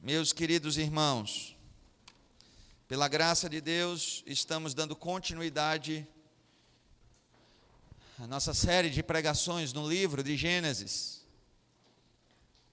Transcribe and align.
Meus 0.00 0.32
queridos 0.32 0.78
irmãos, 0.78 1.56
pela 2.86 3.08
graça 3.08 3.50
de 3.50 3.60
Deus, 3.60 4.22
estamos 4.28 4.72
dando 4.72 4.94
continuidade 4.94 6.06
à 8.16 8.24
nossa 8.24 8.54
série 8.54 8.90
de 8.90 9.02
pregações 9.02 9.72
no 9.72 9.88
livro 9.88 10.22
de 10.22 10.36
Gênesis. 10.36 11.26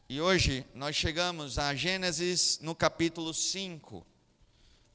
E 0.07 0.21
hoje 0.21 0.67
nós 0.75 0.95
chegamos 0.95 1.57
a 1.57 1.73
Gênesis 1.73 2.59
no 2.61 2.75
capítulo 2.75 3.33
5. 3.33 4.05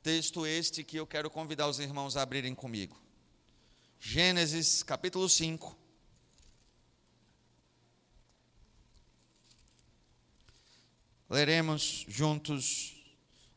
Texto 0.00 0.46
este 0.46 0.84
que 0.84 0.98
eu 0.98 1.08
quero 1.08 1.28
convidar 1.28 1.66
os 1.66 1.80
irmãos 1.80 2.16
a 2.16 2.22
abrirem 2.22 2.54
comigo. 2.54 2.96
Gênesis 3.98 4.84
capítulo 4.84 5.28
5. 5.28 5.76
Leremos 11.30 12.04
juntos 12.08 12.92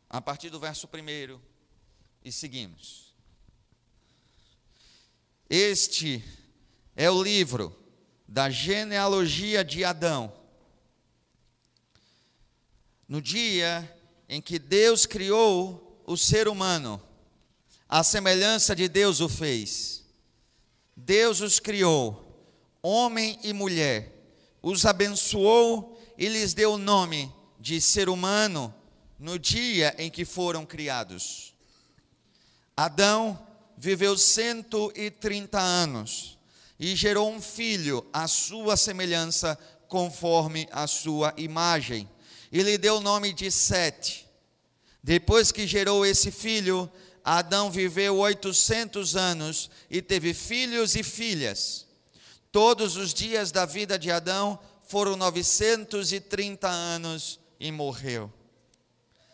a 0.08 0.22
partir 0.22 0.52
do 0.52 0.60
verso 0.60 0.88
1 0.88 1.40
e 2.24 2.32
seguimos. 2.32 3.16
Este 5.50 6.24
é 6.96 7.10
o 7.10 7.24
livro 7.24 7.76
da 8.28 8.48
genealogia 8.48 9.66
de 9.66 9.84
Adão. 9.84 10.32
No 13.08 13.20
dia 13.20 14.00
em 14.30 14.40
que 14.40 14.60
Deus 14.60 15.08
criou 15.08 16.00
o 16.06 16.16
ser 16.16 16.48
humano, 16.48 17.02
a 17.90 18.04
semelhança 18.04 18.76
de 18.76 18.88
Deus 18.88 19.20
o 19.20 19.28
fez. 19.28 20.06
Deus 20.96 21.42
os 21.42 21.60
criou, 21.60 22.48
homem 22.84 23.40
e 23.42 23.52
mulher, 23.52 24.14
os 24.62 24.86
abençoou 24.86 26.00
e 26.16 26.28
lhes 26.28 26.54
deu 26.54 26.74
o 26.74 26.78
nome 26.78 27.34
de 27.64 27.80
ser 27.80 28.10
humano 28.10 28.76
no 29.18 29.40
dia 29.40 29.96
em 29.98 30.12
que 30.12 30.26
foram 30.26 30.66
criados. 30.66 31.56
Adão 32.76 33.42
viveu 33.78 34.18
130 34.18 35.58
anos 35.58 36.38
e 36.78 36.94
gerou 36.94 37.32
um 37.32 37.42
filho 37.42 38.06
à 38.12 38.28
sua 38.28 38.76
semelhança, 38.76 39.58
conforme 39.88 40.68
a 40.74 40.88
sua 40.88 41.34
imagem. 41.38 42.10
E 42.52 42.62
lhe 42.62 42.78
deu 42.78 42.98
o 42.98 43.02
nome 43.02 43.32
de 43.32 43.50
Sete. 43.50 44.28
Depois 45.02 45.50
que 45.50 45.66
gerou 45.66 46.06
esse 46.06 46.32
filho, 46.32 46.92
Adão 47.24 47.72
viveu 47.72 48.18
800 48.18 49.16
anos 49.16 49.70
e 49.90 50.02
teve 50.02 50.34
filhos 50.34 50.96
e 50.96 51.04
filhas. 51.04 51.88
Todos 52.52 52.98
os 52.98 53.14
dias 53.14 53.54
da 53.54 53.66
vida 53.66 53.98
de 53.98 54.12
Adão 54.12 54.60
foram 54.86 55.16
930 55.16 56.68
anos 56.68 57.40
e 57.64 57.72
morreu. 57.72 58.30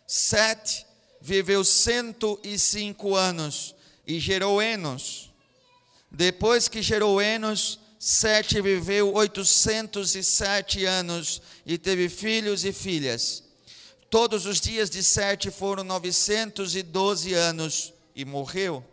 Sete 0.05 0.85
viveu 1.19 1.63
105 1.63 3.15
anos 3.15 3.73
e 4.05 4.19
gerou 4.19 4.61
Enos. 4.61 5.31
Depois 6.11 6.67
que 6.67 6.83
gerou 6.83 7.19
Enos, 7.19 7.79
Sete 7.97 8.61
viveu 8.61 9.15
807 9.15 10.85
anos 10.85 11.41
e 11.65 11.75
teve 11.75 12.07
filhos 12.07 12.63
e 12.63 12.71
filhas. 12.71 13.43
Todos 14.11 14.45
os 14.45 14.61
dias 14.61 14.91
de 14.91 15.03
Sete 15.03 15.49
foram 15.49 15.83
912 15.83 17.33
anos 17.33 17.91
e 18.15 18.25
morreu. 18.25 18.85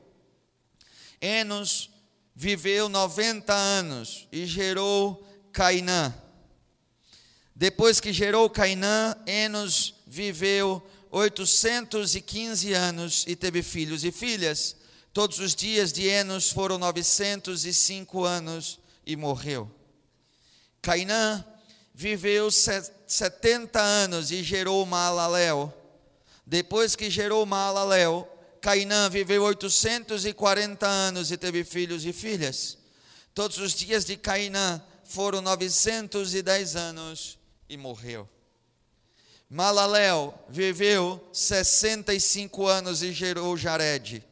Enos 1.20 1.90
viveu 2.34 2.88
90 2.88 3.52
anos 3.52 4.26
e 4.32 4.46
gerou 4.46 5.22
Cainã. 5.52 6.14
Depois 7.58 8.00
que 8.00 8.12
gerou 8.12 8.50
Cainã, 8.50 9.16
Enos 9.26 9.94
viveu 10.06 10.86
815 11.10 12.74
anos 12.74 13.24
e 13.26 13.34
teve 13.34 13.62
filhos 13.62 14.04
e 14.04 14.12
filhas. 14.12 14.76
Todos 15.10 15.38
os 15.38 15.54
dias 15.54 15.90
de 15.90 16.06
Enos 16.06 16.50
foram 16.50 16.76
905 16.76 18.24
anos 18.24 18.78
e 19.06 19.16
morreu. 19.16 19.70
Cainã 20.82 21.42
viveu 21.94 22.50
70 22.50 23.80
anos 23.80 24.30
e 24.30 24.42
gerou 24.42 24.84
Maalalel. 24.84 25.72
Depois 26.44 26.94
que 26.94 27.08
gerou 27.08 27.46
Maalalel, 27.46 28.30
Cainã 28.60 29.08
viveu 29.08 29.42
840 29.44 30.86
anos 30.86 31.32
e 31.32 31.38
teve 31.38 31.64
filhos 31.64 32.04
e 32.04 32.12
filhas. 32.12 32.76
Todos 33.32 33.56
os 33.56 33.72
dias 33.72 34.04
de 34.04 34.18
Cainã 34.18 34.82
foram 35.04 35.40
910 35.40 36.76
anos 36.76 37.35
e 37.68 37.76
morreu. 37.76 38.28
Malalel 39.48 40.34
viveu 40.48 41.24
65 41.32 42.66
anos 42.66 43.02
e 43.02 43.12
gerou 43.12 43.56
Jared. 43.56 44.24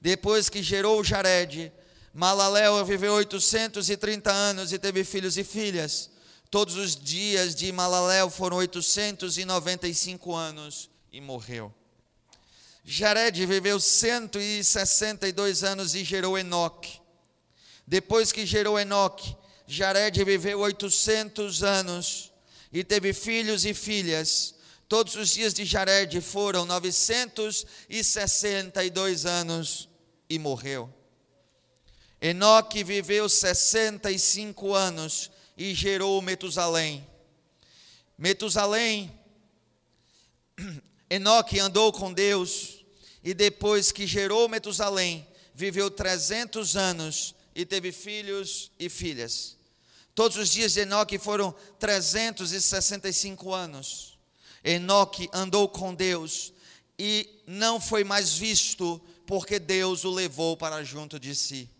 Depois 0.00 0.48
que 0.48 0.62
gerou 0.62 1.04
Jared, 1.04 1.72
Malalel 2.14 2.84
viveu 2.84 3.12
830 3.14 4.32
anos 4.32 4.72
e 4.72 4.78
teve 4.78 5.04
filhos 5.04 5.36
e 5.36 5.44
filhas. 5.44 6.10
Todos 6.50 6.76
os 6.76 6.96
dias 6.96 7.54
de 7.54 7.70
Malalel 7.70 8.30
foram 8.30 8.56
895 8.56 10.34
anos 10.34 10.88
e 11.12 11.20
morreu. 11.20 11.74
Jared 12.82 13.44
viveu 13.44 13.78
162 13.78 15.62
anos 15.62 15.94
e 15.94 16.02
gerou 16.02 16.38
Enoque. 16.38 17.00
Depois 17.86 18.32
que 18.32 18.46
gerou 18.46 18.78
Enoque, 18.78 19.36
Jared 19.66 20.24
viveu 20.24 20.60
800 20.60 21.62
anos 21.62 22.32
e 22.72 22.84
teve 22.84 23.12
filhos 23.12 23.64
e 23.64 23.74
filhas. 23.74 24.54
Todos 24.88 25.16
os 25.16 25.30
dias 25.30 25.52
de 25.52 25.64
Jared 25.64 26.20
foram 26.20 26.64
962 26.64 29.26
anos 29.26 29.88
e 30.30 30.38
morreu. 30.38 30.88
Enoque 32.20 32.82
viveu 32.82 33.28
65 33.28 34.74
anos 34.74 35.30
e 35.56 35.72
gerou 35.74 36.20
Metusalém. 36.22 37.06
Metusalém, 38.16 39.12
Enoque 41.10 41.60
andou 41.60 41.92
com 41.92 42.12
Deus 42.12 42.84
e 43.22 43.32
depois 43.34 43.92
que 43.92 44.06
gerou 44.06 44.48
Metusalém, 44.48 45.26
viveu 45.54 45.90
300 45.90 46.76
anos 46.76 47.34
e 47.54 47.66
teve 47.66 47.92
filhos 47.92 48.72
e 48.78 48.88
filhas. 48.88 49.57
Todos 50.18 50.36
os 50.36 50.50
dias 50.50 50.72
de 50.72 50.80
Enoque 50.80 51.16
foram 51.16 51.54
365 51.78 53.54
anos. 53.54 54.18
Enoque 54.64 55.30
andou 55.32 55.68
com 55.68 55.94
Deus 55.94 56.52
e 56.98 57.40
não 57.46 57.80
foi 57.80 58.02
mais 58.02 58.34
visto, 58.34 59.00
porque 59.24 59.60
Deus 59.60 60.04
o 60.04 60.10
levou 60.10 60.56
para 60.56 60.82
junto 60.82 61.20
de 61.20 61.36
si. 61.36 61.70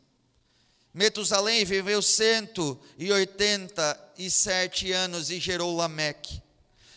Metusalém 0.95 1.65
viveu 1.65 2.01
187 2.01 4.93
anos 4.93 5.31
e 5.31 5.41
gerou 5.41 5.75
Lameque. 5.75 6.41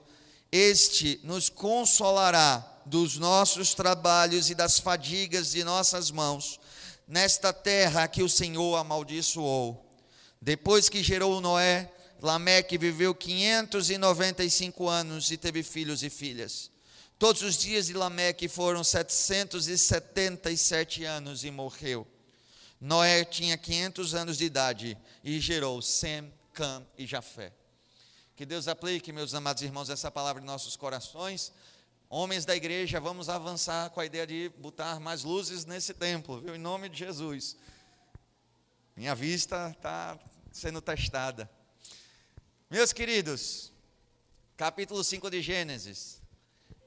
Este 0.53 1.19
nos 1.25 1.49
consolará 1.49 2.65
dos 2.87 3.19
nossos 3.19 3.75
trabalhos 3.75 4.51
e 4.51 4.55
das 4.55 4.79
fadigas 4.79 5.51
de 5.51 5.65
nossas 5.65 6.11
mãos, 6.11 6.61
nesta 7.07 7.53
terra 7.53 8.07
que 8.07 8.23
o 8.23 8.29
Senhor 8.29 8.77
amaldiçoou. 8.77 9.85
Depois 10.41 10.89
que 10.89 11.03
gerou 11.03 11.41
Noé, 11.41 11.91
Lameque 12.21 12.77
viveu 12.77 13.15
595 13.15 14.89
anos 14.89 15.31
e 15.31 15.37
teve 15.37 15.63
filhos 15.63 16.03
e 16.03 16.11
filhas. 16.11 16.73
Todos 17.19 17.43
os 17.43 17.57
dias 17.57 17.87
de 17.87 17.95
Lameque 17.95 18.49
foram 18.49 18.83
777 18.83 21.05
anos 21.05 21.45
e 21.45 21.51
morreu. 21.51 22.07
Noé 22.81 23.25
tinha 23.25 23.59
500 23.59 24.15
anos 24.15 24.39
de 24.39 24.45
idade 24.45 24.97
e 25.23 25.41
gerou 25.41 25.83
Sem, 25.83 26.33
Cam 26.53 26.87
e 26.97 27.07
Jafé. 27.07 27.53
Que 28.37 28.47
Deus 28.47 28.69
aplique, 28.69 29.13
meus 29.13 29.35
amados 29.35 29.63
irmãos, 29.63 29.91
essa 29.91 30.11
palavra 30.11 30.41
em 30.41 30.47
nossos 30.47 30.77
corações. 30.77 31.53
Homens 32.09 32.45
da 32.45 32.55
igreja, 32.55 33.01
vamos 33.01 33.29
avançar 33.29 33.91
com 33.91 34.01
a 34.01 34.07
ideia 34.07 34.27
de 34.27 34.49
botar 34.59 35.01
mais 35.01 35.25
luzes 35.25 35.65
nesse 35.65 35.93
templo, 35.93 36.41
viu? 36.41 36.55
Em 36.55 36.59
nome 36.59 36.89
de 36.89 36.99
Jesus. 36.99 37.57
Minha 38.97 39.15
vista 39.15 39.75
está 39.77 40.19
sendo 40.53 40.81
testada. 40.81 41.51
Meus 42.71 42.93
queridos, 42.93 43.73
capítulo 44.55 45.03
5 45.03 45.31
de 45.31 45.41
Gênesis. 45.41 46.21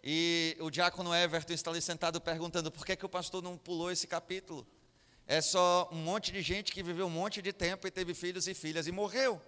E 0.04 0.56
o 0.60 0.70
diácono 0.70 1.12
Everton 1.12 1.54
está 1.54 1.72
ali 1.72 1.82
sentado 1.82 2.22
perguntando 2.22 2.72
por 2.72 2.86
que, 2.86 2.96
que 2.96 3.04
o 3.04 3.10
pastor 3.10 3.42
não 3.42 3.58
pulou 3.58 3.90
esse 3.90 4.06
capítulo. 4.06 4.64
é 5.26 5.42
só 5.42 5.90
um 5.92 5.96
monte 5.96 6.32
de 6.32 6.40
gente 6.44 6.72
que 6.72 6.84
viveu 6.84 7.08
um 7.08 7.10
monte 7.10 7.42
de 7.42 7.52
tempo 7.52 7.88
e 7.88 7.92
teve 7.92 8.14
filhos 8.14 8.48
e 8.48 8.54
filhas 8.54 8.86
e 8.86 8.92
morreu. 8.92 9.42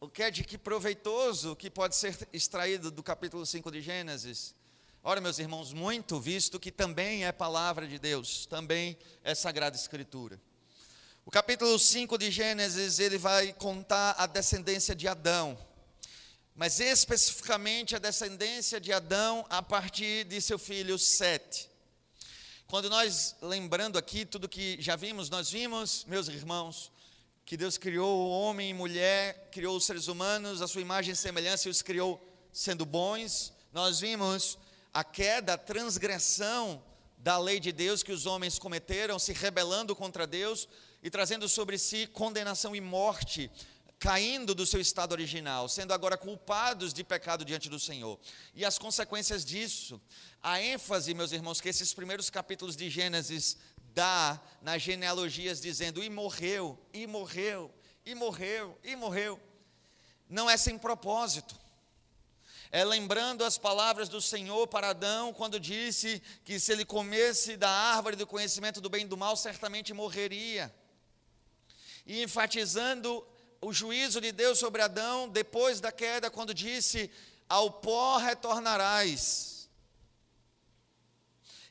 O 0.00 0.08
que 0.08 0.24
é 0.24 0.32
de 0.32 0.42
que 0.42 0.58
proveitoso 0.58 1.54
que 1.54 1.70
pode 1.70 1.94
ser 1.94 2.28
extraído 2.32 2.90
do 2.90 3.00
capítulo 3.00 3.46
5 3.46 3.70
de 3.70 3.80
Gênesis? 3.80 4.52
Ora, 5.00 5.20
meus 5.20 5.38
irmãos, 5.38 5.72
muito 5.72 6.18
visto 6.18 6.58
que 6.58 6.72
também 6.72 7.24
é 7.24 7.30
palavra 7.30 7.86
de 7.86 8.00
Deus, 8.00 8.46
também 8.46 8.98
é 9.22 9.32
sagrada 9.32 9.76
escritura. 9.76 10.40
O 11.26 11.30
capítulo 11.30 11.78
5 11.78 12.18
de 12.18 12.30
Gênesis, 12.30 12.98
ele 12.98 13.16
vai 13.16 13.54
contar 13.54 14.14
a 14.18 14.26
descendência 14.26 14.94
de 14.94 15.08
Adão, 15.08 15.58
mas 16.54 16.80
especificamente 16.80 17.96
a 17.96 17.98
descendência 17.98 18.78
de 18.78 18.92
Adão 18.92 19.42
a 19.48 19.62
partir 19.62 20.24
de 20.24 20.38
seu 20.42 20.58
filho 20.58 20.98
Sete. 20.98 21.70
Quando 22.66 22.90
nós, 22.90 23.34
lembrando 23.40 23.96
aqui 23.96 24.26
tudo 24.26 24.46
que 24.46 24.76
já 24.82 24.96
vimos, 24.96 25.30
nós 25.30 25.50
vimos, 25.50 26.04
meus 26.04 26.28
irmãos, 26.28 26.92
que 27.46 27.56
Deus 27.56 27.78
criou 27.78 28.18
o 28.18 28.30
homem 28.30 28.68
e 28.68 28.74
mulher, 28.74 29.48
criou 29.50 29.78
os 29.78 29.86
seres 29.86 30.08
humanos, 30.08 30.60
a 30.60 30.68
sua 30.68 30.82
imagem 30.82 31.14
e 31.14 31.16
semelhança 31.16 31.68
e 31.68 31.70
os 31.70 31.80
criou 31.80 32.22
sendo 32.52 32.84
bons. 32.84 33.50
Nós 33.72 33.98
vimos 33.98 34.58
a 34.92 35.02
queda, 35.02 35.54
a 35.54 35.58
transgressão 35.58 36.84
da 37.16 37.38
lei 37.38 37.58
de 37.58 37.72
Deus 37.72 38.02
que 38.02 38.12
os 38.12 38.26
homens 38.26 38.58
cometeram, 38.58 39.18
se 39.18 39.32
rebelando 39.32 39.96
contra 39.96 40.26
Deus 40.26 40.68
e 41.04 41.10
trazendo 41.10 41.46
sobre 41.46 41.76
si 41.76 42.06
condenação 42.06 42.74
e 42.74 42.80
morte, 42.80 43.50
caindo 43.98 44.54
do 44.54 44.64
seu 44.64 44.80
estado 44.80 45.12
original, 45.12 45.68
sendo 45.68 45.92
agora 45.92 46.16
culpados 46.16 46.94
de 46.94 47.04
pecado 47.04 47.44
diante 47.44 47.68
do 47.68 47.78
Senhor. 47.78 48.18
E 48.54 48.64
as 48.64 48.78
consequências 48.78 49.44
disso, 49.44 50.00
a 50.42 50.62
ênfase, 50.62 51.12
meus 51.12 51.30
irmãos, 51.30 51.60
que 51.60 51.68
esses 51.68 51.92
primeiros 51.92 52.30
capítulos 52.30 52.74
de 52.74 52.88
Gênesis 52.88 53.58
dá 53.92 54.40
nas 54.62 54.80
genealogias 54.80 55.60
dizendo 55.60 56.02
e 56.02 56.08
morreu, 56.08 56.78
e 56.90 57.06
morreu, 57.06 57.70
e 58.06 58.14
morreu, 58.14 58.78
e 58.82 58.96
morreu, 58.96 59.38
não 60.26 60.48
é 60.48 60.56
sem 60.56 60.78
propósito 60.78 61.54
é 62.74 62.84
lembrando 62.84 63.44
as 63.44 63.56
palavras 63.56 64.08
do 64.08 64.20
Senhor 64.20 64.66
para 64.66 64.88
Adão, 64.88 65.32
quando 65.32 65.60
disse 65.60 66.20
que 66.44 66.58
se 66.58 66.72
ele 66.72 66.84
comesse 66.84 67.56
da 67.56 67.70
árvore 67.70 68.16
do 68.16 68.26
conhecimento 68.26 68.80
do 68.80 68.90
bem 68.90 69.04
e 69.04 69.08
do 69.08 69.16
mal, 69.16 69.36
certamente 69.36 69.94
morreria. 69.94 70.74
E 72.06 72.22
enfatizando 72.22 73.26
o 73.60 73.72
juízo 73.72 74.20
de 74.20 74.30
Deus 74.30 74.58
sobre 74.58 74.82
Adão 74.82 75.28
depois 75.28 75.80
da 75.80 75.90
queda, 75.90 76.30
quando 76.30 76.52
disse: 76.52 77.10
Ao 77.48 77.70
pó 77.70 78.18
retornarás. 78.18 79.68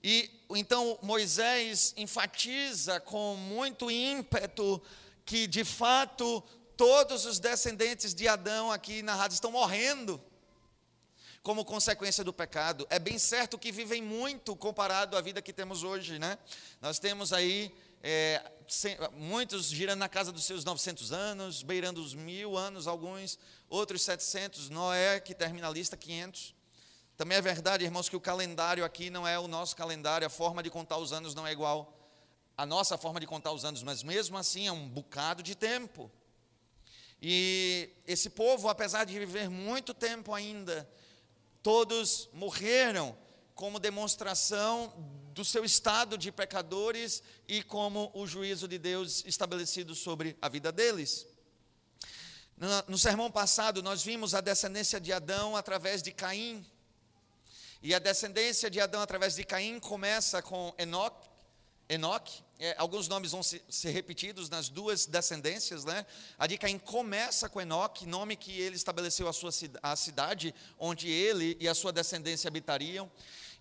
E 0.04 0.30
então 0.50 1.00
Moisés 1.02 1.94
enfatiza 1.96 3.00
com 3.00 3.36
muito 3.36 3.90
ímpeto 3.90 4.82
que 5.26 5.48
de 5.48 5.64
fato 5.64 6.44
todos 6.76 7.26
os 7.26 7.40
descendentes 7.40 8.14
de 8.14 8.28
Adão 8.28 8.72
aqui 8.72 9.02
narrados 9.02 9.36
estão 9.36 9.52
morrendo 9.52 10.22
como 11.42 11.64
consequência 11.64 12.24
do 12.24 12.34
pecado. 12.34 12.88
É 12.90 12.98
bem 12.98 13.18
certo 13.20 13.58
que 13.58 13.72
vivem 13.72 14.02
muito 14.02 14.56
comparado 14.56 15.18
à 15.18 15.22
vida 15.22 15.42
que 15.42 15.54
temos 15.54 15.84
hoje, 15.84 16.18
né? 16.18 16.38
Nós 16.82 17.00
temos 17.00 17.34
aí 17.34 17.74
é, 18.02 18.42
muitos 19.14 19.68
girando 19.68 20.00
na 20.00 20.10
casa 20.10 20.32
dos 20.32 20.46
seus 20.46 20.64
900 20.64 21.12
anos, 21.12 21.64
beirando 21.64 22.02
os 22.02 22.14
mil 22.14 22.58
anos, 22.58 22.88
alguns, 22.88 23.38
outros 23.70 24.02
700. 24.04 24.70
Noé, 24.70 25.20
que 25.20 25.34
termina 25.34 25.68
a 25.68 25.72
lista, 25.72 25.98
500. 25.98 26.56
Também 27.16 27.38
é 27.38 27.42
verdade, 27.42 27.84
irmãos, 27.84 28.10
que 28.10 28.16
o 28.16 28.22
calendário 28.22 28.84
aqui 28.84 29.10
não 29.10 29.28
é 29.28 29.38
o 29.38 29.48
nosso 29.48 29.76
calendário, 29.76 30.26
a 30.26 30.30
forma 30.30 30.64
de 30.64 30.70
contar 30.70 30.98
os 30.98 31.14
anos 31.14 31.36
não 31.36 31.46
é 31.46 31.52
igual 31.52 32.00
à 32.58 32.66
nossa 32.66 32.98
forma 32.98 33.20
de 33.20 33.28
contar 33.28 33.52
os 33.52 33.66
anos, 33.66 33.84
mas 33.84 34.04
mesmo 34.04 34.38
assim 34.38 34.68
é 34.68 34.72
um 34.72 34.88
bocado 34.88 35.42
de 35.42 35.56
tempo. 35.56 36.12
E 37.22 37.90
esse 38.06 38.30
povo, 38.30 38.68
apesar 38.68 39.06
de 39.06 39.18
viver 39.18 39.50
muito 39.50 39.94
tempo 39.94 40.34
ainda, 40.34 40.90
todos 41.62 42.30
morreram 42.34 43.18
como 43.56 43.80
demonstração 43.80 44.94
do 45.34 45.44
seu 45.44 45.66
estado 45.66 46.18
de 46.18 46.32
pecadores 46.32 47.24
e 47.48 47.64
como 47.64 48.12
o 48.14 48.28
juízo 48.28 48.68
de 48.68 48.78
Deus 48.78 49.24
estabelecido 49.26 49.96
sobre 49.96 50.38
a 50.42 50.48
vida 50.48 50.72
deles. 50.72 51.26
No, 52.88 52.98
sermão 53.00 53.32
passado, 53.32 53.82
nós 53.82 54.04
vimos 54.04 54.36
a 54.36 54.42
descendência 54.42 55.02
de 55.02 55.12
Adão 55.12 55.58
através 55.58 56.04
de 56.04 56.12
Caim. 56.12 56.64
E 57.82 57.94
a 57.96 58.00
descendência 58.00 58.70
de 58.70 58.80
Adão 58.80 59.02
através 59.02 59.36
de 59.36 59.44
Caim 59.44 59.80
começa 59.80 60.42
com 60.42 60.74
Enoque, 60.78 61.28
Enoque, 61.90 62.44
é, 62.60 62.76
alguns 62.78 63.10
nomes 63.10 63.32
vão 63.32 63.44
se, 63.44 63.62
ser 63.68 63.90
repetidos 63.92 64.50
nas 64.50 64.70
duas 64.70 65.06
descendências, 65.06 65.84
né? 65.84 66.06
A 66.40 66.48
de 66.48 66.58
Caim 66.58 66.80
começa 66.80 67.50
com 67.50 67.60
Enoque, 67.60 68.06
nome 68.06 68.38
que 68.38 68.58
ele 68.58 68.76
estabeleceu 68.76 69.28
a 69.28 69.34
sua 69.34 69.50
a 69.82 69.96
cidade 69.96 70.56
onde 70.80 71.10
ele 71.10 71.58
e 71.60 71.68
a 71.68 71.76
sua 71.76 71.92
descendência 71.92 72.48
habitariam. 72.48 73.12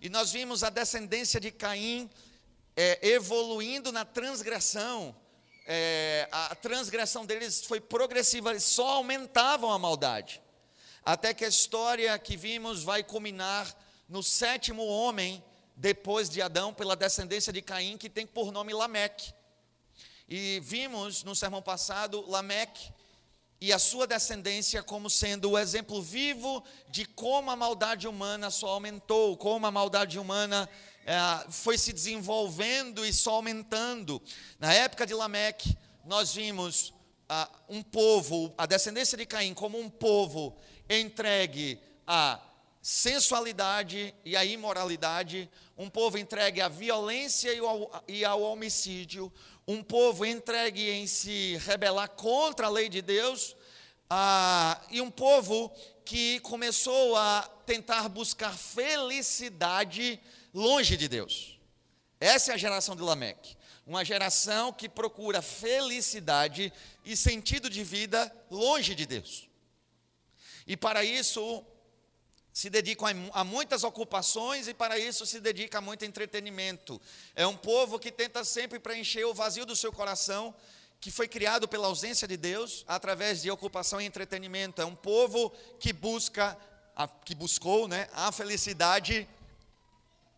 E 0.03 0.09
nós 0.09 0.33
vimos 0.33 0.65
a 0.65 0.69
descendência 0.69 1.39
de 1.39 1.49
Caim 1.49 2.09
é, 2.75 3.07
evoluindo 3.07 3.89
na 3.89 4.03
transgressão. 4.03 5.15
É, 5.65 6.27
a 6.29 6.53
transgressão 6.55 7.25
deles 7.25 7.63
foi 7.63 7.79
progressiva, 7.79 8.49
eles 8.49 8.65
só 8.65 8.95
aumentavam 8.95 9.71
a 9.71 9.79
maldade. 9.79 10.41
Até 11.05 11.33
que 11.33 11.45
a 11.45 11.47
história 11.47 12.19
que 12.19 12.35
vimos 12.35 12.83
vai 12.83 13.01
culminar 13.01 13.73
no 14.09 14.21
sétimo 14.21 14.85
homem 14.85 15.41
depois 15.73 16.29
de 16.29 16.41
Adão, 16.41 16.73
pela 16.73 16.97
descendência 16.97 17.53
de 17.53 17.61
Caim, 17.61 17.97
que 17.97 18.09
tem 18.09 18.27
por 18.27 18.51
nome 18.51 18.73
Lameque. 18.73 19.33
E 20.27 20.59
vimos 20.65 21.23
no 21.23 21.33
sermão 21.33 21.61
passado 21.61 22.29
Lameque 22.29 22.91
e 23.63 23.71
a 23.71 23.79
sua 23.79 24.05
descendência 24.05 24.83
como 24.83 25.09
sendo 25.09 25.51
o 25.51 25.57
exemplo 25.57 26.01
vivo 26.01 26.61
de 26.89 27.05
como 27.05 27.49
a 27.49 27.55
maldade 27.55 28.09
humana 28.09 28.51
só 28.51 28.67
aumentou, 28.67 29.37
como 29.37 29.65
a 29.65 29.71
maldade 29.71 30.19
humana 30.19 30.69
é, 31.05 31.49
foi 31.49 31.77
se 31.77 31.93
desenvolvendo 31.93 33.05
e 33.05 33.13
só 33.13 33.35
aumentando. 33.35 34.21
Na 34.59 34.73
época 34.73 35.05
de 35.05 35.13
Lameque, 35.13 35.77
nós 36.03 36.33
vimos 36.33 36.93
ah, 37.29 37.49
um 37.69 37.81
povo, 37.81 38.53
a 38.57 38.65
descendência 38.65 39.17
de 39.17 39.25
Caim, 39.25 39.53
como 39.53 39.79
um 39.79 39.89
povo 39.89 40.57
entregue 40.89 41.79
a 42.05 42.41
sensualidade 42.81 44.13
e 44.25 44.35
a 44.35 44.43
imoralidade, 44.43 45.49
um 45.77 45.89
povo 45.89 46.17
entregue 46.17 46.59
à 46.59 46.67
violência 46.67 47.53
e 47.53 47.59
ao, 47.59 48.03
e 48.09 48.25
ao 48.25 48.41
homicídio, 48.41 49.31
um 49.67 49.81
povo 49.81 50.25
entregue 50.25 50.89
em 50.89 51.07
se 51.07 51.57
rebelar 51.57 52.09
contra 52.09 52.67
a 52.67 52.69
lei 52.69 52.89
de 52.89 53.01
Deus, 53.01 53.55
ah, 54.09 54.79
e 54.91 55.01
um 55.01 55.09
povo 55.09 55.73
que 56.05 56.39
começou 56.41 57.15
a 57.15 57.49
tentar 57.65 58.09
buscar 58.09 58.55
felicidade 58.55 60.19
longe 60.53 60.97
de 60.97 61.07
Deus. 61.07 61.57
Essa 62.19 62.51
é 62.51 62.55
a 62.55 62.57
geração 62.57 62.95
de 62.95 63.01
Lameque. 63.01 63.55
Uma 63.85 64.05
geração 64.05 64.71
que 64.71 64.87
procura 64.87 65.41
felicidade 65.41 66.71
e 67.03 67.17
sentido 67.17 67.69
de 67.69 67.83
vida 67.83 68.33
longe 68.49 68.95
de 68.95 69.05
Deus. 69.05 69.49
E 70.65 70.77
para 70.77 71.03
isso, 71.03 71.65
se 72.53 72.69
dedicam 72.69 73.07
a 73.33 73.43
muitas 73.43 73.83
ocupações 73.83 74.67
e 74.67 74.75
para 74.75 74.99
isso 74.99 75.25
se 75.25 75.39
dedica 75.39 75.79
a 75.79 75.81
muito 75.81 76.05
entretenimento. 76.05 77.01
É 77.35 77.47
um 77.47 77.57
povo 77.57 77.97
que 77.97 78.11
tenta 78.11 78.43
sempre 78.45 78.79
preencher 78.79 79.25
o 79.25 79.33
vazio 79.33 79.65
do 79.65 79.75
seu 79.75 79.91
coração, 79.91 80.53
que 81.01 81.09
foi 81.09 81.27
criado 81.27 81.67
pela 81.67 81.87
ausência 81.87 82.27
de 82.27 82.37
Deus 82.37 82.85
através 82.87 83.41
de 83.41 83.49
ocupação 83.49 83.99
e 83.99 84.05
entretenimento. 84.05 84.79
É 84.79 84.85
um 84.85 84.93
povo 84.93 85.49
que 85.79 85.91
busca, 85.91 86.55
que 87.25 87.33
buscou, 87.33 87.87
né, 87.87 88.07
a 88.13 88.31
felicidade 88.31 89.27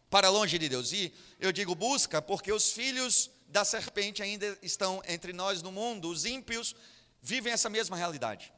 para 0.09 0.29
longe 0.29 0.57
de 0.57 0.69
Deus. 0.69 0.93
E 0.93 1.13
eu 1.37 1.51
digo 1.51 1.75
busca 1.75 2.21
porque 2.21 2.51
os 2.51 2.71
filhos 2.71 3.29
da 3.49 3.65
serpente 3.65 4.23
ainda 4.23 4.57
estão 4.61 5.03
entre 5.05 5.33
nós 5.33 5.61
no 5.61 5.71
mundo. 5.71 6.09
Os 6.09 6.23
ímpios 6.23 6.77
vivem 7.21 7.51
essa 7.51 7.69
mesma 7.69 7.97
realidade 7.97 8.53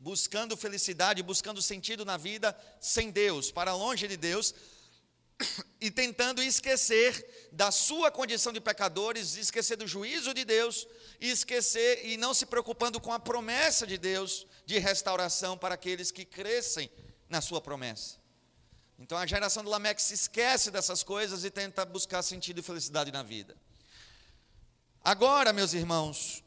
buscando 0.00 0.56
felicidade, 0.56 1.22
buscando 1.22 1.60
sentido 1.60 2.04
na 2.06 2.16
vida 2.16 2.58
sem 2.80 3.10
Deus, 3.10 3.52
para 3.52 3.74
longe 3.74 4.08
de 4.08 4.16
Deus, 4.16 4.54
e 5.80 5.90
tentando 5.90 6.42
esquecer 6.42 7.48
da 7.52 7.70
sua 7.70 8.10
condição 8.10 8.52
de 8.52 8.60
pecadores, 8.60 9.36
esquecer 9.36 9.76
do 9.76 9.86
juízo 9.86 10.32
de 10.32 10.44
Deus, 10.44 10.88
esquecer 11.20 12.06
e 12.06 12.16
não 12.16 12.32
se 12.32 12.46
preocupando 12.46 12.98
com 12.98 13.12
a 13.12 13.20
promessa 13.20 13.86
de 13.86 13.98
Deus 13.98 14.46
de 14.64 14.78
restauração 14.78 15.56
para 15.56 15.74
aqueles 15.74 16.10
que 16.10 16.24
crescem 16.24 16.90
na 17.28 17.42
sua 17.42 17.60
promessa. 17.60 18.18
Então 18.98 19.16
a 19.16 19.26
geração 19.26 19.62
do 19.62 19.70
Lameque 19.70 20.02
se 20.02 20.14
esquece 20.14 20.70
dessas 20.70 21.02
coisas 21.02 21.44
e 21.44 21.50
tenta 21.50 21.84
buscar 21.84 22.22
sentido 22.22 22.60
e 22.60 22.62
felicidade 22.62 23.12
na 23.12 23.22
vida. 23.22 23.56
Agora, 25.02 25.52
meus 25.52 25.72
irmãos, 25.72 26.42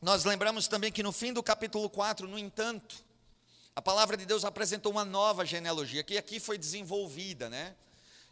nós 0.00 0.24
lembramos 0.24 0.68
também 0.68 0.92
que 0.92 1.02
no 1.02 1.12
fim 1.12 1.32
do 1.32 1.42
capítulo 1.42 1.90
4, 1.90 2.28
no 2.28 2.38
entanto, 2.38 2.96
a 3.74 3.82
palavra 3.82 4.16
de 4.16 4.24
Deus 4.24 4.44
apresentou 4.44 4.92
uma 4.92 5.04
nova 5.04 5.44
genealogia, 5.44 6.02
que 6.02 6.16
aqui 6.16 6.38
foi 6.38 6.56
desenvolvida, 6.56 7.48
né? 7.48 7.74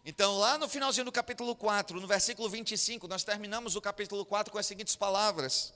Então, 0.04 0.38
lá 0.38 0.56
no 0.56 0.68
finalzinho 0.68 1.04
do 1.04 1.10
capítulo 1.10 1.56
4, 1.56 2.00
no 2.00 2.06
versículo 2.06 2.48
25, 2.48 3.08
nós 3.08 3.24
terminamos 3.24 3.74
o 3.74 3.80
capítulo 3.80 4.24
4 4.24 4.52
com 4.52 4.58
as 4.58 4.66
seguintes 4.66 4.94
palavras: 4.94 5.74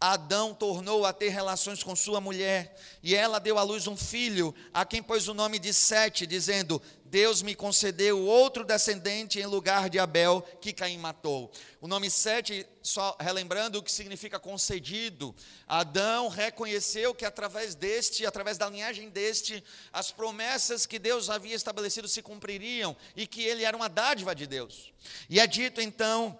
Adão 0.00 0.54
tornou 0.54 1.04
a 1.04 1.12
ter 1.12 1.28
relações 1.28 1.82
com 1.82 1.94
sua 1.94 2.22
mulher, 2.22 2.74
e 3.02 3.14
ela 3.14 3.38
deu 3.38 3.58
à 3.58 3.62
luz 3.62 3.86
um 3.86 3.96
filho, 3.96 4.54
a 4.72 4.82
quem 4.86 5.02
pôs 5.02 5.28
o 5.28 5.34
nome 5.34 5.58
de 5.58 5.74
Sete, 5.74 6.26
dizendo: 6.26 6.80
Deus 7.04 7.42
me 7.42 7.54
concedeu 7.54 8.18
outro 8.24 8.64
descendente 8.64 9.38
em 9.38 9.44
lugar 9.44 9.90
de 9.90 9.98
Abel, 9.98 10.40
que 10.58 10.72
Caim 10.72 10.96
matou. 10.96 11.52
O 11.82 11.86
nome 11.86 12.08
Sete, 12.08 12.66
só 12.80 13.14
relembrando 13.20 13.78
o 13.78 13.82
que 13.82 13.92
significa 13.92 14.38
concedido. 14.38 15.36
Adão 15.68 16.28
reconheceu 16.28 17.14
que 17.14 17.26
através 17.26 17.74
deste, 17.74 18.24
através 18.24 18.56
da 18.56 18.70
linhagem 18.70 19.10
deste, 19.10 19.62
as 19.92 20.10
promessas 20.10 20.86
que 20.86 20.98
Deus 20.98 21.28
havia 21.28 21.54
estabelecido 21.54 22.08
se 22.08 22.22
cumpririam 22.22 22.96
e 23.14 23.26
que 23.26 23.42
ele 23.42 23.64
era 23.64 23.76
uma 23.76 23.88
dádiva 23.88 24.34
de 24.34 24.46
Deus. 24.46 24.94
E 25.28 25.38
é 25.38 25.46
dito 25.46 25.78
então 25.78 26.38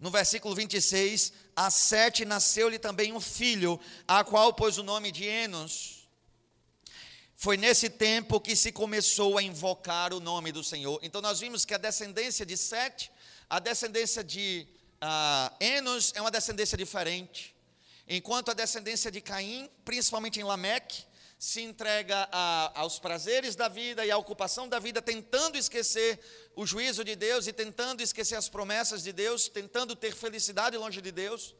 no 0.00 0.10
versículo 0.10 0.54
26, 0.54 1.32
a 1.60 1.68
Sete 1.68 2.24
nasceu-lhe 2.24 2.78
também 2.78 3.12
um 3.12 3.20
filho, 3.20 3.78
a 4.08 4.24
qual 4.24 4.54
pôs 4.54 4.78
o 4.78 4.82
nome 4.82 5.12
de 5.12 5.26
Enos. 5.26 6.08
Foi 7.36 7.58
nesse 7.58 7.90
tempo 7.90 8.40
que 8.40 8.56
se 8.56 8.72
começou 8.72 9.36
a 9.36 9.42
invocar 9.42 10.14
o 10.14 10.20
nome 10.20 10.52
do 10.52 10.64
Senhor. 10.64 10.98
Então 11.02 11.20
nós 11.20 11.38
vimos 11.38 11.66
que 11.66 11.74
a 11.74 11.78
descendência 11.78 12.46
de 12.46 12.56
Sete, 12.56 13.12
a 13.48 13.58
descendência 13.58 14.24
de 14.24 14.66
uh, 15.02 15.54
Enos 15.62 16.14
é 16.14 16.20
uma 16.22 16.30
descendência 16.30 16.78
diferente. 16.78 17.54
Enquanto 18.08 18.50
a 18.50 18.54
descendência 18.54 19.10
de 19.10 19.20
Caim, 19.20 19.68
principalmente 19.84 20.40
em 20.40 20.44
Lameque, 20.44 21.04
se 21.40 21.62
entrega 21.62 22.28
a, 22.30 22.80
aos 22.82 22.98
prazeres 22.98 23.56
da 23.56 23.66
vida 23.66 24.04
e 24.04 24.10
à 24.10 24.18
ocupação 24.18 24.68
da 24.68 24.78
vida, 24.78 25.00
tentando 25.00 25.56
esquecer 25.56 26.20
o 26.54 26.66
juízo 26.66 27.02
de 27.02 27.16
Deus 27.16 27.46
e 27.46 27.52
tentando 27.52 28.02
esquecer 28.02 28.34
as 28.34 28.46
promessas 28.46 29.02
de 29.02 29.10
Deus, 29.10 29.48
tentando 29.48 29.96
ter 29.96 30.14
felicidade 30.14 30.76
longe 30.76 31.00
de 31.00 31.10
Deus. 31.10 31.54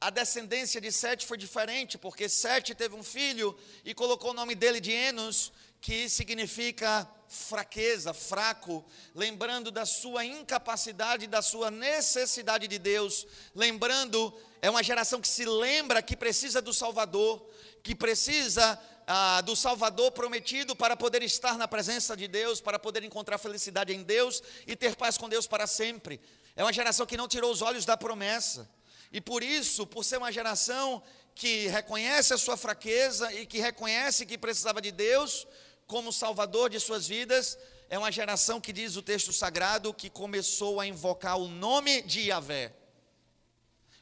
A 0.00 0.08
descendência 0.08 0.80
de 0.80 0.90
Sete 0.90 1.26
foi 1.26 1.36
diferente, 1.36 1.98
porque 1.98 2.26
Sete 2.26 2.74
teve 2.74 2.94
um 2.94 3.02
filho 3.02 3.54
e 3.84 3.92
colocou 3.92 4.30
o 4.30 4.34
nome 4.34 4.54
dele 4.54 4.80
de 4.80 4.92
Enos, 4.92 5.52
que 5.78 6.08
significa 6.08 7.06
fraqueza, 7.28 8.14
fraco, 8.14 8.82
lembrando 9.14 9.70
da 9.70 9.84
sua 9.84 10.24
incapacidade, 10.24 11.26
da 11.26 11.42
sua 11.42 11.70
necessidade 11.70 12.66
de 12.66 12.78
Deus, 12.78 13.26
lembrando, 13.54 14.34
é 14.62 14.70
uma 14.70 14.82
geração 14.82 15.20
que 15.20 15.28
se 15.28 15.44
lembra 15.44 16.00
que 16.00 16.16
precisa 16.16 16.62
do 16.62 16.72
Salvador, 16.72 17.46
que 17.82 17.94
precisa 17.94 18.80
ah, 19.10 19.40
do 19.40 19.56
Salvador 19.56 20.12
prometido 20.12 20.76
para 20.76 20.94
poder 20.94 21.22
estar 21.22 21.56
na 21.56 21.66
presença 21.66 22.14
de 22.14 22.28
Deus, 22.28 22.60
para 22.60 22.78
poder 22.78 23.02
encontrar 23.02 23.38
felicidade 23.38 23.90
em 23.94 24.02
Deus 24.02 24.42
e 24.66 24.76
ter 24.76 24.94
paz 24.94 25.16
com 25.16 25.30
Deus 25.30 25.46
para 25.46 25.66
sempre. 25.66 26.20
É 26.54 26.62
uma 26.62 26.74
geração 26.74 27.06
que 27.06 27.16
não 27.16 27.26
tirou 27.26 27.50
os 27.50 27.62
olhos 27.62 27.86
da 27.86 27.96
promessa. 27.96 28.68
E 29.10 29.18
por 29.18 29.42
isso, 29.42 29.86
por 29.86 30.04
ser 30.04 30.18
uma 30.18 30.30
geração 30.30 31.02
que 31.34 31.68
reconhece 31.68 32.34
a 32.34 32.38
sua 32.38 32.54
fraqueza 32.54 33.32
e 33.32 33.46
que 33.46 33.58
reconhece 33.58 34.26
que 34.26 34.36
precisava 34.36 34.82
de 34.82 34.92
Deus 34.92 35.46
como 35.86 36.12
Salvador 36.12 36.68
de 36.68 36.78
suas 36.78 37.08
vidas, 37.08 37.58
é 37.88 37.98
uma 37.98 38.12
geração 38.12 38.60
que 38.60 38.74
diz 38.74 38.94
o 38.96 39.00
texto 39.00 39.32
sagrado 39.32 39.94
que 39.94 40.10
começou 40.10 40.80
a 40.80 40.86
invocar 40.86 41.38
o 41.38 41.48
nome 41.48 42.02
de 42.02 42.28
Yahvé. 42.28 42.74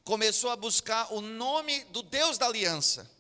Começou 0.03 0.51
a 0.51 0.57
buscar 0.57 1.15
o 1.15 1.21
nome 1.21 1.85
do 1.91 2.03
Deus 2.03 2.39
da 2.39 2.47
aliança 2.47 3.15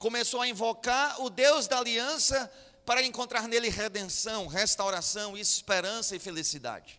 começou 0.00 0.40
a 0.40 0.48
invocar 0.48 1.20
o 1.20 1.28
Deus 1.28 1.68
da 1.68 1.78
aliança 1.78 2.50
para 2.86 3.02
encontrar 3.02 3.46
nele 3.46 3.68
redenção, 3.68 4.46
restauração, 4.46 5.36
esperança 5.36 6.16
e 6.16 6.18
felicidade. 6.18 6.98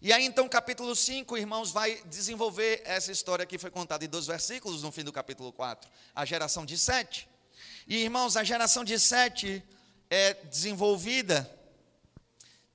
E 0.00 0.10
aí 0.10 0.24
então, 0.24 0.48
capítulo 0.48 0.96
5, 0.96 1.36
irmãos, 1.36 1.70
vai 1.70 2.02
desenvolver 2.06 2.80
essa 2.86 3.12
história 3.12 3.44
que 3.44 3.58
foi 3.58 3.70
contada 3.70 4.06
em 4.06 4.08
dois 4.08 4.26
versículos 4.26 4.82
no 4.82 4.90
fim 4.90 5.04
do 5.04 5.12
capítulo 5.12 5.52
4, 5.52 5.90
a 6.14 6.24
geração 6.24 6.64
de 6.64 6.78
Sete. 6.78 7.28
E 7.86 7.98
irmãos, 7.98 8.38
a 8.38 8.42
geração 8.42 8.84
de 8.84 8.98
Sete 8.98 9.62
é 10.08 10.32
desenvolvida 10.32 11.48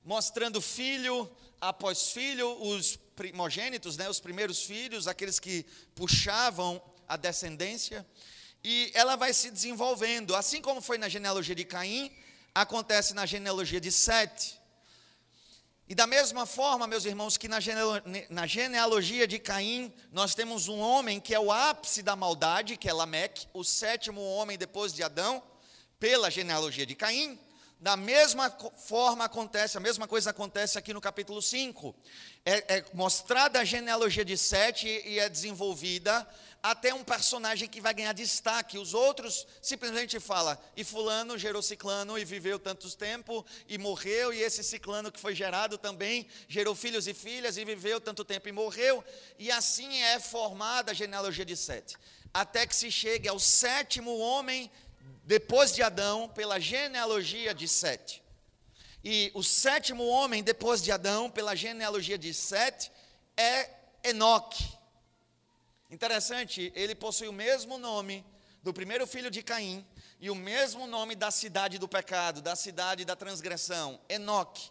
mostrando 0.04 0.60
filho 0.60 1.28
após 1.60 2.12
filho, 2.12 2.48
os 2.62 2.94
primogênitos, 3.16 3.96
né, 3.96 4.08
os 4.08 4.20
primeiros 4.20 4.62
filhos, 4.62 5.08
aqueles 5.08 5.40
que 5.40 5.66
puxavam 5.96 6.80
a 7.08 7.16
descendência 7.16 8.06
e 8.62 8.90
ela 8.94 9.16
vai 9.16 9.32
se 9.32 9.50
desenvolvendo, 9.50 10.36
assim 10.36 10.60
como 10.60 10.80
foi 10.80 10.98
na 10.98 11.08
genealogia 11.08 11.54
de 11.54 11.64
Caim, 11.64 12.12
acontece 12.54 13.14
na 13.14 13.24
genealogia 13.24 13.80
de 13.80 13.90
Sete. 13.90 14.60
E 15.88 15.94
da 15.94 16.06
mesma 16.06 16.46
forma, 16.46 16.86
meus 16.86 17.04
irmãos, 17.04 17.36
que 17.36 17.48
na 17.48 18.46
genealogia 18.46 19.26
de 19.26 19.40
Caim, 19.40 19.92
nós 20.12 20.36
temos 20.36 20.68
um 20.68 20.78
homem 20.78 21.18
que 21.18 21.34
é 21.34 21.40
o 21.40 21.50
ápice 21.50 22.00
da 22.00 22.14
maldade, 22.14 22.76
que 22.76 22.88
é 22.88 22.92
Lameque, 22.92 23.48
o 23.52 23.64
sétimo 23.64 24.20
homem 24.20 24.56
depois 24.56 24.92
de 24.92 25.02
Adão, 25.02 25.42
pela 25.98 26.30
genealogia 26.30 26.86
de 26.86 26.94
Caim. 26.94 27.36
Da 27.80 27.96
mesma 27.96 28.50
forma 28.76 29.24
acontece, 29.24 29.78
a 29.78 29.80
mesma 29.80 30.06
coisa 30.06 30.30
acontece 30.30 30.78
aqui 30.78 30.92
no 30.92 31.00
capítulo 31.00 31.40
5. 31.40 31.92
É, 32.44 32.76
é 32.76 32.84
mostrada 32.92 33.58
a 33.58 33.64
genealogia 33.64 34.24
de 34.24 34.36
Sete 34.36 34.86
e 34.86 35.18
é 35.18 35.28
desenvolvida 35.28 36.28
até 36.62 36.92
um 36.92 37.02
personagem 37.02 37.68
que 37.68 37.80
vai 37.80 37.94
ganhar 37.94 38.12
destaque. 38.12 38.78
Os 38.78 38.94
outros 38.94 39.46
simplesmente 39.62 40.20
falam, 40.20 40.56
e 40.76 40.84
fulano 40.84 41.38
gerou 41.38 41.62
ciclano 41.62 42.18
e 42.18 42.24
viveu 42.24 42.58
tantos 42.58 42.94
tempo 42.94 43.44
e 43.68 43.78
morreu, 43.78 44.32
e 44.32 44.42
esse 44.42 44.62
ciclano 44.62 45.10
que 45.10 45.20
foi 45.20 45.34
gerado 45.34 45.78
também 45.78 46.26
gerou 46.48 46.74
filhos 46.74 47.06
e 47.06 47.14
filhas 47.14 47.56
e 47.56 47.64
viveu 47.64 48.00
tanto 48.00 48.24
tempo 48.24 48.48
e 48.48 48.52
morreu. 48.52 49.02
E 49.38 49.50
assim 49.50 50.02
é 50.02 50.20
formada 50.20 50.90
a 50.92 50.94
genealogia 50.94 51.44
de 51.44 51.56
Sete. 51.56 51.96
Até 52.32 52.66
que 52.66 52.76
se 52.76 52.90
chegue 52.90 53.28
ao 53.28 53.38
sétimo 53.38 54.18
homem 54.18 54.70
depois 55.24 55.72
de 55.72 55.82
Adão, 55.82 56.28
pela 56.28 56.58
genealogia 56.60 57.54
de 57.54 57.66
Sete. 57.66 58.22
E 59.02 59.30
o 59.34 59.42
sétimo 59.42 60.06
homem 60.06 60.42
depois 60.42 60.82
de 60.82 60.92
Adão, 60.92 61.30
pela 61.30 61.54
genealogia 61.54 62.18
de 62.18 62.34
Sete, 62.34 62.92
é 63.36 63.70
Enoque. 64.04 64.79
Interessante, 65.90 66.72
ele 66.76 66.94
possui 66.94 67.26
o 67.26 67.32
mesmo 67.32 67.76
nome 67.76 68.24
do 68.62 68.72
primeiro 68.72 69.06
filho 69.08 69.28
de 69.28 69.42
Caim 69.42 69.84
e 70.20 70.30
o 70.30 70.36
mesmo 70.36 70.86
nome 70.86 71.16
da 71.16 71.32
cidade 71.32 71.78
do 71.78 71.88
pecado, 71.88 72.40
da 72.40 72.54
cidade 72.54 73.04
da 73.04 73.16
transgressão, 73.16 74.00
Enoque. 74.08 74.70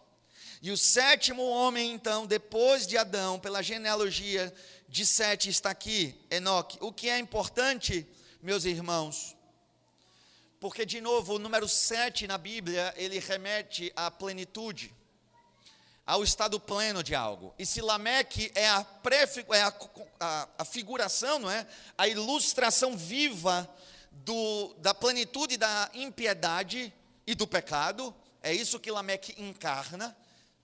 E 0.62 0.70
o 0.70 0.76
sétimo 0.78 1.42
homem, 1.42 1.92
então, 1.92 2.26
depois 2.26 2.86
de 2.86 2.96
Adão, 2.96 3.38
pela 3.38 3.62
genealogia 3.62 4.52
de 4.88 5.04
Sete, 5.04 5.50
está 5.50 5.70
aqui, 5.70 6.14
Enoque. 6.30 6.78
O 6.80 6.90
que 6.90 7.10
é 7.10 7.18
importante, 7.18 8.06
meus 8.42 8.64
irmãos, 8.64 9.36
porque, 10.58 10.86
de 10.86 11.00
novo, 11.00 11.34
o 11.34 11.38
número 11.38 11.68
7 11.68 12.26
na 12.26 12.38
Bíblia, 12.38 12.94
ele 12.96 13.18
remete 13.18 13.92
à 13.94 14.10
plenitude 14.10 14.94
ao 16.06 16.24
estado 16.24 16.58
pleno 16.58 17.02
de 17.02 17.14
algo. 17.14 17.54
E 17.58 17.64
se 17.64 17.80
Lameque 17.80 18.50
é 18.54 18.68
a, 18.68 18.86
é 19.52 19.62
a, 19.62 19.74
a, 20.18 20.48
a 20.58 20.64
figuração, 20.64 21.38
não 21.38 21.50
é? 21.50 21.66
A 21.96 22.08
ilustração 22.08 22.96
viva 22.96 23.68
do, 24.10 24.74
da 24.78 24.92
plenitude 24.92 25.56
da 25.56 25.90
impiedade 25.94 26.92
e 27.26 27.34
do 27.34 27.46
pecado, 27.46 28.14
é 28.42 28.52
isso 28.52 28.80
que 28.80 28.90
Lameque 28.90 29.40
encarna, 29.40 30.16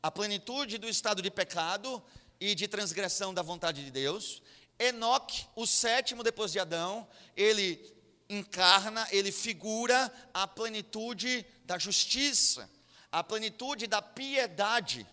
a 0.03 0.11
plenitude 0.11 0.79
do 0.79 0.89
estado 0.89 1.23
de 1.23 1.31
pecado 1.31 2.03
e 2.41 2.55
de 2.55 2.67
transgressão 2.69 3.33
da 3.33 3.43
vontade 3.43 3.85
de 3.85 3.91
Deus. 3.91 4.43
Enoque, 4.79 5.47
o 5.55 5.67
sétimo 5.67 6.23
depois 6.23 6.53
de 6.53 6.59
Adão, 6.59 7.07
ele 7.37 7.95
encarna, 8.29 9.07
ele 9.11 9.31
figura 9.31 10.13
a 10.35 10.47
plenitude 10.47 11.47
da 11.65 11.79
justiça, 11.79 12.69
a 13.11 13.23
plenitude 13.23 13.87
da 13.87 14.03
piedade 14.03 15.07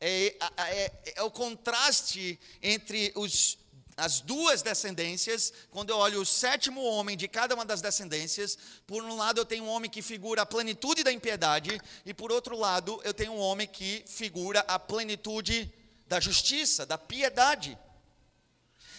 é, 0.00 0.36
é, 0.56 0.92
é 1.16 1.22
o 1.22 1.30
contraste 1.30 2.40
entre 2.62 3.12
os, 3.14 3.58
as 3.96 4.20
duas 4.20 4.62
descendências, 4.62 5.52
quando 5.70 5.90
eu 5.90 5.96
olho 5.98 6.22
o 6.22 6.26
sétimo 6.26 6.82
homem 6.82 7.16
de 7.16 7.28
cada 7.28 7.54
uma 7.54 7.66
das 7.66 7.82
descendências, 7.82 8.56
por 8.86 9.04
um 9.04 9.16
lado 9.16 9.40
eu 9.40 9.44
tenho 9.44 9.64
um 9.64 9.68
homem 9.68 9.90
que 9.90 10.00
figura 10.00 10.42
a 10.42 10.46
plenitude 10.46 11.04
da 11.04 11.12
impiedade, 11.12 11.78
e 12.06 12.14
por 12.14 12.32
outro 12.32 12.56
lado 12.56 13.00
eu 13.04 13.12
tenho 13.12 13.32
um 13.32 13.38
homem 13.38 13.66
que 13.66 14.02
figura 14.06 14.60
a 14.60 14.78
plenitude 14.78 15.70
da 16.06 16.18
justiça, 16.18 16.86
da 16.86 16.96
piedade. 16.96 17.78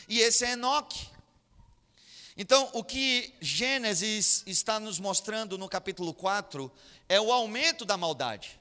E 0.07 0.19
esse 0.19 0.45
é 0.45 0.51
Enoque. 0.51 1.09
Então, 2.37 2.69
o 2.73 2.83
que 2.83 3.33
Gênesis 3.41 4.43
está 4.45 4.79
nos 4.79 4.99
mostrando 4.99 5.57
no 5.57 5.67
capítulo 5.67 6.13
4 6.13 6.71
é 7.09 7.19
o 7.19 7.31
aumento 7.31 7.85
da 7.85 7.97
maldade. 7.97 8.60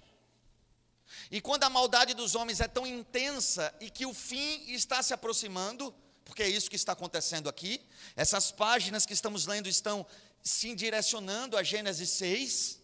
E 1.30 1.40
quando 1.40 1.62
a 1.62 1.70
maldade 1.70 2.12
dos 2.12 2.34
homens 2.34 2.60
é 2.60 2.66
tão 2.66 2.86
intensa 2.86 3.72
e 3.80 3.88
que 3.88 4.04
o 4.04 4.12
fim 4.12 4.64
está 4.72 5.00
se 5.02 5.14
aproximando, 5.14 5.94
porque 6.24 6.42
é 6.42 6.48
isso 6.48 6.68
que 6.68 6.76
está 6.76 6.92
acontecendo 6.92 7.48
aqui, 7.48 7.80
essas 8.16 8.50
páginas 8.50 9.06
que 9.06 9.12
estamos 9.12 9.46
lendo 9.46 9.68
estão 9.68 10.04
se 10.42 10.74
direcionando 10.74 11.56
a 11.56 11.62
Gênesis 11.62 12.10
6, 12.10 12.80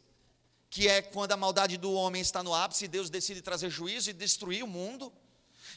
que 0.71 0.87
é 0.87 1.03
quando 1.03 1.33
a 1.33 1.37
maldade 1.37 1.77
do 1.77 1.93
homem 1.93 2.23
está 2.23 2.43
no 2.43 2.55
ápice 2.55 2.87
Deus 2.87 3.11
decide 3.11 3.43
trazer 3.43 3.71
juízo 3.71 4.11
e 4.11 4.13
destruir 4.13 4.63
o 4.63 4.69
mundo. 4.69 5.13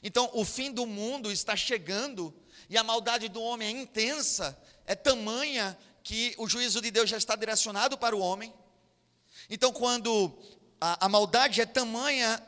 Então, 0.04 0.30
o 0.34 0.46
fim 0.46 0.72
do 0.72 0.86
mundo 0.86 1.32
está 1.32 1.56
chegando 1.56 2.34
e 2.70 2.78
a 2.78 2.84
maldade 2.84 3.30
do 3.30 3.42
homem 3.42 3.68
é 3.68 3.72
intensa, 3.72 4.58
é 4.86 4.94
tamanha 4.94 5.78
que 6.04 6.36
o 6.38 6.48
juízo 6.48 6.82
de 6.82 6.92
Deus 6.92 7.10
já 7.10 7.18
está 7.18 7.36
direcionado 7.36 7.98
para 7.98 8.16
o 8.16 8.20
homem. 8.20 8.54
Então, 9.50 9.72
quando 9.72 10.38
a, 10.80 11.06
a 11.06 11.10
maldade 11.10 11.62
é 11.62 11.66
tamanha 11.66 12.44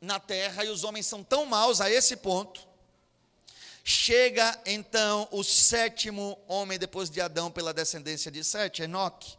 na 0.00 0.20
terra 0.20 0.64
e 0.64 0.68
os 0.68 0.84
homens 0.84 1.06
são 1.06 1.24
tão 1.24 1.44
maus 1.44 1.80
a 1.80 1.90
esse 1.90 2.16
ponto, 2.16 2.66
chega 3.84 4.60
então 4.66 5.26
o 5.30 5.42
sétimo 5.42 6.38
homem 6.46 6.78
depois 6.78 7.08
de 7.08 7.20
Adão 7.20 7.50
pela 7.50 7.72
descendência 7.72 8.30
de 8.30 8.44
Sete, 8.44 8.82
Enoque. 8.82 9.36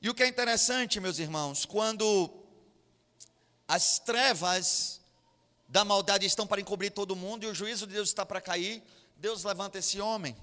E 0.00 0.08
o 0.08 0.14
que 0.14 0.22
é 0.22 0.26
interessante, 0.26 1.00
meus 1.00 1.18
irmãos, 1.18 1.64
quando 1.64 2.30
as 3.68 3.98
trevas 3.98 5.00
da 5.68 5.84
maldade 5.84 6.26
estão 6.26 6.46
para 6.46 6.60
encobrir 6.60 6.90
todo 6.90 7.16
mundo 7.16 7.44
e 7.44 7.46
o 7.46 7.54
juízo 7.54 7.86
de 7.86 7.94
Deus 7.94 8.08
está 8.08 8.24
para 8.24 8.40
cair, 8.40 8.82
Deus 9.16 9.44
levanta 9.44 9.78
esse 9.78 10.00
homem. 10.00 10.36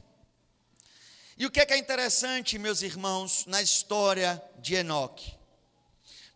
E 1.38 1.46
o 1.46 1.52
que 1.52 1.60
é, 1.60 1.66
que 1.66 1.74
é 1.74 1.78
interessante, 1.78 2.60
meus 2.60 2.82
irmãos, 2.82 3.46
na 3.48 3.62
história 3.62 4.42
de 4.60 4.76
Enoque? 4.76 5.36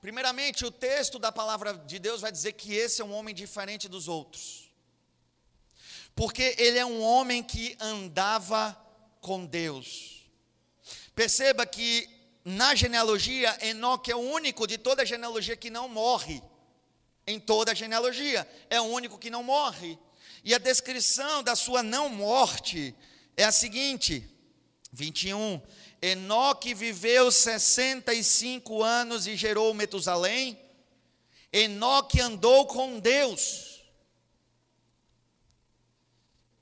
Primeiramente, 0.02 0.66
o 0.66 0.72
texto 0.72 1.18
da 1.18 1.32
palavra 1.32 1.74
de 1.74 1.98
Deus 1.98 2.22
vai 2.22 2.32
dizer 2.32 2.54
que 2.54 2.74
esse 2.74 3.02
é 3.02 3.06
um 3.06 3.14
homem 3.14 3.34
diferente 3.34 3.88
dos 3.88 4.08
outros. 4.08 4.72
Porque 6.16 6.56
ele 6.58 6.78
é 6.78 6.86
um 6.86 7.02
homem 7.02 7.44
que 7.44 7.76
andava 7.80 8.76
com 9.22 9.46
Deus. 9.46 10.24
Perceba 11.14 11.66
que 11.66 12.08
na 12.46 12.74
genealogia, 12.76 13.58
Enoque 13.62 14.12
é 14.12 14.16
o 14.16 14.20
único 14.20 14.66
de 14.66 14.78
toda 14.78 15.02
a 15.02 15.06
genealogia 15.06 15.58
que 15.58 15.70
não 15.70 15.90
morre. 15.90 16.42
Em 17.26 17.40
toda 17.40 17.72
a 17.72 17.76
genealogia, 17.76 18.48
é 18.70 18.80
o 18.80 18.86
único 18.86 19.18
que 19.18 19.30
não 19.30 19.44
morre. 19.44 20.00
E 20.44 20.56
a 20.56 20.58
descrição 20.58 21.44
da 21.44 21.56
sua 21.56 21.84
não 21.84 22.08
morte 22.08 22.96
é 23.36 23.44
a 23.44 23.52
seguinte: 23.52 24.24
21. 24.94 25.62
Enoque 26.02 26.74
viveu 26.74 27.32
65 27.32 28.84
anos 28.84 29.26
e 29.26 29.36
gerou 29.36 29.74
Metusalém. 29.74 30.60
Enoque 31.52 32.22
andou 32.22 32.68
com 32.68 33.00
Deus. 33.00 33.84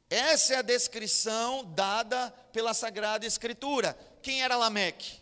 Essa 0.10 0.54
é 0.54 0.58
a 0.58 0.62
descrição 0.62 1.66
dada 1.76 2.32
pela 2.54 2.74
Sagrada 2.74 3.26
Escritura. 3.26 3.98
Quem 4.22 4.44
era 4.44 4.56
Lameque? 4.56 5.20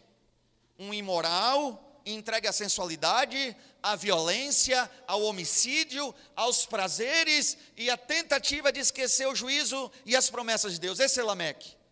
Um 0.78 0.94
imoral, 0.94 2.02
entregue 2.06 2.48
à 2.48 2.52
sensualidade, 2.52 3.56
à 3.82 3.96
violência, 3.96 4.90
ao 5.08 5.24
homicídio, 5.24 6.14
aos 6.36 6.66
prazeres 6.66 7.58
e 7.76 7.90
à 7.90 7.98
tentativa 7.98 8.72
de 8.72 8.80
esquecer 8.80 9.28
o 9.28 9.36
juízo 9.36 9.92
e 10.06 10.16
as 10.16 10.30
promessas 10.30 10.74
de 10.74 10.80
Deus. 10.80 11.00
Esse 11.00 11.20
é 11.20 11.24
Lameque. 11.24 11.83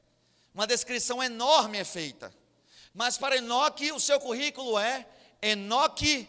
Uma 0.53 0.67
descrição 0.67 1.23
enorme 1.23 1.77
é 1.77 1.83
feita. 1.83 2.33
Mas 2.93 3.17
para 3.17 3.37
Enoque, 3.37 3.91
o 3.91 3.99
seu 3.99 4.19
currículo 4.19 4.77
é: 4.77 5.07
Enoque 5.41 6.27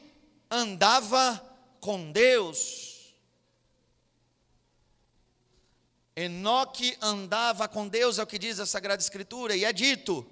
andava 0.51 1.41
com 1.81 2.13
Deus. 2.13 3.15
Enoque 6.15 6.97
andava 7.01 7.67
com 7.67 7.89
Deus, 7.89 8.19
é 8.19 8.23
o 8.23 8.27
que 8.27 8.39
diz 8.39 8.61
a 8.61 8.67
Sagrada 8.67 9.03
Escritura, 9.03 9.57
e 9.57 9.65
é 9.65 9.73
dito: 9.73 10.31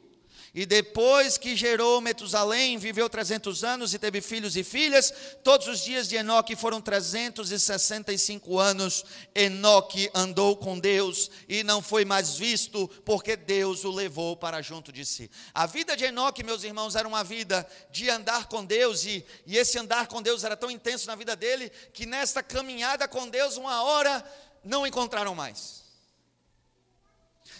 e 0.53 0.67
depois 0.67 1.39
que 1.39 1.55
gerou 1.55 2.01
Metusalém, 2.01 2.77
viveu 2.77 3.09
300 3.09 3.63
anos 3.63 3.95
e 3.95 3.99
teve 3.99 4.21
filhos 4.21 4.57
e 4.57 4.65
filhas. 4.65 5.13
Todos 5.45 5.69
os 5.69 5.81
dias 5.81 6.09
de 6.09 6.17
Enoque 6.17 6.57
foram 6.57 6.81
365 6.81 8.59
anos. 8.59 9.05
Enoque 9.33 10.11
andou 10.13 10.57
com 10.57 10.77
Deus 10.77 11.31
e 11.49 11.63
não 11.63 11.81
foi 11.81 12.05
mais 12.05 12.37
visto, 12.37 12.89
porque 13.05 13.37
Deus 13.37 13.85
o 13.85 13.93
levou 13.93 14.37
para 14.37 14.61
junto 14.61 14.91
de 14.91 15.07
si. 15.07 15.31
A 15.55 15.67
vida 15.67 15.97
de 15.97 16.05
Enoque, 16.05 16.43
meus 16.43 16.65
irmãos, 16.65 16.97
era 16.97 17.07
uma 17.07 17.23
vida 17.23 17.65
de 17.93 18.11
andar 18.11 18.49
com 18.49 18.65
Deus, 18.65 19.05
e, 19.05 19.25
e 19.47 19.57
esse 19.57 19.79
andar 19.79 20.09
com 20.09 20.21
Deus 20.21 20.43
era 20.43 20.57
tão 20.57 20.71
intenso 20.71 21.07
na 21.07 21.15
vida 21.15 21.37
dele, 21.37 21.71
que 21.93 22.07
nesta 22.07 22.43
caminhada 22.43 23.07
com 23.07 23.29
Deus, 23.29 23.57
uma 23.57 23.85
hora 23.85 24.25
não 24.65 24.85
encontraram 24.85 25.35
mais. 25.35 25.80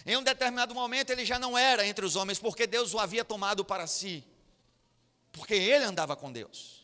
Em 0.05 0.17
um 0.17 0.23
determinado 0.23 0.73
momento 0.73 1.11
ele 1.11 1.25
já 1.25 1.37
não 1.37 1.57
era 1.57 1.85
entre 1.85 2.05
os 2.05 2.15
homens, 2.15 2.39
porque 2.39 2.65
Deus 2.65 2.93
o 2.93 2.99
havia 2.99 3.23
tomado 3.23 3.63
para 3.63 3.85
si, 3.87 4.23
porque 5.31 5.53
ele 5.53 5.85
andava 5.85 6.15
com 6.15 6.31
Deus. 6.31 6.81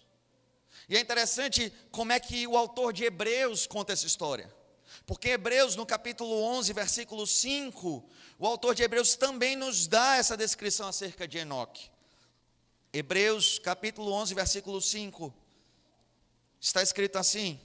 E 0.88 0.96
é 0.96 1.00
interessante 1.00 1.74
como 1.92 2.12
é 2.12 2.20
que 2.20 2.48
o 2.48 2.56
autor 2.56 2.94
de 2.94 3.04
Hebreus 3.04 3.68
conta 3.68 3.94
essa 3.94 4.06
história. 4.06 4.56
Porque 5.06 5.30
Hebreus, 5.30 5.76
no 5.76 5.86
capítulo 5.86 6.42
11, 6.44 6.72
versículo 6.74 7.28
5, 7.28 8.10
o 8.40 8.48
autor 8.48 8.74
de 8.74 8.84
Hebreus 8.84 9.16
também 9.16 9.56
nos 9.56 9.88
dá 9.88 10.16
essa 10.16 10.38
descrição 10.38 10.88
acerca 10.88 11.28
de 11.28 11.38
Enoque. 11.38 11.90
Hebreus, 12.94 13.60
capítulo 13.60 14.12
11, 14.12 14.34
versículo 14.34 14.82
5, 14.82 15.34
está 16.60 16.82
escrito 16.82 17.18
assim: 17.18 17.60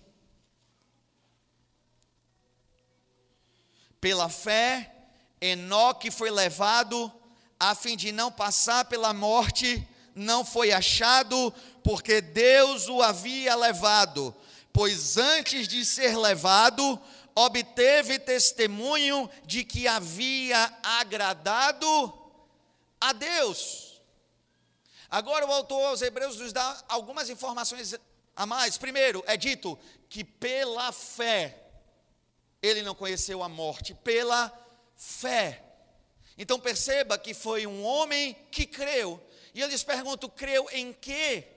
Pela 4.01 4.29
fé, 4.29 5.02
Enoque 5.43 6.09
foi 6.09 6.31
levado 6.31 7.13
a 7.59 7.75
fim 7.75 7.97
de 7.97 8.13
não 8.13 8.31
passar 8.31 8.85
pela 8.85 9.13
morte, 9.13 9.85
não 10.15 10.45
foi 10.45 10.71
achado, 10.71 11.53
porque 11.83 12.21
Deus 12.21 12.89
o 12.89 13.03
havia 13.03 13.57
levado, 13.57 14.33
pois 14.73 15.17
antes 15.17 15.67
de 15.67 15.85
ser 15.85 16.17
levado, 16.17 16.97
obteve 17.35 18.21
testemunho 18.21 19.29
de 19.45 19.65
que 19.65 19.89
havia 19.89 20.73
agradado 20.81 22.13
a 23.01 23.13
Deus. 23.13 24.01
Agora 25.11 25.45
o 25.45 25.53
autor 25.53 25.87
aos 25.87 26.03
Hebreus 26.03 26.37
nos 26.37 26.53
dá 26.53 26.85
algumas 26.89 27.29
informações 27.29 27.97
a 28.37 28.47
mais. 28.47 28.79
Primeiro, 28.79 29.25
é 29.27 29.37
dito 29.37 29.77
que 30.09 30.23
pela 30.23 30.93
fé 30.93 31.59
ele 32.63 32.83
não 32.83 32.95
conheceu 32.95 33.43
a 33.43 33.49
morte, 33.49 33.93
pela 33.93 34.62
fé. 35.03 35.61
Então 36.39 36.61
perceba 36.61 37.19
que 37.19 37.35
foi 37.35 37.67
um 37.67 37.83
homem 37.83 38.37
que 38.51 38.65
creu. 38.65 39.21
E 39.53 39.61
eu 39.61 39.69
lhes 39.69 39.83
pergunto: 39.83 40.29
creu 40.29 40.69
em 40.73 40.93
quê? 40.93 41.49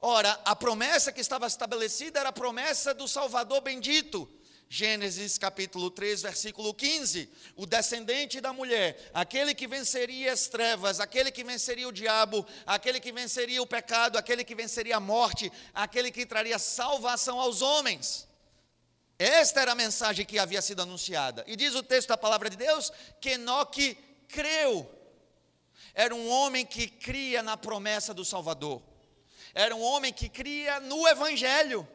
Ora, 0.00 0.38
a 0.44 0.54
promessa 0.54 1.10
que 1.10 1.20
estava 1.20 1.46
estabelecida 1.46 2.20
era 2.20 2.28
a 2.28 2.32
promessa 2.32 2.92
do 2.92 3.08
Salvador 3.08 3.60
bendito. 3.62 4.30
Gênesis 4.70 5.38
capítulo 5.38 5.90
3, 5.90 6.22
versículo 6.22 6.74
15: 6.74 7.28
o 7.56 7.64
descendente 7.64 8.38
da 8.38 8.52
mulher, 8.52 9.10
aquele 9.14 9.54
que 9.54 9.66
venceria 9.66 10.30
as 10.30 10.46
trevas, 10.46 11.00
aquele 11.00 11.32
que 11.32 11.42
venceria 11.42 11.88
o 11.88 11.92
diabo, 11.92 12.46
aquele 12.66 13.00
que 13.00 13.10
venceria 13.10 13.62
o 13.62 13.66
pecado, 13.66 14.18
aquele 14.18 14.44
que 14.44 14.54
venceria 14.54 14.98
a 14.98 15.00
morte, 15.00 15.50
aquele 15.72 16.10
que 16.10 16.26
traria 16.26 16.58
salvação 16.58 17.40
aos 17.40 17.62
homens. 17.62 18.27
Esta 19.18 19.60
era 19.62 19.72
a 19.72 19.74
mensagem 19.74 20.24
que 20.24 20.38
havia 20.38 20.62
sido 20.62 20.82
anunciada. 20.82 21.44
E 21.46 21.56
diz 21.56 21.74
o 21.74 21.82
texto 21.82 22.08
da 22.08 22.16
palavra 22.16 22.48
de 22.48 22.56
Deus 22.56 22.92
que 23.20 23.30
Enoque 23.30 23.98
creu. 24.28 24.88
Era 25.92 26.14
um 26.14 26.28
homem 26.28 26.64
que 26.64 26.86
cria 26.86 27.42
na 27.42 27.56
promessa 27.56 28.14
do 28.14 28.24
Salvador. 28.24 28.80
Era 29.52 29.74
um 29.74 29.82
homem 29.82 30.12
que 30.12 30.28
cria 30.28 30.78
no 30.78 31.08
Evangelho. 31.08 31.86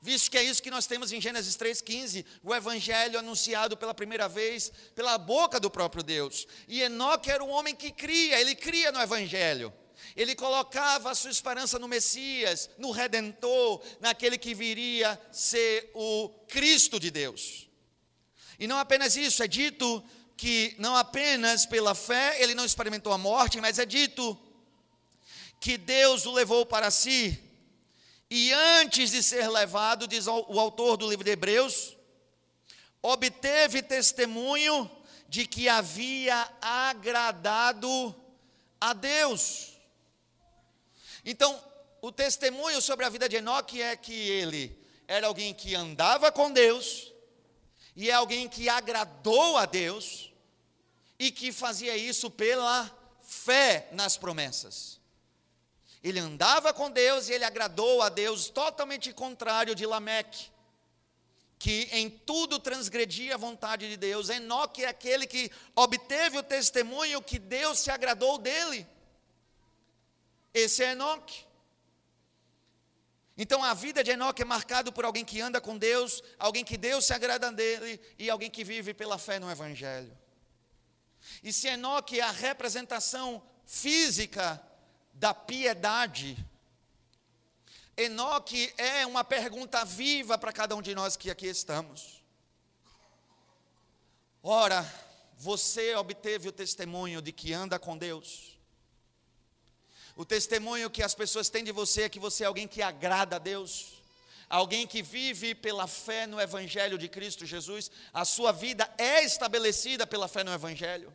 Visto 0.00 0.30
que 0.30 0.38
é 0.38 0.42
isso 0.42 0.62
que 0.62 0.70
nós 0.70 0.86
temos 0.86 1.12
em 1.12 1.20
Gênesis 1.20 1.56
3,15, 1.56 2.24
o 2.42 2.54
Evangelho 2.54 3.18
anunciado 3.18 3.76
pela 3.76 3.92
primeira 3.92 4.28
vez 4.28 4.70
pela 4.94 5.18
boca 5.18 5.58
do 5.60 5.70
próprio 5.70 6.02
Deus. 6.02 6.46
E 6.68 6.80
Enoque 6.80 7.30
era 7.30 7.44
um 7.44 7.50
homem 7.50 7.74
que 7.74 7.90
cria, 7.90 8.40
ele 8.40 8.54
cria 8.54 8.92
no 8.92 9.00
Evangelho. 9.00 9.72
Ele 10.14 10.34
colocava 10.34 11.10
a 11.10 11.14
sua 11.14 11.30
esperança 11.30 11.78
no 11.78 11.88
Messias, 11.88 12.70
no 12.78 12.90
Redentor, 12.90 13.82
naquele 14.00 14.38
que 14.38 14.54
viria 14.54 15.20
ser 15.32 15.90
o 15.94 16.28
Cristo 16.48 16.98
de 16.98 17.10
Deus. 17.10 17.68
E 18.58 18.66
não 18.66 18.78
apenas 18.78 19.16
isso, 19.16 19.42
é 19.42 19.48
dito 19.48 20.02
que 20.36 20.74
não 20.78 20.96
apenas 20.96 21.64
pela 21.64 21.94
fé 21.94 22.36
ele 22.42 22.54
não 22.54 22.64
experimentou 22.64 23.12
a 23.12 23.18
morte, 23.18 23.60
mas 23.60 23.78
é 23.78 23.86
dito 23.86 24.38
que 25.60 25.78
Deus 25.78 26.26
o 26.26 26.32
levou 26.32 26.66
para 26.66 26.90
si. 26.90 27.42
E 28.30 28.52
antes 28.52 29.10
de 29.10 29.22
ser 29.22 29.48
levado, 29.48 30.06
diz 30.06 30.26
o 30.26 30.58
autor 30.58 30.96
do 30.96 31.08
livro 31.08 31.24
de 31.24 31.30
Hebreus, 31.30 31.96
obteve 33.00 33.82
testemunho 33.82 34.90
de 35.28 35.46
que 35.46 35.68
havia 35.68 36.48
agradado 36.60 38.14
a 38.80 38.92
Deus. 38.92 39.75
Então, 41.26 41.60
o 42.00 42.12
testemunho 42.12 42.80
sobre 42.80 43.04
a 43.04 43.08
vida 43.08 43.28
de 43.28 43.34
Enoque 43.36 43.82
é 43.82 43.96
que 43.96 44.14
ele 44.14 44.78
era 45.08 45.26
alguém 45.26 45.52
que 45.52 45.74
andava 45.74 46.30
com 46.30 46.52
Deus, 46.52 47.12
e 47.96 48.08
é 48.08 48.12
alguém 48.12 48.48
que 48.48 48.68
agradou 48.68 49.56
a 49.56 49.66
Deus, 49.66 50.32
e 51.18 51.32
que 51.32 51.50
fazia 51.50 51.96
isso 51.96 52.30
pela 52.30 52.88
fé 53.20 53.88
nas 53.90 54.16
promessas. 54.16 55.00
Ele 56.00 56.20
andava 56.20 56.72
com 56.72 56.88
Deus 56.88 57.28
e 57.28 57.32
ele 57.32 57.44
agradou 57.44 58.02
a 58.02 58.08
Deus, 58.08 58.48
totalmente 58.48 59.12
contrário 59.12 59.74
de 59.74 59.84
Lameque, 59.84 60.52
que 61.58 61.88
em 61.90 62.08
tudo 62.08 62.60
transgredia 62.60 63.34
a 63.34 63.38
vontade 63.38 63.88
de 63.88 63.96
Deus. 63.96 64.28
Enoque 64.28 64.84
é 64.84 64.88
aquele 64.88 65.26
que 65.26 65.50
obteve 65.74 66.38
o 66.38 66.42
testemunho 66.42 67.20
que 67.20 67.40
Deus 67.40 67.80
se 67.80 67.90
agradou 67.90 68.38
dele. 68.38 68.86
Esse 70.56 70.82
é 70.82 70.92
Enoque. 70.92 71.44
Então 73.36 73.62
a 73.62 73.74
vida 73.74 74.02
de 74.02 74.10
Enoque 74.10 74.40
é 74.40 74.44
marcada 74.46 74.90
por 74.90 75.04
alguém 75.04 75.22
que 75.22 75.38
anda 75.38 75.60
com 75.60 75.76
Deus, 75.76 76.22
alguém 76.38 76.64
que 76.64 76.78
Deus 76.78 77.04
se 77.04 77.12
agrada 77.12 77.52
dele 77.52 78.00
e 78.18 78.30
alguém 78.30 78.50
que 78.50 78.64
vive 78.64 78.94
pela 78.94 79.18
fé 79.18 79.38
no 79.38 79.50
Evangelho. 79.50 80.16
E 81.42 81.52
se 81.52 81.68
Enoque 81.68 82.20
é 82.20 82.22
a 82.22 82.30
representação 82.30 83.42
física 83.66 84.58
da 85.12 85.34
piedade, 85.34 86.38
Enoque 87.94 88.72
é 88.78 89.06
uma 89.06 89.22
pergunta 89.22 89.84
viva 89.84 90.38
para 90.38 90.54
cada 90.54 90.74
um 90.74 90.80
de 90.80 90.94
nós 90.94 91.18
que 91.18 91.30
aqui 91.30 91.48
estamos. 91.48 92.24
Ora, 94.42 94.90
você 95.36 95.94
obteve 95.96 96.48
o 96.48 96.52
testemunho 96.52 97.20
de 97.20 97.30
que 97.30 97.52
anda 97.52 97.78
com 97.78 97.98
Deus. 97.98 98.55
O 100.16 100.24
testemunho 100.24 100.88
que 100.88 101.02
as 101.02 101.14
pessoas 101.14 101.50
têm 101.50 101.62
de 101.62 101.70
você 101.70 102.02
é 102.02 102.08
que 102.08 102.18
você 102.18 102.42
é 102.42 102.46
alguém 102.46 102.66
que 102.66 102.80
agrada 102.80 103.36
a 103.36 103.38
Deus, 103.38 104.02
alguém 104.48 104.86
que 104.86 105.02
vive 105.02 105.54
pela 105.54 105.86
fé 105.86 106.26
no 106.26 106.40
Evangelho 106.40 106.96
de 106.96 107.06
Cristo 107.06 107.44
Jesus, 107.44 107.90
a 108.14 108.24
sua 108.24 108.50
vida 108.50 108.90
é 108.96 109.22
estabelecida 109.22 110.06
pela 110.06 110.26
fé 110.26 110.42
no 110.42 110.54
Evangelho. 110.54 111.14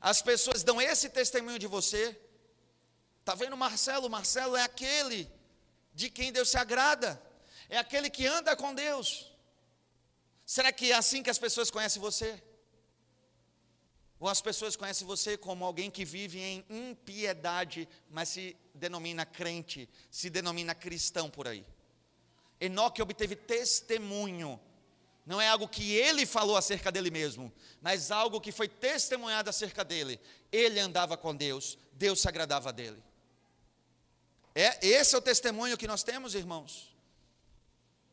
As 0.00 0.22
pessoas 0.22 0.62
dão 0.62 0.80
esse 0.80 1.10
testemunho 1.10 1.58
de 1.58 1.66
você. 1.66 2.18
Está 3.20 3.34
vendo 3.34 3.56
Marcelo? 3.56 4.08
Marcelo 4.08 4.56
é 4.56 4.62
aquele 4.62 5.30
de 5.94 6.08
quem 6.08 6.32
Deus 6.32 6.48
se 6.48 6.56
agrada, 6.56 7.22
é 7.68 7.76
aquele 7.76 8.08
que 8.08 8.26
anda 8.26 8.56
com 8.56 8.74
Deus. 8.74 9.30
Será 10.46 10.72
que 10.72 10.90
é 10.90 10.94
assim 10.94 11.22
que 11.22 11.30
as 11.30 11.38
pessoas 11.38 11.70
conhecem 11.70 12.00
você? 12.00 12.42
Ou 14.22 14.28
as 14.28 14.40
pessoas 14.40 14.76
conhecem 14.76 15.04
você 15.04 15.36
como 15.36 15.64
alguém 15.64 15.90
que 15.90 16.04
vive 16.04 16.38
em 16.38 16.64
impiedade, 16.70 17.88
mas 18.08 18.28
se 18.28 18.56
denomina 18.72 19.26
crente, 19.26 19.88
se 20.12 20.30
denomina 20.30 20.76
cristão 20.76 21.28
por 21.28 21.48
aí. 21.48 21.66
Enoque 22.60 23.02
obteve 23.02 23.34
testemunho. 23.34 24.60
Não 25.26 25.40
é 25.40 25.48
algo 25.48 25.66
que 25.66 25.94
ele 25.96 26.24
falou 26.24 26.56
acerca 26.56 26.92
dele 26.92 27.10
mesmo, 27.10 27.52
mas 27.80 28.12
algo 28.12 28.40
que 28.40 28.52
foi 28.52 28.68
testemunhado 28.68 29.50
acerca 29.50 29.84
dele. 29.84 30.20
Ele 30.52 30.78
andava 30.78 31.16
com 31.16 31.34
Deus, 31.34 31.76
Deus 31.92 32.20
se 32.20 32.28
agradava 32.28 32.72
dele. 32.72 33.02
É 34.54 34.86
esse 34.86 35.16
é 35.16 35.18
o 35.18 35.20
testemunho 35.22 35.76
que 35.76 35.88
nós 35.88 36.04
temos, 36.04 36.36
irmãos. 36.36 36.94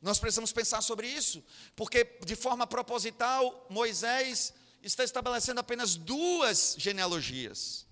Nós 0.01 0.17
precisamos 0.17 0.51
pensar 0.51 0.81
sobre 0.81 1.07
isso, 1.07 1.43
porque 1.75 2.17
de 2.25 2.35
forma 2.35 2.65
proposital 2.65 3.67
Moisés 3.69 4.55
está 4.81 5.03
estabelecendo 5.03 5.59
apenas 5.59 5.95
duas 5.95 6.75
genealogias. 6.77 7.85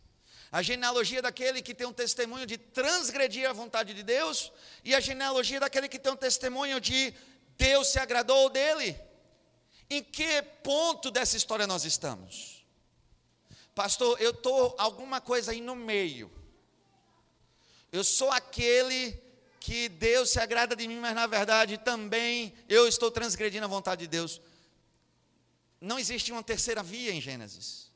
A 0.52 0.62
genealogia 0.62 1.22
daquele 1.22 1.62
que 1.62 1.74
tem 1.74 1.86
um 1.86 1.94
testemunho 1.94 2.46
de 2.46 2.58
transgredir 2.58 3.50
a 3.50 3.54
vontade 3.54 3.94
de 3.94 4.04
Deus, 4.04 4.52
e 4.84 4.96
a 4.96 5.00
genealogia 5.00 5.60
daquele 5.60 5.90
que 5.90 6.00
tem 6.00 6.12
um 6.12 6.16
testemunho 6.16 6.80
de 6.80 7.14
Deus 7.58 7.88
se 7.88 8.00
agradou 8.00 8.50
dele. 8.50 8.98
Em 9.90 10.04
que 10.04 10.42
ponto 10.64 11.12
dessa 11.12 11.36
história 11.36 11.68
nós 11.68 11.86
estamos? 11.86 12.66
Pastor, 13.76 14.20
eu 14.22 14.32
estou 14.32 14.76
alguma 14.78 15.22
coisa 15.22 15.52
aí 15.52 15.62
no 15.62 15.76
meio. 15.76 16.32
Eu 17.92 18.04
sou 18.04 18.30
aquele 18.32 19.22
que 19.60 19.90
Deus 19.90 20.30
se 20.30 20.40
agrada 20.40 20.76
de 20.76 20.88
mim, 20.88 21.00
mas 21.00 21.14
na 21.14 21.28
verdade 21.28 21.78
também 21.78 22.54
eu 22.68 22.88
estou 22.88 23.12
transgredindo 23.12 23.66
a 23.66 23.70
vontade 23.70 24.02
de 24.02 24.08
Deus. 24.08 24.42
Não 25.80 26.00
existe 26.00 26.32
uma 26.32 26.44
terceira 26.44 26.82
via 26.82 27.12
em 27.12 27.22
Gênesis. 27.22 27.92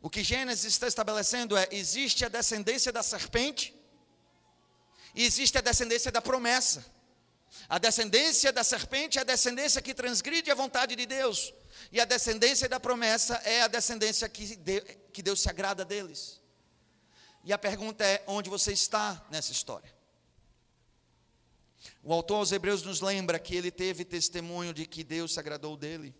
O 0.00 0.08
que 0.10 0.22
Gênesis 0.22 0.64
está 0.64 0.86
estabelecendo 0.86 1.56
é: 1.56 1.68
existe 1.70 2.24
a 2.24 2.28
descendência 2.28 2.92
da 2.92 3.02
serpente, 3.02 3.74
e 5.14 5.24
existe 5.24 5.56
a 5.58 5.60
descendência 5.60 6.10
da 6.10 6.20
promessa. 6.20 6.84
A 7.68 7.78
descendência 7.78 8.52
da 8.52 8.62
serpente 8.62 9.18
é 9.18 9.22
a 9.22 9.24
descendência 9.24 9.80
que 9.80 9.94
transgride 9.94 10.50
a 10.50 10.54
vontade 10.54 10.94
de 10.94 11.06
Deus, 11.06 11.52
e 11.90 12.00
a 12.00 12.04
descendência 12.04 12.68
da 12.68 12.78
promessa 12.78 13.36
é 13.44 13.62
a 13.62 13.68
descendência 13.68 14.28
que, 14.28 14.56
que 15.12 15.22
Deus 15.22 15.40
se 15.40 15.48
agrada 15.48 15.84
deles. 15.84 16.40
E 17.44 17.52
a 17.52 17.58
pergunta 17.58 18.04
é: 18.04 18.22
onde 18.26 18.50
você 18.50 18.72
está 18.72 19.24
nessa 19.30 19.52
história? 19.52 19.96
O 22.02 22.12
autor 22.12 22.36
aos 22.36 22.52
Hebreus 22.52 22.82
nos 22.82 23.00
lembra 23.00 23.38
que 23.38 23.54
ele 23.54 23.70
teve 23.70 24.04
testemunho 24.04 24.74
de 24.74 24.86
que 24.86 25.02
Deus 25.02 25.34
se 25.34 25.40
agradou 25.40 25.76
dele. 25.76 26.14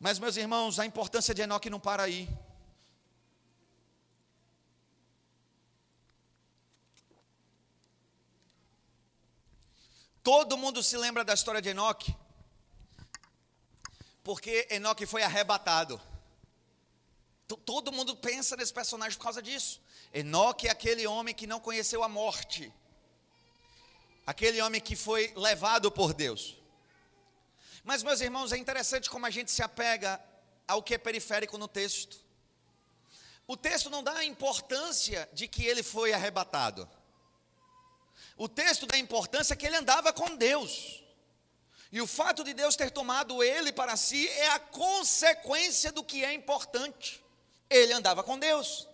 Mas, 0.00 0.18
meus 0.18 0.36
irmãos, 0.36 0.78
a 0.78 0.86
importância 0.86 1.34
de 1.34 1.42
Enoque 1.42 1.68
não 1.68 1.80
para 1.80 2.04
aí. 2.04 2.28
Todo 10.22 10.58
mundo 10.58 10.82
se 10.82 10.96
lembra 10.96 11.24
da 11.24 11.32
história 11.32 11.60
de 11.60 11.70
Enoque, 11.70 12.14
porque 14.22 14.68
Enoque 14.70 15.06
foi 15.06 15.22
arrebatado. 15.22 15.98
Todo 17.64 17.90
mundo 17.90 18.14
pensa 18.14 18.54
nesse 18.54 18.74
personagem 18.74 19.16
por 19.16 19.24
causa 19.24 19.40
disso. 19.40 19.80
Enoque 20.12 20.68
é 20.68 20.70
aquele 20.70 21.06
homem 21.06 21.34
que 21.34 21.46
não 21.46 21.58
conheceu 21.58 22.04
a 22.04 22.08
morte, 22.10 22.70
aquele 24.26 24.60
homem 24.60 24.82
que 24.82 24.94
foi 24.94 25.32
levado 25.34 25.90
por 25.90 26.12
Deus. 26.12 26.57
Mas, 27.88 28.02
meus 28.02 28.20
irmãos, 28.20 28.52
é 28.52 28.58
interessante 28.58 29.08
como 29.08 29.24
a 29.24 29.30
gente 29.30 29.50
se 29.50 29.62
apega 29.62 30.22
ao 30.66 30.82
que 30.82 30.92
é 30.92 30.98
periférico 30.98 31.56
no 31.56 31.66
texto. 31.66 32.22
O 33.46 33.56
texto 33.56 33.88
não 33.88 34.02
dá 34.02 34.12
a 34.12 34.24
importância 34.26 35.26
de 35.32 35.48
que 35.48 35.64
ele 35.64 35.82
foi 35.82 36.12
arrebatado. 36.12 36.86
O 38.36 38.46
texto 38.46 38.84
dá 38.84 38.96
a 38.96 38.98
importância 38.98 39.56
que 39.56 39.66
ele 39.66 39.76
andava 39.76 40.12
com 40.12 40.36
Deus. 40.36 41.02
E 41.90 41.98
o 42.02 42.06
fato 42.06 42.44
de 42.44 42.52
Deus 42.52 42.76
ter 42.76 42.90
tomado 42.90 43.42
ele 43.42 43.72
para 43.72 43.96
si 43.96 44.28
é 44.28 44.50
a 44.50 44.58
consequência 44.58 45.90
do 45.90 46.04
que 46.04 46.22
é 46.22 46.34
importante. 46.34 47.24
Ele 47.70 47.94
andava 47.94 48.22
com 48.22 48.38
Deus. 48.38 48.86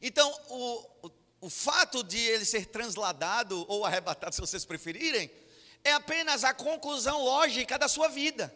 Então, 0.00 0.30
o, 0.50 0.86
o, 1.02 1.10
o 1.40 1.50
fato 1.50 2.04
de 2.04 2.16
ele 2.16 2.44
ser 2.44 2.66
transladado 2.66 3.66
ou 3.68 3.84
arrebatado, 3.84 4.36
se 4.36 4.40
vocês 4.40 4.64
preferirem, 4.64 5.28
é 5.84 5.92
apenas 5.92 6.44
a 6.44 6.52
conclusão 6.52 7.22
lógica 7.22 7.78
da 7.78 7.88
sua 7.88 8.08
vida. 8.08 8.54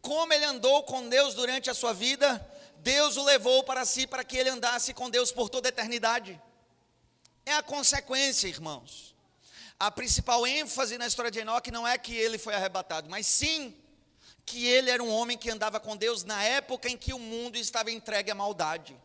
Como 0.00 0.32
ele 0.32 0.44
andou 0.44 0.82
com 0.84 1.08
Deus 1.08 1.34
durante 1.34 1.70
a 1.70 1.74
sua 1.74 1.92
vida, 1.92 2.46
Deus 2.78 3.16
o 3.16 3.24
levou 3.24 3.62
para 3.62 3.84
si 3.84 4.06
para 4.06 4.24
que 4.24 4.36
ele 4.36 4.48
andasse 4.48 4.94
com 4.94 5.10
Deus 5.10 5.30
por 5.30 5.48
toda 5.48 5.68
a 5.68 5.70
eternidade. 5.70 6.40
É 7.44 7.54
a 7.54 7.62
consequência, 7.62 8.48
irmãos. 8.48 9.14
A 9.78 9.90
principal 9.90 10.46
ênfase 10.46 10.98
na 10.98 11.06
história 11.06 11.30
de 11.30 11.40
Enoque 11.40 11.70
não 11.70 11.86
é 11.86 11.96
que 11.96 12.14
ele 12.14 12.38
foi 12.38 12.54
arrebatado, 12.54 13.08
mas 13.08 13.26
sim 13.26 13.74
que 14.44 14.66
ele 14.66 14.90
era 14.90 15.02
um 15.02 15.10
homem 15.10 15.38
que 15.38 15.50
andava 15.50 15.78
com 15.78 15.96
Deus 15.96 16.24
na 16.24 16.42
época 16.42 16.88
em 16.88 16.96
que 16.96 17.12
o 17.14 17.18
mundo 17.18 17.56
estava 17.56 17.90
entregue 17.90 18.30
à 18.30 18.34
maldade. 18.34 18.96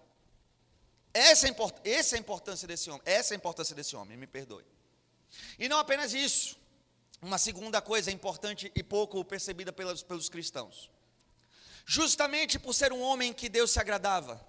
Essa 1.14 1.48
é, 1.48 1.56
essa 1.86 2.16
é 2.16 2.18
a 2.18 2.20
importância 2.20 2.68
desse 2.68 2.90
homem, 2.90 3.02
essa 3.06 3.34
é 3.34 3.36
a 3.36 3.38
importância 3.38 3.74
desse 3.74 3.96
homem, 3.96 4.18
me 4.18 4.28
perdoe. 4.28 4.66
E 5.58 5.70
não 5.70 5.78
apenas 5.78 6.14
isso, 6.14 6.58
uma 7.22 7.38
segunda 7.38 7.82
coisa 7.82 8.12
importante 8.12 8.72
e 8.76 8.84
pouco 8.84 9.24
percebida 9.24 9.72
pelos, 9.72 10.04
pelos 10.04 10.30
cristãos. 10.30 10.90
Justamente 11.86 12.58
por 12.60 12.74
ser 12.74 12.92
um 12.92 13.02
homem 13.02 13.34
que 13.34 13.48
Deus 13.48 13.72
se 13.72 13.80
agradava, 13.80 14.46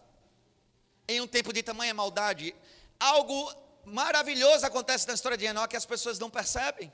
em 1.08 1.20
um 1.20 1.26
tempo 1.26 1.52
de 1.52 1.62
tamanha 1.62 1.94
maldade, 1.94 2.54
algo 2.98 3.54
maravilhoso 3.84 4.66
acontece 4.66 5.06
na 5.06 5.14
história 5.14 5.38
de 5.38 5.44
Enoque 5.44 5.70
que 5.70 5.76
as 5.76 5.86
pessoas 5.86 6.18
não 6.18 6.28
percebem. 6.28 6.92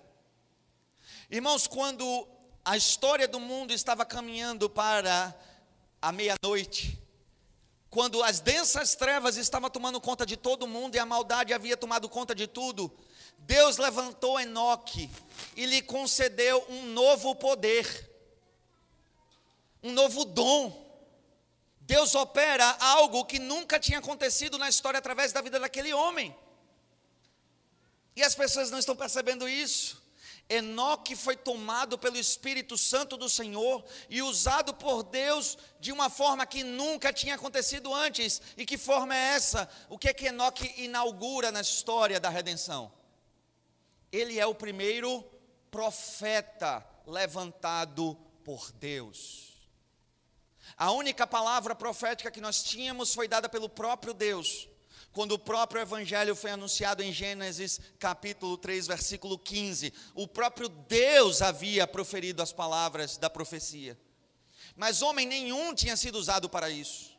Irmãos, 1.30 1.66
quando 1.66 2.28
a 2.64 2.76
história 2.76 3.26
do 3.26 3.40
mundo 3.40 3.72
estava 3.72 4.04
caminhando 4.04 4.68
para 4.68 5.34
a 6.00 6.12
meia-noite, 6.12 7.02
quando 7.88 8.22
as 8.22 8.40
densas 8.40 8.94
trevas 8.94 9.36
estavam 9.36 9.70
tomando 9.70 10.00
conta 10.00 10.26
de 10.26 10.36
todo 10.36 10.66
mundo 10.66 10.94
e 10.94 10.98
a 10.98 11.06
maldade 11.06 11.52
havia 11.52 11.76
tomado 11.76 12.08
conta 12.08 12.34
de 12.34 12.46
tudo, 12.46 12.92
Deus 13.38 13.76
levantou 13.76 14.40
Enoque 14.40 15.10
e 15.56 15.66
lhe 15.66 15.82
concedeu 15.82 16.64
um 16.68 16.86
novo 16.86 17.34
poder, 17.34 18.10
um 19.82 19.92
novo 19.92 20.24
dom. 20.24 20.80
Deus 21.80 22.14
opera 22.14 22.64
algo 22.80 23.24
que 23.24 23.38
nunca 23.38 23.78
tinha 23.78 23.98
acontecido 23.98 24.56
na 24.56 24.68
história 24.68 24.98
através 24.98 25.32
da 25.32 25.40
vida 25.40 25.58
daquele 25.58 25.92
homem. 25.92 26.34
E 28.14 28.22
as 28.22 28.34
pessoas 28.34 28.70
não 28.70 28.78
estão 28.78 28.94
percebendo 28.94 29.48
isso. 29.48 30.02
Enoque 30.48 31.16
foi 31.16 31.36
tomado 31.36 31.96
pelo 31.96 32.18
Espírito 32.18 32.76
Santo 32.76 33.16
do 33.16 33.28
Senhor 33.28 33.82
e 34.10 34.20
usado 34.20 34.74
por 34.74 35.02
Deus 35.02 35.56
de 35.80 35.90
uma 35.90 36.10
forma 36.10 36.44
que 36.44 36.62
nunca 36.62 37.12
tinha 37.12 37.36
acontecido 37.36 37.92
antes. 37.92 38.40
E 38.56 38.66
que 38.66 38.76
forma 38.76 39.16
é 39.16 39.34
essa? 39.34 39.68
O 39.88 39.98
que 39.98 40.08
é 40.08 40.14
que 40.14 40.26
Enoque 40.26 40.74
inaugura 40.76 41.50
na 41.50 41.62
história 41.62 42.20
da 42.20 42.28
redenção? 42.28 42.92
Ele 44.12 44.38
é 44.38 44.46
o 44.46 44.54
primeiro 44.54 45.24
profeta 45.70 46.86
levantado 47.06 48.14
por 48.44 48.70
Deus. 48.72 49.52
A 50.76 50.92
única 50.92 51.26
palavra 51.26 51.74
profética 51.74 52.30
que 52.30 52.40
nós 52.40 52.62
tínhamos 52.62 53.14
foi 53.14 53.26
dada 53.26 53.48
pelo 53.48 53.68
próprio 53.68 54.14
Deus 54.14 54.68
quando 55.12 55.32
o 55.32 55.38
próprio 55.38 55.82
evangelho 55.82 56.34
foi 56.34 56.50
anunciado 56.50 57.02
em 57.02 57.12
Gênesis 57.12 57.78
capítulo 57.98 58.56
3, 58.56 58.86
versículo 58.86 59.38
15, 59.38 59.92
o 60.14 60.26
próprio 60.26 60.68
Deus 60.68 61.42
havia 61.42 61.86
proferido 61.86 62.42
as 62.42 62.50
palavras 62.50 63.18
da 63.18 63.28
profecia. 63.28 63.98
Mas 64.74 65.02
homem 65.02 65.26
nenhum 65.26 65.74
tinha 65.74 65.98
sido 65.98 66.16
usado 66.16 66.48
para 66.48 66.70
isso. 66.70 67.12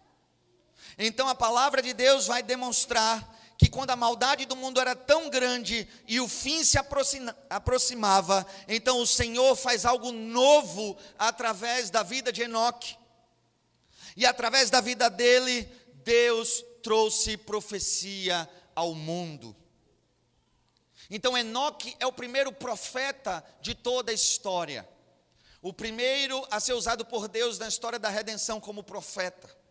Então 0.97 1.27
a 1.27 1.35
palavra 1.35 1.83
de 1.83 1.93
Deus 1.93 2.25
vai 2.25 2.41
demonstrar 2.41 3.39
que 3.57 3.69
quando 3.69 3.91
a 3.91 3.95
maldade 3.95 4.45
do 4.45 4.55
mundo 4.55 4.79
era 4.79 4.95
tão 4.95 5.29
grande 5.29 5.87
e 6.07 6.19
o 6.19 6.27
fim 6.27 6.63
se 6.63 6.77
aproximava, 7.49 8.45
então 8.67 8.99
o 8.99 9.07
Senhor 9.07 9.55
faz 9.55 9.85
algo 9.85 10.11
novo 10.11 10.97
através 11.17 11.89
da 11.89 12.03
vida 12.03 12.31
de 12.31 12.41
Enoque. 12.41 12.97
E 14.15 14.25
através 14.25 14.69
da 14.69 14.81
vida 14.81 15.09
dele, 15.09 15.69
Deus 16.03 16.63
trouxe 16.81 17.37
profecia 17.37 18.49
ao 18.75 18.93
mundo. 18.93 19.55
Então 21.09 21.37
Enoque 21.37 21.95
é 21.99 22.07
o 22.07 22.13
primeiro 22.13 22.51
profeta 22.51 23.43
de 23.61 23.75
toda 23.75 24.11
a 24.11 24.15
história. 24.15 24.87
O 25.61 25.71
primeiro 25.71 26.45
a 26.51 26.59
ser 26.59 26.73
usado 26.73 27.05
por 27.05 27.27
Deus 27.27 27.57
na 27.57 27.67
história 27.67 27.97
da 27.97 28.09
redenção 28.09 28.59
como 28.59 28.83
profeta. 28.83 29.62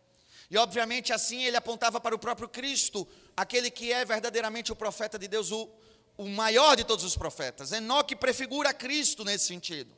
E 0.53 0.57
obviamente 0.59 1.11
assim 1.11 1.43
ele 1.43 1.57
apontava 1.57 1.99
para 1.99 2.13
o 2.13 2.19
próprio 2.19 2.47
Cristo, 2.47 3.07
aquele 3.35 3.71
que 3.71 3.91
é 3.91 4.05
verdadeiramente 4.05 4.71
o 4.71 4.75
profeta 4.75 5.17
de 5.17 5.27
Deus, 5.27 5.51
o, 5.51 5.67
o 6.15 6.29
maior 6.29 6.75
de 6.75 6.83
todos 6.83 7.03
os 7.03 7.17
profetas. 7.17 7.71
Enoque 7.71 8.15
prefigura 8.15 8.71
Cristo 8.71 9.25
nesse 9.25 9.47
sentido. 9.47 9.91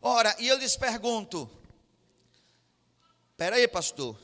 Ora, 0.00 0.34
e 0.38 0.48
eu 0.48 0.56
lhes 0.56 0.74
pergunto: 0.74 1.50
Espera 3.32 3.56
aí, 3.56 3.68
pastor. 3.68 4.18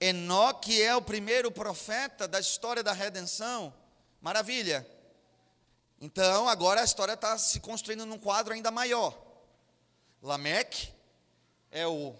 Enoque 0.00 0.82
é 0.82 0.92
o 0.96 1.02
primeiro 1.02 1.52
profeta 1.52 2.26
da 2.26 2.40
história 2.40 2.82
da 2.82 2.92
redenção. 2.92 3.72
Maravilha. 4.20 4.84
Então, 6.00 6.48
agora 6.48 6.80
a 6.80 6.84
história 6.84 7.12
está 7.12 7.38
se 7.38 7.60
construindo 7.60 8.04
num 8.04 8.18
quadro 8.18 8.52
ainda 8.52 8.72
maior. 8.72 9.16
Lameque 10.20 10.92
é 11.70 11.86
o 11.86 12.12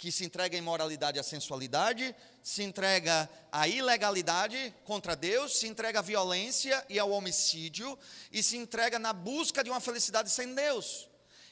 que 0.00 0.10
se 0.10 0.24
entrega 0.24 0.56
à 0.56 0.58
imoralidade 0.58 1.18
e 1.18 1.20
à 1.20 1.22
sensualidade, 1.22 2.16
se 2.42 2.62
entrega 2.62 3.28
à 3.52 3.68
ilegalidade 3.68 4.74
contra 4.82 5.14
Deus, 5.14 5.58
se 5.58 5.68
entrega 5.68 5.98
à 5.98 6.02
violência 6.02 6.82
e 6.88 6.98
ao 6.98 7.10
homicídio, 7.10 7.98
e 8.32 8.42
se 8.42 8.56
entrega 8.56 8.98
na 8.98 9.12
busca 9.12 9.62
de 9.62 9.68
uma 9.68 9.78
felicidade 9.78 10.30
sem 10.30 10.54
Deus. 10.54 11.06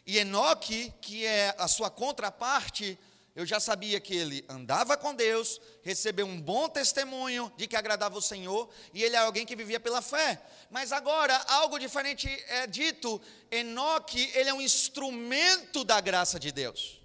E 0.06 0.16
Enoque, 0.16 0.90
que 1.02 1.26
é 1.26 1.54
a 1.58 1.68
sua 1.68 1.90
contraparte, 1.90 2.98
eu 3.36 3.44
já 3.44 3.60
sabia 3.60 4.00
que 4.00 4.16
ele 4.16 4.42
andava 4.48 4.96
com 4.96 5.14
Deus, 5.14 5.60
recebeu 5.82 6.24
um 6.24 6.40
bom 6.40 6.70
testemunho 6.70 7.52
de 7.54 7.68
que 7.68 7.76
agradava 7.76 8.16
o 8.16 8.22
Senhor, 8.22 8.70
e 8.94 9.04
ele 9.04 9.14
é 9.14 9.18
alguém 9.18 9.44
que 9.44 9.54
vivia 9.54 9.78
pela 9.78 10.00
fé. 10.00 10.40
Mas 10.70 10.90
agora, 10.90 11.36
algo 11.48 11.78
diferente 11.78 12.26
é 12.48 12.66
dito: 12.66 13.20
Enoque, 13.50 14.30
ele 14.34 14.48
é 14.48 14.54
um 14.54 14.62
instrumento 14.62 15.84
da 15.84 16.00
graça 16.00 16.40
de 16.40 16.50
Deus. 16.50 16.97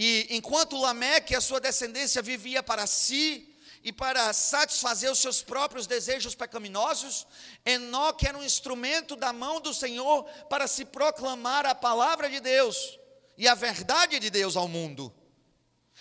E 0.00 0.28
enquanto 0.30 0.80
Lameque, 0.80 1.34
a 1.34 1.40
sua 1.40 1.58
descendência, 1.58 2.22
vivia 2.22 2.62
para 2.62 2.86
si, 2.86 3.52
e 3.82 3.92
para 3.92 4.32
satisfazer 4.32 5.10
os 5.10 5.18
seus 5.18 5.42
próprios 5.42 5.88
desejos 5.88 6.36
pecaminosos, 6.36 7.26
Enoque 7.66 8.28
era 8.28 8.38
um 8.38 8.44
instrumento 8.44 9.16
da 9.16 9.32
mão 9.32 9.60
do 9.60 9.74
Senhor 9.74 10.22
para 10.48 10.68
se 10.68 10.84
proclamar 10.84 11.66
a 11.66 11.74
palavra 11.74 12.30
de 12.30 12.38
Deus 12.38 12.96
e 13.36 13.48
a 13.48 13.56
verdade 13.56 14.20
de 14.20 14.30
Deus 14.30 14.56
ao 14.56 14.68
mundo. 14.68 15.12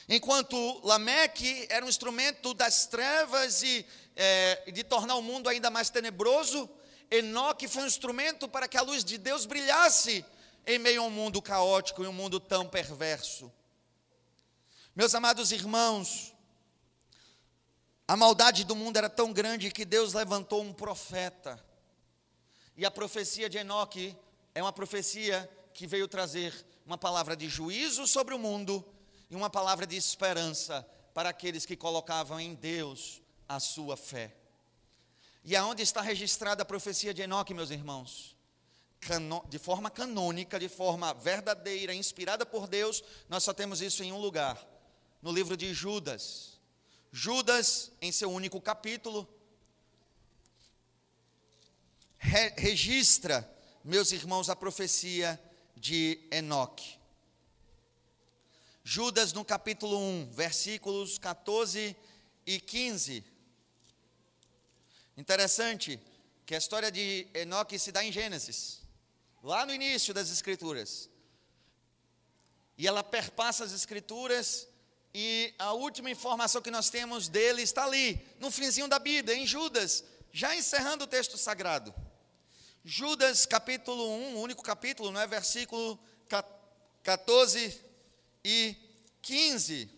Enquanto 0.07 0.79
Lameque 0.85 1.65
era 1.67 1.83
um 1.83 1.89
instrumento 1.89 2.53
das 2.53 2.85
trevas 2.85 3.63
e 3.63 3.83
é, 4.15 4.71
de 4.71 4.83
tornar 4.83 5.15
o 5.15 5.23
mundo 5.23 5.49
ainda 5.49 5.71
mais 5.71 5.89
tenebroso, 5.89 6.69
Enoque 7.09 7.67
foi 7.67 7.81
um 7.81 7.87
instrumento 7.87 8.47
para 8.47 8.67
que 8.67 8.77
a 8.77 8.83
luz 8.83 9.03
de 9.03 9.17
Deus 9.17 9.47
brilhasse 9.47 10.23
em 10.67 10.77
meio 10.77 11.01
a 11.01 11.05
um 11.05 11.09
mundo 11.09 11.41
caótico 11.41 12.03
e 12.03 12.07
um 12.07 12.13
mundo 12.13 12.39
tão 12.39 12.67
perverso. 12.67 13.51
Meus 14.97 15.13
amados 15.13 15.51
irmãos, 15.51 16.33
a 18.07 18.17
maldade 18.17 18.63
do 18.63 18.75
mundo 18.75 18.97
era 18.97 19.07
tão 19.07 19.31
grande 19.31 19.69
que 19.69 19.85
Deus 19.85 20.13
levantou 20.13 20.63
um 20.63 20.73
profeta. 20.73 21.63
E 22.75 22.83
a 22.83 22.89
profecia 22.89 23.47
de 23.47 23.59
Enoque 23.59 24.17
é 24.55 24.61
uma 24.63 24.73
profecia 24.73 25.47
que 25.71 25.85
veio 25.85 26.07
trazer 26.07 26.51
uma 26.83 26.97
palavra 26.97 27.37
de 27.37 27.47
juízo 27.47 28.07
sobre 28.07 28.33
o 28.33 28.39
mundo 28.39 28.83
e 29.29 29.35
uma 29.35 29.51
palavra 29.51 29.85
de 29.85 29.95
esperança 29.95 30.83
para 31.13 31.29
aqueles 31.29 31.63
que 31.63 31.75
colocavam 31.75 32.39
em 32.39 32.55
Deus 32.55 33.21
a 33.47 33.59
sua 33.59 33.95
fé. 33.95 34.35
E 35.43 35.55
aonde 35.55 35.83
está 35.83 36.01
registrada 36.01 36.63
a 36.63 36.65
profecia 36.65 37.13
de 37.13 37.21
Enoque, 37.21 37.53
meus 37.53 37.69
irmãos? 37.69 38.35
De 39.47 39.59
forma 39.59 39.91
canônica, 39.91 40.59
de 40.59 40.67
forma 40.67 41.13
verdadeira, 41.13 41.93
inspirada 41.93 42.47
por 42.47 42.67
Deus, 42.67 43.03
nós 43.29 43.43
só 43.43 43.53
temos 43.53 43.79
isso 43.79 44.03
em 44.03 44.11
um 44.11 44.17
lugar, 44.17 44.57
no 45.27 45.33
livro 45.33 45.57
de 45.57 45.73
Judas. 45.73 46.57
Judas, 47.11 47.91
em 48.01 48.13
seu 48.13 48.31
único 48.31 48.61
capítulo, 48.61 49.27
re, 52.17 52.53
registra, 52.57 53.37
meus 53.83 54.13
irmãos, 54.13 54.49
a 54.49 54.55
profecia 54.55 55.37
de 55.75 56.25
Enoque. 56.31 56.97
Judas 58.85 59.33
no 59.33 59.43
capítulo 59.43 59.99
1, 59.99 60.31
versículos 60.31 61.17
14 61.17 61.93
e 62.45 62.59
15. 62.61 63.21
Interessante 65.17 65.99
que 66.45 66.55
a 66.55 66.57
história 66.57 66.89
de 66.89 67.27
Enoque 67.33 67.77
se 67.77 67.91
dá 67.91 68.01
em 68.01 68.13
Gênesis, 68.13 68.81
lá 69.43 69.65
no 69.65 69.73
início 69.73 70.13
das 70.13 70.31
Escrituras. 70.31 71.09
E 72.77 72.87
ela 72.87 73.03
perpassa 73.03 73.65
as 73.65 73.73
Escrituras, 73.73 74.69
e 75.19 75.51
a 75.57 75.73
última 75.73 76.11
informação 76.11 76.61
que 76.61 76.69
nós 76.69 76.91
temos 76.91 77.27
dele 77.27 77.63
está 77.63 77.85
ali, 77.85 78.23
no 78.39 78.51
finzinho 78.51 78.87
da 78.87 78.99
Bíblia, 78.99 79.35
em 79.35 79.47
Judas, 79.47 80.03
já 80.31 80.55
encerrando 80.55 81.05
o 81.05 81.07
texto 81.07 81.39
sagrado. 81.39 81.91
Judas 82.85 83.43
capítulo 83.43 84.11
1, 84.11 84.39
único 84.39 84.61
capítulo, 84.61 85.09
não 85.09 85.19
é? 85.19 85.25
Versículo 85.25 85.99
14 87.01 87.81
e 88.45 88.75
15. 89.23 89.89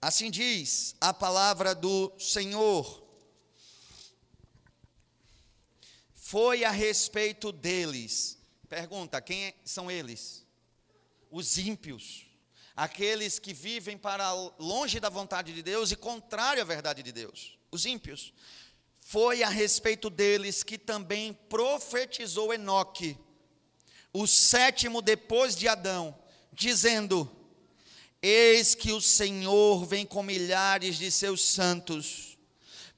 Assim 0.00 0.30
diz 0.30 0.94
a 1.00 1.12
palavra 1.12 1.74
do 1.74 2.12
Senhor. 2.20 3.04
Foi 6.28 6.64
a 6.64 6.70
respeito 6.70 7.52
deles. 7.52 8.38
Pergunta: 8.68 9.20
quem 9.20 9.54
são 9.64 9.90
eles? 9.90 10.44
Os 11.30 11.58
ímpios 11.58 12.26
aqueles 12.76 13.38
que 13.38 13.54
vivem 13.54 13.96
para 13.96 14.30
longe 14.58 15.00
da 15.00 15.08
vontade 15.08 15.54
de 15.54 15.62
Deus 15.62 15.90
e 15.90 15.96
contrário 15.96 16.60
à 16.60 16.64
verdade 16.64 17.02
de 17.02 17.10
Deus, 17.10 17.58
os 17.72 17.86
ímpios. 17.86 18.34
Foi 19.00 19.42
a 19.42 19.48
respeito 19.48 20.10
deles 20.10 20.62
que 20.62 20.76
também 20.76 21.32
profetizou 21.32 22.52
Enoque, 22.52 23.16
o 24.12 24.26
sétimo 24.26 25.00
depois 25.00 25.56
de 25.56 25.68
Adão, 25.68 26.16
dizendo: 26.52 27.30
Eis 28.20 28.74
que 28.74 28.92
o 28.92 29.00
Senhor 29.00 29.86
vem 29.86 30.04
com 30.04 30.22
milhares 30.22 30.98
de 30.98 31.10
seus 31.10 31.40
santos, 31.40 32.35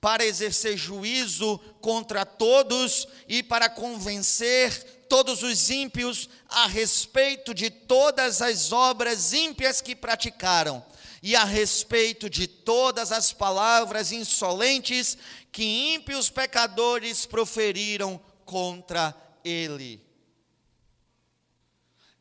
para 0.00 0.24
exercer 0.24 0.76
juízo 0.76 1.58
contra 1.80 2.24
todos 2.24 3.08
e 3.26 3.42
para 3.42 3.68
convencer 3.68 5.04
todos 5.08 5.42
os 5.42 5.70
ímpios 5.70 6.28
a 6.48 6.66
respeito 6.66 7.52
de 7.54 7.70
todas 7.70 8.42
as 8.42 8.72
obras 8.72 9.32
ímpias 9.32 9.80
que 9.80 9.96
praticaram 9.96 10.84
e 11.22 11.34
a 11.34 11.44
respeito 11.44 12.30
de 12.30 12.46
todas 12.46 13.10
as 13.10 13.32
palavras 13.32 14.12
insolentes 14.12 15.18
que 15.50 15.94
ímpios 15.94 16.30
pecadores 16.30 17.26
proferiram 17.26 18.20
contra 18.44 19.14
ele. 19.44 20.06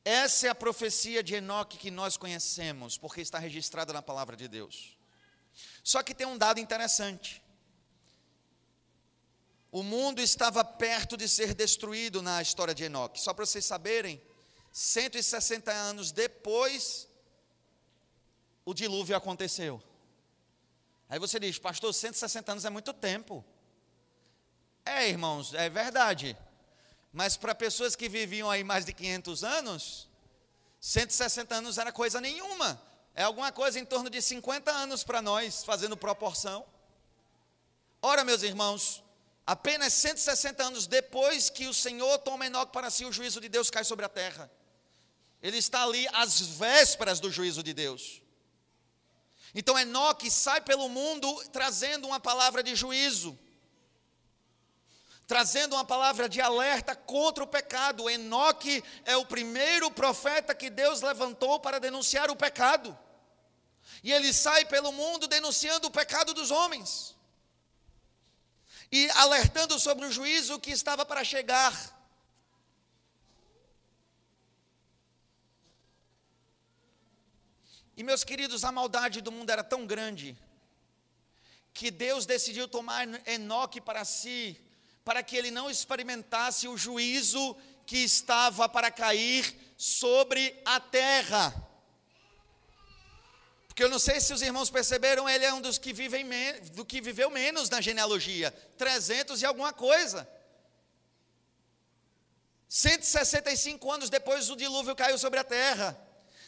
Essa 0.04 0.48
é 0.48 0.50
a 0.50 0.56
profecia 0.56 1.22
de 1.22 1.36
Enoque 1.36 1.78
que 1.78 1.92
nós 1.92 2.16
conhecemos, 2.16 2.98
porque 2.98 3.22
está 3.22 3.38
registrada 3.38 3.92
na 3.92 4.02
palavra 4.02 4.38
de 4.38 4.48
Deus. 4.48 4.98
Só 5.84 6.02
que 6.02 6.16
tem 6.16 6.26
um 6.26 6.38
dado 6.38 6.60
interessante. 6.60 7.42
O 9.78 9.84
mundo 9.84 10.20
estava 10.20 10.66
perto 10.66 11.16
de 11.16 11.30
ser 11.30 11.54
destruído 11.54 12.20
na 12.20 12.42
história 12.42 12.74
de 12.74 12.86
Enoque. 12.86 13.22
Só 13.22 13.32
para 13.32 13.46
vocês 13.46 13.63
saberem, 13.63 14.20
160 14.72 15.72
anos 15.72 16.12
depois, 16.12 17.08
o 18.66 18.74
dilúvio 18.74 19.16
aconteceu. 19.16 19.80
Aí 21.08 21.20
você 21.20 21.40
diz, 21.40 21.60
pastor, 21.60 21.94
160 21.94 22.54
anos 22.54 22.66
é 22.66 22.72
muito 22.72 22.92
tempo. 22.92 23.46
É, 24.84 25.08
irmãos, 25.08 25.54
é 25.54 25.70
verdade. 25.70 26.36
Mas 27.13 27.38
para 27.38 27.54
pessoas 27.54 27.96
que 27.96 28.10
viviam 28.10 28.50
aí 28.50 28.63
mais 28.63 28.84
de 28.84 28.94
500 28.94 29.44
anos, 29.44 30.10
160 30.82 31.54
anos 31.54 31.78
era 31.78 31.92
coisa 31.92 32.20
nenhuma. 32.20 32.82
É 33.13 33.22
alguma 33.22 33.52
coisa 33.52 33.80
em 33.80 33.86
torno 33.86 34.10
de 34.10 34.24
50 34.24 34.72
anos 34.72 35.04
para 35.04 35.22
nós, 35.22 35.63
fazendo 35.63 35.96
proporção. 35.96 36.66
Ora, 38.02 38.24
meus 38.24 38.42
irmãos, 38.42 39.04
apenas 39.48 39.94
160 39.94 40.62
anos 40.62 40.86
depois 40.86 41.50
que 41.50 41.68
o 41.68 41.74
Senhor 41.74 42.18
toma 42.20 42.46
Enoque 42.46 42.74
para 42.74 42.92
si, 42.92 43.06
o 43.06 43.12
juízo 43.12 43.42
de 43.42 43.50
Deus 43.50 43.72
cai 43.72 43.84
sobre 43.84 44.06
a 44.06 44.10
terra. 44.10 44.52
Ele 45.42 45.58
está 45.58 45.84
ali 45.84 46.08
às 46.14 46.40
vésperas 46.42 47.20
do 47.20 47.32
juízo 47.32 47.64
de 47.64 47.74
Deus. 47.74 48.22
Então 49.56 49.80
Enoque 49.80 50.30
sai 50.30 50.62
pelo 50.62 50.90
mundo 50.90 51.34
trazendo 51.52 52.06
uma 52.08 52.20
palavra 52.20 52.62
de 52.62 52.76
juízo 52.76 53.40
trazendo 55.28 55.76
uma 55.76 55.84
palavra 55.84 56.30
de 56.30 56.40
alerta 56.40 56.96
contra 56.96 57.44
o 57.44 57.48
pecado. 57.48 58.10
Enoque 58.10 58.82
é 59.04 59.18
o 59.18 59.26
primeiro 59.26 59.92
profeta 59.92 60.56
que 60.56 60.70
Deus 60.70 61.02
levantou 61.02 61.60
para 61.60 61.80
denunciar 61.80 62.32
o 62.32 62.36
pecado. 62.36 62.98
E 64.02 64.14
ele 64.14 64.32
sai 64.32 64.64
pelo 64.64 64.94
mundo 64.94 65.28
denunciando 65.28 65.88
o 65.88 65.92
pecado 65.92 66.34
dos 66.34 66.50
homens. 66.50 67.17
E 68.91 69.10
alertando 69.12 69.78
sobre 69.80 70.06
o 70.06 70.12
juízo 70.12 70.60
que 70.60 70.71
estava 70.71 71.06
para 71.06 71.23
chegar. 71.23 71.73
E 77.95 78.04
meus 78.04 78.23
queridos, 78.23 78.63
a 78.63 78.71
maldade 78.71 79.21
do 79.21 79.32
mundo 79.32 79.50
era 79.50 79.63
tão 79.63 79.86
grande 79.86 80.38
que 81.73 81.91
Deus 81.91 82.26
decidiu 82.26 82.67
tomar 82.67 83.08
Enoque 83.28 83.82
para 83.82 84.06
si 84.06 84.63
para 85.08 85.23
que 85.23 85.38
ele 85.38 85.50
não 85.50 85.69
experimentasse 85.69 86.67
o 86.67 86.78
juízo 86.78 87.56
que 87.86 88.00
estava 88.00 88.67
para 88.67 88.91
cair 88.91 89.73
sobre 89.78 90.62
a 90.65 90.82
terra. 90.82 91.67
Porque 93.78 93.84
eu 93.84 93.90
não 93.90 94.00
sei 94.00 94.20
se 94.20 94.34
os 94.34 94.42
irmãos 94.42 94.72
perceberam, 94.72 95.30
ele 95.30 95.46
é 95.46 95.54
um 95.54 95.62
dos 95.62 95.78
que 95.78 95.94
vivem 95.94 96.26
do 96.74 96.84
que 96.84 97.00
viveu 97.00 97.30
menos 97.30 97.70
na 97.70 97.80
genealogia, 97.80 98.50
300 98.76 99.40
e 99.40 99.46
alguma 99.46 99.72
coisa. 99.72 100.28
165 102.68 103.92
anos 103.92 104.10
depois 104.10 104.50
o 104.50 104.56
dilúvio 104.56 104.96
caiu 104.96 105.16
sobre 105.20 105.40
a 105.40 105.44
terra. 105.44 105.96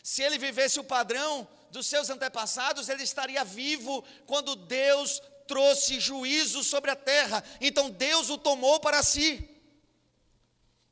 Se 0.01 0.23
ele 0.23 0.39
vivesse 0.39 0.79
o 0.79 0.83
padrão 0.83 1.47
dos 1.69 1.85
seus 1.85 2.09
antepassados, 2.09 2.89
ele 2.89 3.03
estaria 3.03 3.43
vivo 3.43 4.03
quando 4.25 4.55
Deus 4.55 5.21
trouxe 5.45 5.99
juízo 5.99 6.63
sobre 6.63 6.89
a 6.89 6.95
terra, 6.95 7.43
então 7.61 7.91
Deus 7.91 8.31
o 8.31 8.39
tomou 8.39 8.79
para 8.79 9.03
si, 9.03 9.47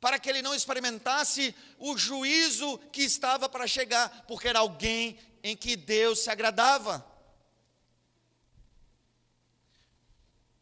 para 0.00 0.20
que 0.20 0.30
ele 0.30 0.40
não 0.40 0.54
experimentasse 0.54 1.52
o 1.80 1.98
juízo 1.98 2.78
que 2.92 3.02
estava 3.02 3.48
para 3.48 3.66
chegar, 3.66 4.24
porque 4.28 4.46
era 4.46 4.60
alguém 4.60 5.18
em 5.42 5.56
que 5.56 5.76
Deus 5.76 6.20
se 6.20 6.30
agradava. 6.30 7.04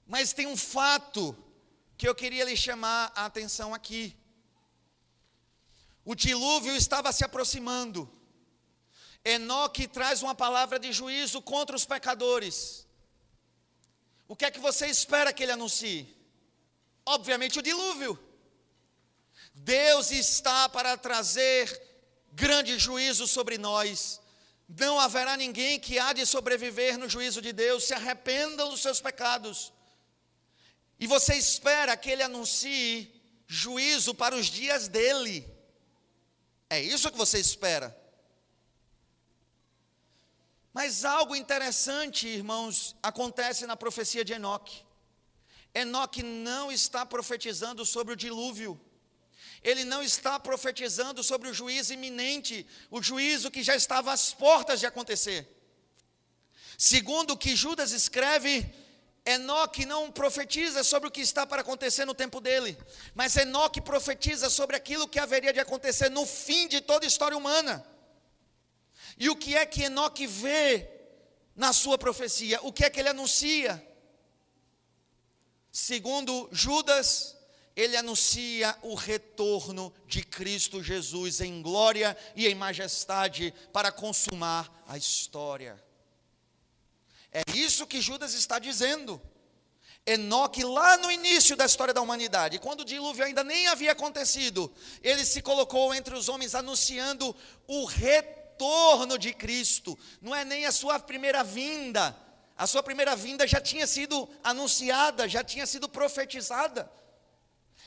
Mas 0.06 0.32
tem 0.32 0.46
um 0.46 0.56
fato 0.56 1.36
que 1.98 2.08
eu 2.08 2.14
queria 2.14 2.44
lhe 2.44 2.56
chamar 2.56 3.12
a 3.14 3.24
atenção 3.24 3.74
aqui. 3.74 4.16
O 6.04 6.14
dilúvio 6.14 6.76
estava 6.76 7.10
se 7.12 7.24
aproximando. 7.24 8.08
Enoque 9.24 9.88
traz 9.88 10.22
uma 10.22 10.34
palavra 10.34 10.78
de 10.78 10.92
juízo 10.92 11.42
contra 11.42 11.74
os 11.74 11.84
pecadores. 11.84 12.86
O 14.28 14.36
que 14.36 14.44
é 14.44 14.50
que 14.50 14.60
você 14.60 14.86
espera 14.86 15.32
que 15.32 15.42
ele 15.42 15.52
anuncie? 15.52 16.14
Obviamente 17.04 17.58
o 17.58 17.62
dilúvio. 17.62 18.18
Deus 19.54 20.10
está 20.10 20.68
para 20.68 20.96
trazer 20.96 21.82
grande 22.32 22.78
juízo 22.78 23.26
sobre 23.26 23.58
nós. 23.58 24.20
Não 24.68 24.98
haverá 24.98 25.36
ninguém 25.36 25.78
que 25.78 25.98
há 25.98 26.12
de 26.12 26.26
sobreviver 26.26 26.98
no 26.98 27.08
juízo 27.08 27.40
de 27.40 27.52
Deus. 27.52 27.84
Se 27.84 27.94
arrependam 27.94 28.68
dos 28.68 28.82
seus 28.82 29.00
pecados. 29.00 29.72
E 30.98 31.06
você 31.06 31.34
espera 31.34 31.96
que 31.96 32.10
ele 32.10 32.22
anuncie 32.22 33.12
juízo 33.46 34.14
para 34.14 34.34
os 34.34 34.46
dias 34.46 34.88
dele. 34.88 35.48
É 36.68 36.80
isso 36.80 37.10
que 37.10 37.18
você 37.18 37.38
espera. 37.38 37.96
Mas 40.72 41.04
algo 41.04 41.34
interessante, 41.34 42.26
irmãos, 42.26 42.96
acontece 43.02 43.66
na 43.66 43.76
profecia 43.76 44.24
de 44.24 44.34
Enoque. 44.34 44.84
Enoque 45.72 46.22
não 46.22 46.72
está 46.72 47.06
profetizando 47.06 47.84
sobre 47.84 48.14
o 48.14 48.16
dilúvio. 48.16 48.80
Ele 49.66 49.84
não 49.84 50.00
está 50.00 50.38
profetizando 50.38 51.24
sobre 51.24 51.48
o 51.48 51.52
juízo 51.52 51.92
iminente, 51.92 52.64
o 52.88 53.02
juízo 53.02 53.50
que 53.50 53.64
já 53.64 53.74
estava 53.74 54.12
às 54.12 54.32
portas 54.32 54.78
de 54.78 54.86
acontecer. 54.86 55.44
Segundo 56.78 57.32
o 57.32 57.36
que 57.36 57.56
Judas 57.56 57.90
escreve, 57.90 58.72
Enoque 59.24 59.84
não 59.84 60.12
profetiza 60.12 60.84
sobre 60.84 61.08
o 61.08 61.10
que 61.10 61.20
está 61.20 61.44
para 61.44 61.62
acontecer 61.62 62.04
no 62.04 62.14
tempo 62.14 62.40
dele, 62.40 62.78
mas 63.12 63.36
Enoque 63.36 63.80
profetiza 63.80 64.48
sobre 64.48 64.76
aquilo 64.76 65.08
que 65.08 65.18
haveria 65.18 65.52
de 65.52 65.58
acontecer 65.58 66.10
no 66.10 66.24
fim 66.24 66.68
de 66.68 66.80
toda 66.80 67.04
a 67.04 67.08
história 67.08 67.36
humana. 67.36 67.84
E 69.18 69.28
o 69.28 69.34
que 69.34 69.56
é 69.56 69.66
que 69.66 69.82
Enoque 69.82 70.28
vê 70.28 70.88
na 71.56 71.72
sua 71.72 71.98
profecia? 71.98 72.60
O 72.62 72.72
que 72.72 72.84
é 72.84 72.90
que 72.90 73.00
ele 73.00 73.08
anuncia? 73.08 73.84
Segundo 75.72 76.48
Judas, 76.52 77.35
ele 77.76 77.94
anuncia 77.94 78.74
o 78.80 78.94
retorno 78.94 79.92
de 80.06 80.22
Cristo 80.22 80.82
Jesus 80.82 81.42
em 81.42 81.60
glória 81.60 82.16
e 82.34 82.48
em 82.48 82.54
majestade 82.54 83.52
para 83.70 83.92
consumar 83.92 84.82
a 84.88 84.96
história. 84.96 85.80
É 87.30 87.42
isso 87.54 87.86
que 87.86 88.00
Judas 88.00 88.32
está 88.32 88.58
dizendo. 88.58 89.20
Enoque, 90.06 90.64
lá 90.64 90.96
no 90.96 91.10
início 91.10 91.54
da 91.54 91.66
história 91.66 91.92
da 91.92 92.00
humanidade, 92.00 92.58
quando 92.60 92.80
o 92.80 92.84
dilúvio 92.84 93.24
ainda 93.24 93.44
nem 93.44 93.66
havia 93.66 93.92
acontecido, 93.92 94.72
ele 95.02 95.24
se 95.24 95.42
colocou 95.42 95.92
entre 95.94 96.14
os 96.14 96.30
homens 96.30 96.54
anunciando 96.54 97.36
o 97.66 97.84
retorno 97.84 99.18
de 99.18 99.34
Cristo, 99.34 99.98
não 100.22 100.34
é 100.34 100.44
nem 100.44 100.64
a 100.64 100.72
sua 100.72 100.98
primeira 100.98 101.44
vinda. 101.44 102.16
A 102.56 102.66
sua 102.66 102.82
primeira 102.82 103.14
vinda 103.14 103.46
já 103.46 103.60
tinha 103.60 103.86
sido 103.86 104.26
anunciada, 104.42 105.28
já 105.28 105.44
tinha 105.44 105.66
sido 105.66 105.90
profetizada. 105.90 106.90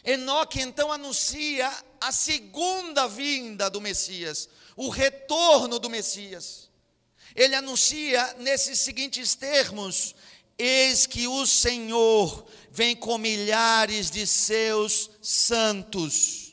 Enoque 0.04 0.62
então 0.62 0.92
anuncia 0.92 1.72
a 2.00 2.12
segunda 2.12 3.08
vinda 3.08 3.70
do 3.70 3.82
Messias, 3.82 4.50
o 4.76 4.90
retorno 4.90 5.80
do 5.80 5.90
Messias. 5.90 6.70
Ele 7.36 7.56
anuncia 7.56 8.36
nesses 8.40 8.80
seguintes 8.80 9.36
termos: 9.36 10.16
Eis 10.58 11.06
que 11.06 11.28
o 11.28 11.46
Senhor 11.46 12.46
vem 12.72 12.96
com 12.96 13.18
milhares 13.18 14.10
de 14.10 14.26
seus 14.26 15.10
santos 15.22 16.50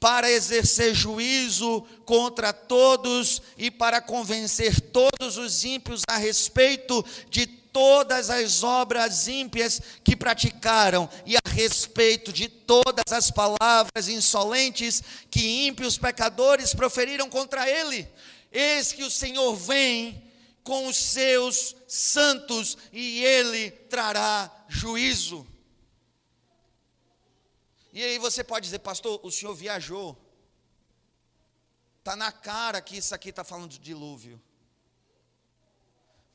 para 0.00 0.30
exercer 0.30 0.94
juízo 0.94 1.82
contra 2.06 2.54
todos 2.54 3.42
e 3.58 3.70
para 3.70 4.00
convencer 4.00 4.80
todos 4.80 5.36
os 5.36 5.62
ímpios 5.62 6.02
a 6.08 6.16
respeito 6.16 7.04
de 7.28 7.59
todas 7.72 8.30
as 8.30 8.62
obras 8.62 9.28
ímpias 9.28 9.80
que 10.04 10.16
praticaram 10.16 11.08
e 11.24 11.36
a 11.36 11.40
respeito 11.48 12.32
de 12.32 12.48
todas 12.48 13.12
as 13.12 13.30
palavras 13.30 14.08
insolentes 14.08 15.02
que 15.30 15.66
ímpios 15.66 15.98
pecadores 15.98 16.74
proferiram 16.74 17.28
contra 17.28 17.68
ele. 17.68 18.08
Eis 18.52 18.92
que 18.92 19.04
o 19.04 19.10
Senhor 19.10 19.54
vem 19.54 20.30
com 20.62 20.86
os 20.86 20.96
seus 20.96 21.74
santos 21.88 22.76
e 22.92 23.24
ele 23.24 23.70
trará 23.70 24.50
juízo. 24.68 25.46
E 27.92 28.02
aí 28.02 28.18
você 28.18 28.44
pode 28.44 28.66
dizer, 28.66 28.78
pastor, 28.78 29.20
o 29.22 29.30
senhor 29.30 29.54
viajou. 29.54 30.16
Está 31.98 32.14
na 32.14 32.30
cara 32.30 32.80
que 32.80 32.96
isso 32.96 33.14
aqui 33.14 33.30
está 33.30 33.42
falando 33.42 33.70
de 33.70 33.78
dilúvio. 33.78 34.40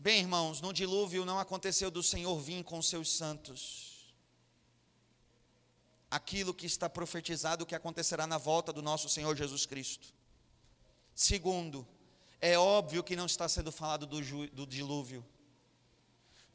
Bem, 0.05 0.19
irmãos, 0.19 0.61
no 0.61 0.71
dilúvio 0.71 1.25
não 1.25 1.39
aconteceu 1.39 1.89
do 1.89 2.03
Senhor 2.03 2.39
vir 2.39 2.63
com 2.63 2.79
seus 2.79 3.09
santos. 3.09 4.13
Aquilo 6.11 6.53
que 6.53 6.67
está 6.67 6.87
profetizado 6.87 7.65
que 7.65 7.73
acontecerá 7.73 8.27
na 8.27 8.37
volta 8.37 8.71
do 8.71 8.83
nosso 8.83 9.09
Senhor 9.09 9.35
Jesus 9.35 9.65
Cristo. 9.65 10.13
Segundo, 11.15 11.87
é 12.39 12.55
óbvio 12.55 13.03
que 13.03 13.15
não 13.15 13.25
está 13.25 13.49
sendo 13.49 13.71
falado 13.71 14.05
do, 14.05 14.21
do 14.49 14.67
dilúvio, 14.67 15.25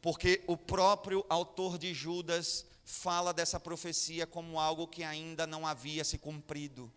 porque 0.00 0.44
o 0.46 0.56
próprio 0.56 1.26
autor 1.28 1.76
de 1.76 1.92
Judas 1.92 2.64
fala 2.84 3.34
dessa 3.34 3.58
profecia 3.58 4.28
como 4.28 4.60
algo 4.60 4.86
que 4.86 5.02
ainda 5.02 5.44
não 5.44 5.66
havia 5.66 6.04
se 6.04 6.18
cumprido. 6.18 6.88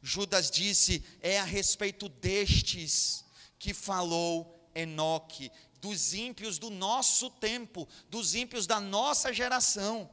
Judas 0.00 0.52
disse: 0.52 1.04
é 1.20 1.40
a 1.40 1.44
respeito 1.44 2.08
destes 2.08 3.24
que 3.58 3.74
falou 3.74 4.56
Enoque, 4.78 5.50
dos 5.80 6.14
ímpios 6.14 6.58
do 6.58 6.70
nosso 6.70 7.30
tempo, 7.30 7.88
dos 8.08 8.34
ímpios 8.34 8.66
da 8.66 8.80
nossa 8.80 9.32
geração. 9.32 10.08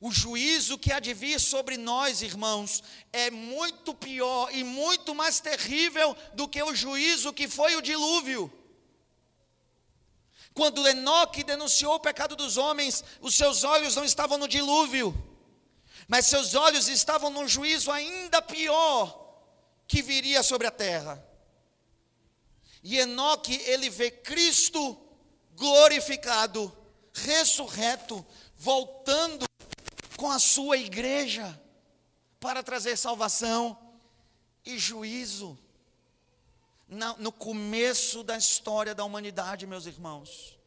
O 0.00 0.10
juízo 0.10 0.78
que 0.78 0.92
há 0.92 0.98
de 0.98 1.12
vir 1.12 1.38
sobre 1.38 1.76
nós, 1.76 2.22
irmãos, 2.22 2.82
é 3.12 3.30
muito 3.30 3.94
pior 3.94 4.48
e 4.54 4.64
muito 4.64 5.14
mais 5.14 5.40
terrível 5.40 6.16
do 6.34 6.48
que 6.48 6.62
o 6.62 6.74
juízo 6.74 7.32
que 7.34 7.46
foi 7.46 7.76
o 7.76 7.82
dilúvio. 7.82 8.50
Quando 10.54 10.88
Enoque 10.88 11.44
denunciou 11.44 11.94
o 11.94 12.00
pecado 12.00 12.34
dos 12.34 12.56
homens, 12.56 13.04
os 13.20 13.34
seus 13.34 13.62
olhos 13.62 13.94
não 13.94 14.04
estavam 14.04 14.38
no 14.38 14.48
dilúvio, 14.48 15.14
mas 16.08 16.26
seus 16.26 16.54
olhos 16.54 16.88
estavam 16.88 17.30
num 17.30 17.46
juízo 17.46 17.90
ainda 17.90 18.40
pior 18.40 19.20
que 19.86 20.00
viria 20.00 20.42
sobre 20.42 20.66
a 20.66 20.70
terra. 20.70 21.29
E 22.82 22.98
Enoque, 22.98 23.54
ele 23.66 23.90
vê 23.90 24.10
Cristo 24.10 24.98
glorificado, 25.54 26.74
ressurreto, 27.12 28.24
voltando 28.56 29.44
com 30.16 30.30
a 30.30 30.38
sua 30.38 30.78
igreja 30.78 31.60
para 32.38 32.62
trazer 32.62 32.96
salvação 32.96 33.78
e 34.64 34.78
juízo. 34.78 35.58
no 37.18 37.30
começo 37.30 38.24
da 38.24 38.36
história 38.36 38.94
da 38.94 39.04
humanidade, 39.04 39.66
meus 39.66 39.86
irmãos. 39.86 40.58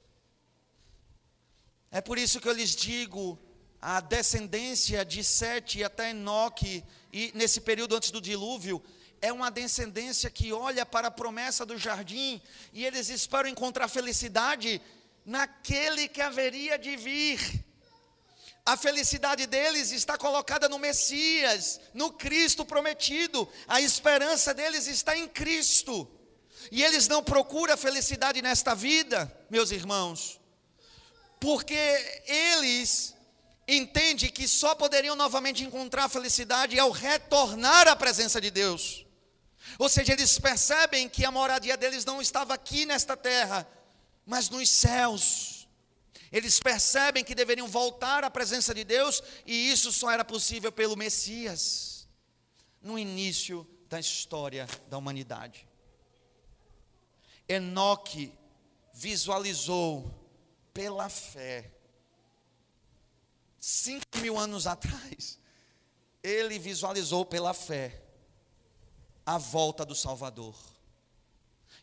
É 1.91 1.99
por 1.99 2.18
isso 2.18 2.39
que 2.39 2.47
eu 2.47 2.53
lhes 2.53 2.76
digo: 2.76 3.38
a 3.82 3.99
descendência 3.99 5.03
de 5.03 5.22
Sete 5.24 5.84
até 5.84 6.11
Enoque, 6.11 6.84
e 7.11 7.32
nesse 7.36 7.59
período 7.59 7.95
antes 7.95 8.09
do 8.09 8.22
dilúvio, 8.22 8.82
é 9.24 9.32
uma 9.32 9.49
descendência 9.49 10.30
que 10.30 10.51
olha 10.51 10.86
para 10.86 11.07
a 11.07 11.11
promessa 11.11 11.65
do 11.65 11.78
jardim 11.78 12.41
e 12.74 12.84
eles 12.86 13.07
esperam 13.07 13.49
encontrar 13.49 13.88
felicidade 13.88 14.82
naquele 15.26 16.09
que 16.09 16.21
haveria 16.21 16.78
de 16.78 16.97
vir. 16.97 17.63
A 18.65 18.76
felicidade 18.76 19.47
deles 19.47 19.91
está 19.91 20.17
colocada 20.17 20.67
no 20.67 20.78
Messias, 20.78 21.80
no 21.93 22.11
Cristo 22.11 22.65
prometido. 22.65 23.47
A 23.65 23.80
esperança 23.80 24.53
deles 24.53 24.88
está 24.88 25.17
em 25.17 25.26
Cristo. 25.30 26.05
E 26.69 26.84
eles 26.84 27.07
não 27.07 27.24
procuram 27.24 27.78
felicidade 27.78 28.41
nesta 28.41 28.76
vida, 28.76 29.34
meus 29.49 29.71
irmãos, 29.71 30.38
porque 31.39 31.74
eles 32.26 33.15
entendem 33.65 34.30
que 34.30 34.49
só 34.49 34.76
poderiam 34.76 35.15
novamente 35.15 35.63
encontrar 35.63 36.09
felicidade 36.09 36.78
ao 36.78 36.91
retornar 36.91 37.88
à 37.88 37.95
presença 37.95 38.41
de 38.41 38.51
Deus. 38.51 39.05
Ou 39.80 39.89
seja, 39.89 40.13
eles 40.13 40.38
percebem 40.38 41.09
que 41.09 41.26
a 41.26 41.32
moradia 41.32 41.76
deles 41.76 42.05
não 42.05 42.21
estava 42.21 42.53
aqui 42.53 42.86
nesta 42.86 43.17
terra, 43.17 43.67
mas 44.26 44.49
nos 44.49 44.69
céus. 44.69 45.67
Eles 46.32 46.59
percebem 46.59 47.24
que 47.24 47.36
deveriam 47.36 47.67
voltar 47.67 48.24
à 48.24 48.30
presença 48.30 48.74
de 48.74 48.84
Deus 48.84 49.21
e 49.45 49.71
isso 49.71 49.91
só 49.91 50.09
era 50.09 50.26
possível 50.26 50.71
pelo 50.71 50.97
Messias, 50.97 52.07
no 52.82 52.97
início 52.97 53.67
da 53.88 53.99
história 53.99 54.67
da 54.88 54.97
humanidade. 54.97 55.67
Enoque 57.47 58.34
visualizou 58.93 60.11
pela 60.74 61.09
fé, 61.09 61.71
cinco 63.59 64.17
mil 64.17 64.38
anos 64.38 64.65
atrás, 64.65 65.39
ele 66.24 66.57
visualizou 66.57 67.26
pela 67.26 67.53
fé 67.53 68.03
a 69.26 69.38
volta 69.38 69.86
do 69.86 69.95
Salvador. 69.95 70.55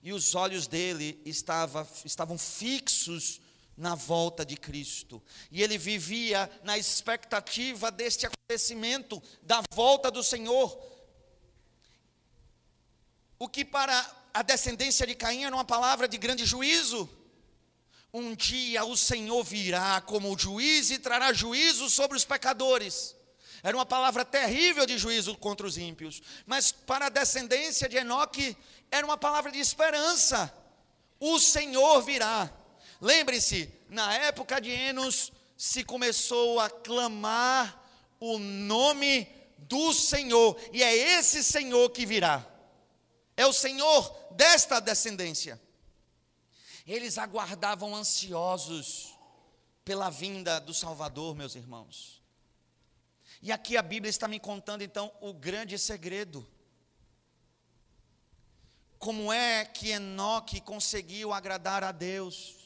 E 0.03 0.13
os 0.13 0.35
olhos 0.35 0.67
dele 0.67 1.21
estava, 1.25 1.87
estavam 2.05 2.39
fixos 2.39 3.41
na 3.77 3.95
volta 3.95 4.45
de 4.45 4.57
Cristo. 4.57 5.23
E 5.51 5.63
ele 5.63 5.79
vivia 5.79 6.51
na 6.63 6.79
expectativa 6.79 7.91
deste 7.91 8.27
acontecimento, 8.27 9.23
da 9.43 9.63
volta 9.73 10.11
do 10.11 10.23
Senhor. 10.23 10.79
O 13.39 13.49
que 13.49 13.65
para 13.65 14.19
a 14.33 14.43
descendência 14.43 15.07
de 15.07 15.15
Caim 15.15 15.45
era 15.45 15.55
uma 15.55 15.65
palavra 15.65 16.07
de 16.07 16.19
grande 16.19 16.45
juízo. 16.45 17.09
Um 18.13 18.35
dia 18.35 18.85
o 18.85 18.97
Senhor 18.97 19.43
virá 19.45 20.01
como 20.01 20.37
juiz 20.39 20.91
e 20.91 20.99
trará 20.99 21.33
juízo 21.33 21.89
sobre 21.89 22.17
os 22.17 22.25
pecadores. 22.25 23.17
Era 23.63 23.77
uma 23.77 23.87
palavra 23.87 24.25
terrível 24.25 24.87
de 24.87 24.97
juízo 24.97 25.37
contra 25.37 25.67
os 25.67 25.77
ímpios. 25.77 26.23
Mas 26.47 26.73
para 26.73 27.07
a 27.07 27.11
descendência 27.11 27.89
de 27.89 27.97
Enoque, 27.97 28.57
era 28.91 29.07
uma 29.07 29.19
palavra 29.19 29.53
de 29.53 29.59
esperança. 29.59 30.53
O 31.19 31.39
Senhor 31.39 32.03
virá. 32.03 32.51
Lembre-se, 33.01 33.73
na 33.89 34.15
época 34.15 34.61
de 34.61 34.71
Enos, 34.71 35.33
se 35.57 35.85
começou 35.85 36.59
a 36.59 36.71
clamar 36.71 37.83
o 38.19 38.39
nome 38.39 39.29
do 39.59 39.93
Senhor, 39.93 40.59
e 40.73 40.83
é 40.83 40.95
esse 40.95 41.43
Senhor 41.43 41.91
que 41.91 42.05
virá, 42.05 42.47
é 43.37 43.47
o 43.47 43.53
Senhor 43.53 44.11
desta 44.33 44.81
descendência. 44.81 45.61
Eles 46.87 47.19
aguardavam 47.19 47.95
ansiosos 47.95 49.15
pela 49.85 50.11
vinda 50.11 50.61
do 50.61 50.75
Salvador, 50.75 51.35
meus 51.35 51.55
irmãos. 51.55 52.20
E 53.43 53.51
aqui 53.51 53.77
a 53.77 53.83
Bíblia 53.83 54.11
está 54.11 54.29
me 54.29 54.39
contando 54.39 54.83
então 54.83 55.11
o 55.21 55.33
grande 55.33 55.79
segredo. 55.79 56.47
Como 58.99 59.33
é 59.33 59.65
que 59.65 59.91
Enoque 59.91 60.61
conseguiu 60.61 61.33
agradar 61.33 61.83
a 61.83 61.91
Deus? 61.91 62.60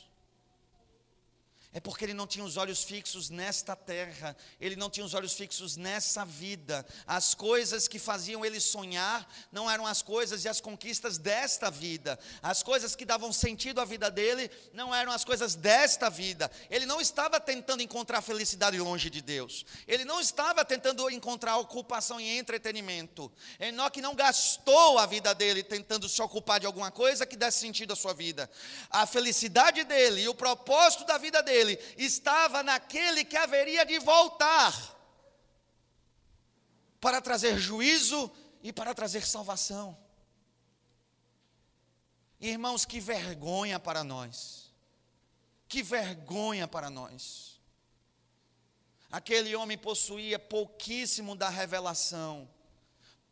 É 1.76 1.80
porque 1.80 2.04
ele 2.04 2.14
não 2.14 2.24
tinha 2.24 2.44
os 2.44 2.56
olhos 2.56 2.84
fixos 2.84 3.30
nesta 3.30 3.74
terra, 3.74 4.36
ele 4.60 4.76
não 4.76 4.88
tinha 4.88 5.04
os 5.04 5.12
olhos 5.12 5.32
fixos 5.32 5.76
nessa 5.76 6.24
vida. 6.24 6.86
As 7.04 7.34
coisas 7.34 7.88
que 7.88 7.98
faziam 7.98 8.44
ele 8.44 8.60
sonhar 8.60 9.28
não 9.50 9.68
eram 9.68 9.84
as 9.84 10.00
coisas 10.00 10.44
e 10.44 10.48
as 10.48 10.60
conquistas 10.60 11.18
desta 11.18 11.72
vida. 11.72 12.16
As 12.40 12.62
coisas 12.62 12.94
que 12.94 13.04
davam 13.04 13.32
sentido 13.32 13.80
à 13.80 13.84
vida 13.84 14.08
dele 14.08 14.48
não 14.72 14.94
eram 14.94 15.10
as 15.10 15.24
coisas 15.24 15.56
desta 15.56 16.08
vida. 16.08 16.48
Ele 16.70 16.86
não 16.86 17.00
estava 17.00 17.40
tentando 17.40 17.82
encontrar 17.82 18.22
felicidade 18.22 18.78
longe 18.78 19.10
de 19.10 19.20
Deus. 19.20 19.66
Ele 19.88 20.04
não 20.04 20.20
estava 20.20 20.64
tentando 20.64 21.10
encontrar 21.10 21.56
ocupação 21.56 22.20
e 22.20 22.38
entretenimento. 22.38 23.32
Enoque 23.58 24.00
não 24.00 24.14
gastou 24.14 24.96
a 24.96 25.06
vida 25.06 25.34
dele 25.34 25.64
tentando 25.64 26.08
se 26.08 26.22
ocupar 26.22 26.60
de 26.60 26.66
alguma 26.66 26.92
coisa 26.92 27.26
que 27.26 27.34
desse 27.34 27.58
sentido 27.58 27.94
à 27.94 27.96
sua 27.96 28.14
vida. 28.14 28.48
A 28.88 29.06
felicidade 29.06 29.82
dele 29.82 30.20
e 30.20 30.28
o 30.28 30.34
propósito 30.36 31.04
da 31.04 31.18
vida 31.18 31.42
dele 31.42 31.63
dele 31.64 31.78
estava 31.96 32.62
naquele 32.62 33.24
que 33.24 33.36
haveria 33.36 33.84
de 33.84 33.98
voltar 33.98 34.94
para 37.00 37.20
trazer 37.20 37.58
juízo 37.58 38.30
e 38.62 38.72
para 38.72 38.94
trazer 38.94 39.26
salvação. 39.26 39.96
Irmãos, 42.40 42.84
que 42.84 43.00
vergonha 43.00 43.78
para 43.78 44.02
nós. 44.02 44.72
Que 45.68 45.82
vergonha 45.82 46.68
para 46.68 46.90
nós. 46.90 47.60
Aquele 49.10 49.54
homem 49.54 49.78
possuía 49.78 50.38
pouquíssimo 50.38 51.36
da 51.36 51.48
revelação, 51.48 52.50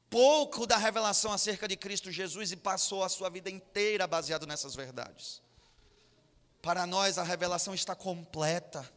pouco 0.09 0.66
da 0.66 0.76
revelação 0.76 1.33
acerca 1.33 1.66
de 1.66 1.76
Cristo 1.76 2.12
Jesus 2.12 2.53
e 2.53 2.57
passou 2.57 3.03
a 3.03 3.09
sua 3.09 3.28
vida 3.28 3.51
inteira 3.51 4.07
baseado 4.07 4.47
nessas 4.47 4.74
verdades. 4.74 5.43
Para 6.63 6.87
nós 6.87 7.19
a 7.19 7.25
revelação 7.25 7.75
está 7.75 7.95
completa. 7.97 8.89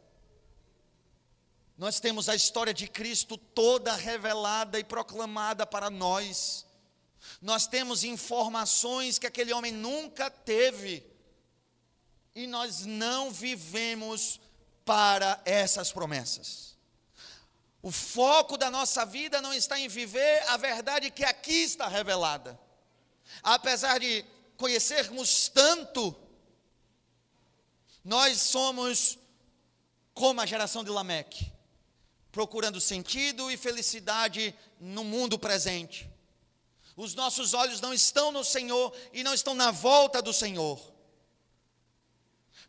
Nós 1.76 2.00
temos 2.00 2.30
a 2.30 2.36
história 2.36 2.74
de 2.74 2.88
Cristo 2.88 3.38
toda 3.38 3.96
revelada 3.96 4.80
e 4.80 4.84
proclamada 4.84 5.66
para 5.66 5.90
nós. 5.90 6.64
Nós 7.42 7.66
temos 7.66 8.04
informações 8.04 9.18
que 9.18 9.26
aquele 9.26 9.52
homem 9.52 9.72
nunca 9.72 10.30
teve. 10.30 11.04
E 12.36 12.46
nós 12.46 12.86
não 12.86 13.32
vivemos 13.32 14.40
para 14.86 15.42
essas 15.44 15.92
promessas. 15.92 16.76
O 17.82 17.92
foco 17.92 18.58
da 18.58 18.70
nossa 18.70 19.06
vida 19.06 19.42
não 19.42 19.54
está 19.54 19.80
em 19.80 19.88
viver 19.88 20.44
a 20.50 20.58
verdade 20.58 21.10
que 21.10 21.24
aqui 21.24 21.64
está 21.64 21.88
revelada. 21.88 22.60
Apesar 23.42 24.00
de 24.00 24.24
conhecermos 24.56 25.50
tanto 25.50 26.16
nós 28.06 28.40
somos 28.40 29.18
como 30.14 30.40
a 30.40 30.46
geração 30.46 30.84
de 30.84 30.92
Lameque, 30.92 31.52
procurando 32.32 32.80
sentido 32.80 33.50
e 33.50 33.58
felicidade 33.58 34.56
no 34.80 35.04
mundo 35.04 35.40
presente. 35.40 36.08
Os 36.96 37.16
nossos 37.16 37.56
olhos 37.56 37.82
não 37.82 37.92
estão 37.92 38.32
no 38.32 38.44
Senhor 38.44 38.96
e 39.12 39.24
não 39.24 39.34
estão 39.34 39.56
na 39.56 39.72
volta 39.72 40.22
do 40.22 40.32
Senhor. 40.32 40.80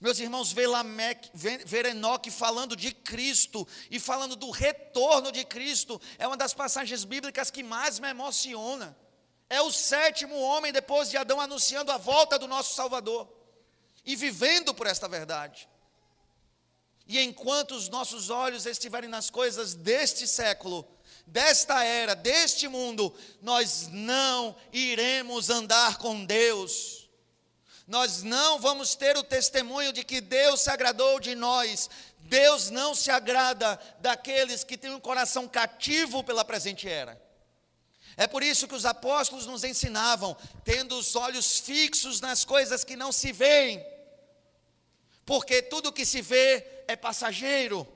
Meus 0.00 0.18
irmãos, 0.18 0.52
ver, 0.52 0.66
Lameque, 0.66 1.30
ver 1.34 1.84
Enoque 1.84 2.30
falando 2.30 2.74
de 2.74 2.92
Cristo 2.92 3.68
e 3.90 4.00
falando 4.00 4.36
do 4.36 4.50
retorno 4.50 5.30
de 5.30 5.44
Cristo 5.44 6.00
é 6.18 6.26
uma 6.26 6.36
das 6.36 6.54
passagens 6.54 7.04
bíblicas 7.04 7.50
que 7.50 7.62
mais 7.62 7.98
me 7.98 8.08
emociona. 8.08 8.96
É 9.50 9.60
o 9.60 9.70
sétimo 9.70 10.34
homem 10.40 10.72
depois 10.72 11.10
de 11.10 11.16
Adão 11.18 11.40
anunciando 11.40 11.92
a 11.92 11.98
volta 11.98 12.38
do 12.38 12.48
nosso 12.48 12.74
Salvador 12.74 13.36
e 14.06 14.14
vivendo 14.14 14.72
por 14.72 14.86
esta 14.86 15.08
verdade. 15.08 15.68
E 17.08 17.20
enquanto 17.20 17.72
os 17.72 17.88
nossos 17.88 18.30
olhos 18.30 18.66
estiverem 18.66 19.08
nas 19.08 19.28
coisas 19.30 19.74
deste 19.74 20.26
século, 20.26 20.86
desta 21.26 21.84
era, 21.84 22.14
deste 22.14 22.68
mundo, 22.68 23.14
nós 23.42 23.88
não 23.88 24.56
iremos 24.72 25.50
andar 25.50 25.98
com 25.98 26.24
Deus. 26.24 27.08
Nós 27.86 28.22
não 28.22 28.58
vamos 28.58 28.96
ter 28.96 29.16
o 29.16 29.22
testemunho 29.22 29.92
de 29.92 30.02
que 30.02 30.20
Deus 30.20 30.60
se 30.60 30.70
agradou 30.70 31.20
de 31.20 31.34
nós. 31.36 31.88
Deus 32.18 32.70
não 32.70 32.94
se 32.94 33.10
agrada 33.10 33.78
daqueles 34.00 34.64
que 34.64 34.76
têm 34.76 34.90
um 34.90 35.00
coração 35.00 35.46
cativo 35.46 36.24
pela 36.24 36.44
presente 36.44 36.88
era. 36.88 37.20
É 38.16 38.26
por 38.26 38.42
isso 38.42 38.66
que 38.66 38.74
os 38.74 38.86
apóstolos 38.86 39.46
nos 39.46 39.62
ensinavam, 39.62 40.36
tendo 40.64 40.96
os 40.96 41.14
olhos 41.14 41.60
fixos 41.60 42.20
nas 42.20 42.44
coisas 42.44 42.82
que 42.82 42.96
não 42.96 43.12
se 43.12 43.30
veem, 43.30 43.84
porque 45.26 45.60
tudo 45.60 45.92
que 45.92 46.06
se 46.06 46.22
vê 46.22 46.64
é 46.88 46.96
passageiro, 46.96 47.86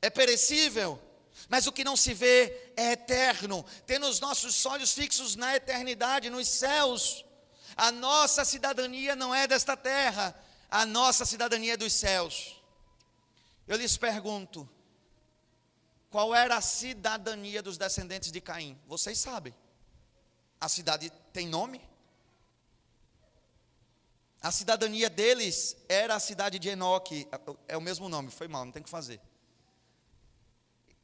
é 0.00 0.08
perecível 0.08 1.00
mas 1.48 1.66
o 1.66 1.72
que 1.72 1.84
não 1.84 1.96
se 1.96 2.14
vê 2.14 2.72
é 2.76 2.92
eterno. 2.92 3.64
Tendo 3.86 4.06
os 4.06 4.20
nossos 4.20 4.64
olhos 4.66 4.92
fixos 4.92 5.36
na 5.36 5.56
eternidade, 5.56 6.30
nos 6.30 6.48
céus. 6.48 7.24
A 7.76 7.90
nossa 7.90 8.44
cidadania 8.44 9.16
não 9.16 9.34
é 9.34 9.46
desta 9.46 9.76
terra, 9.76 10.34
a 10.70 10.84
nossa 10.84 11.24
cidadania 11.24 11.74
é 11.74 11.76
dos 11.76 11.92
céus. 11.92 12.62
Eu 13.66 13.76
lhes 13.76 13.96
pergunto: 13.96 14.68
qual 16.10 16.34
era 16.34 16.56
a 16.56 16.60
cidadania 16.60 17.62
dos 17.62 17.78
descendentes 17.78 18.30
de 18.30 18.40
Caim? 18.40 18.78
Vocês 18.86 19.18
sabem. 19.18 19.54
A 20.60 20.68
cidade 20.68 21.10
tem 21.32 21.48
nome? 21.48 21.80
A 24.42 24.50
cidadania 24.50 25.10
deles 25.10 25.76
era 25.88 26.14
a 26.14 26.20
cidade 26.20 26.58
de 26.58 26.68
Enoque. 26.68 27.28
É 27.68 27.76
o 27.76 27.80
mesmo 27.80 28.08
nome, 28.08 28.30
foi 28.30 28.48
mal, 28.48 28.64
não 28.64 28.72
tem 28.72 28.80
o 28.80 28.84
que 28.84 28.90
fazer. 28.90 29.20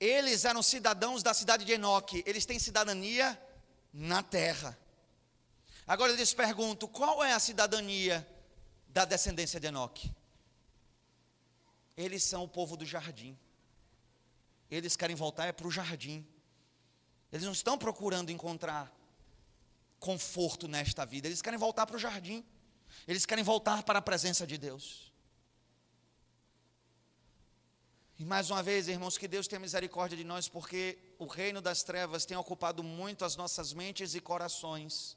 Eles 0.01 0.45
eram 0.45 0.63
cidadãos 0.63 1.23
da 1.23 1.35
cidade 1.35 1.65
de 1.65 1.73
Enoque, 1.73 2.23
eles 2.27 2.47
têm 2.47 2.59
cidadania 2.59 3.41
na 3.93 4.23
terra. 4.23 4.79
Agora 5.87 6.13
eu 6.13 6.17
lhes 6.17 6.33
pergunto: 6.33 6.89
qual 6.89 7.23
é 7.23 7.33
a 7.33 7.39
cidadania 7.39 8.27
da 8.89 9.05
descendência 9.05 9.61
de 9.61 9.67
Enoque? 9.67 10.13
Eles 11.97 12.23
são 12.23 12.45
o 12.45 12.49
povo 12.49 12.77
do 12.77 12.85
jardim. 12.85 13.39
Eles 14.71 14.97
querem 14.97 15.15
voltar 15.15 15.47
é 15.47 15.53
para 15.53 15.67
o 15.67 15.71
jardim. 15.71 16.27
Eles 17.33 17.45
não 17.45 17.53
estão 17.53 17.79
procurando 17.79 18.31
encontrar 18.31 18.93
conforto 19.99 20.69
nesta 20.69 21.05
vida, 21.05 21.27
eles 21.27 21.43
querem 21.43 21.59
voltar 21.59 21.87
para 21.87 21.97
o 21.97 21.99
jardim. 21.99 22.45
Eles 23.07 23.25
querem 23.25 23.45
voltar 23.45 23.83
para 23.83 23.99
a 23.99 24.03
presença 24.03 24.47
de 24.47 24.59
Deus. 24.59 25.13
E 28.19 28.25
mais 28.25 28.51
uma 28.51 28.63
vez, 28.63 28.89
irmãos, 28.89 29.19
que 29.19 29.29
Deus 29.29 29.47
tenha 29.47 29.61
misericórdia 29.61 30.17
de 30.17 30.25
nós, 30.25 30.49
porque 30.49 30.99
o 31.19 31.27
reino 31.27 31.61
das 31.61 31.83
trevas 31.83 32.25
tem 32.25 32.37
ocupado 32.37 32.83
muito 32.83 33.25
as 33.25 33.37
nossas 33.37 33.75
mentes 33.75 34.15
e 34.15 34.21
corações, 34.21 35.17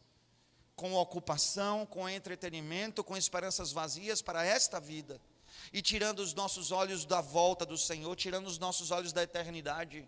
com 0.75 0.93
ocupação, 0.93 1.85
com 1.85 2.09
entretenimento, 2.09 3.03
com 3.03 3.15
esperanças 3.15 3.71
vazias 3.71 4.21
para 4.21 4.45
esta 4.45 4.81
vida, 4.81 5.19
e 5.71 5.81
tirando 5.81 6.19
os 6.19 6.33
nossos 6.33 6.71
olhos 6.71 7.05
da 7.05 7.21
volta 7.21 7.65
do 7.65 7.77
Senhor, 7.77 8.13
tirando 8.17 8.47
os 8.47 8.57
nossos 8.57 8.91
olhos 8.91 9.13
da 9.13 9.23
eternidade, 9.23 10.07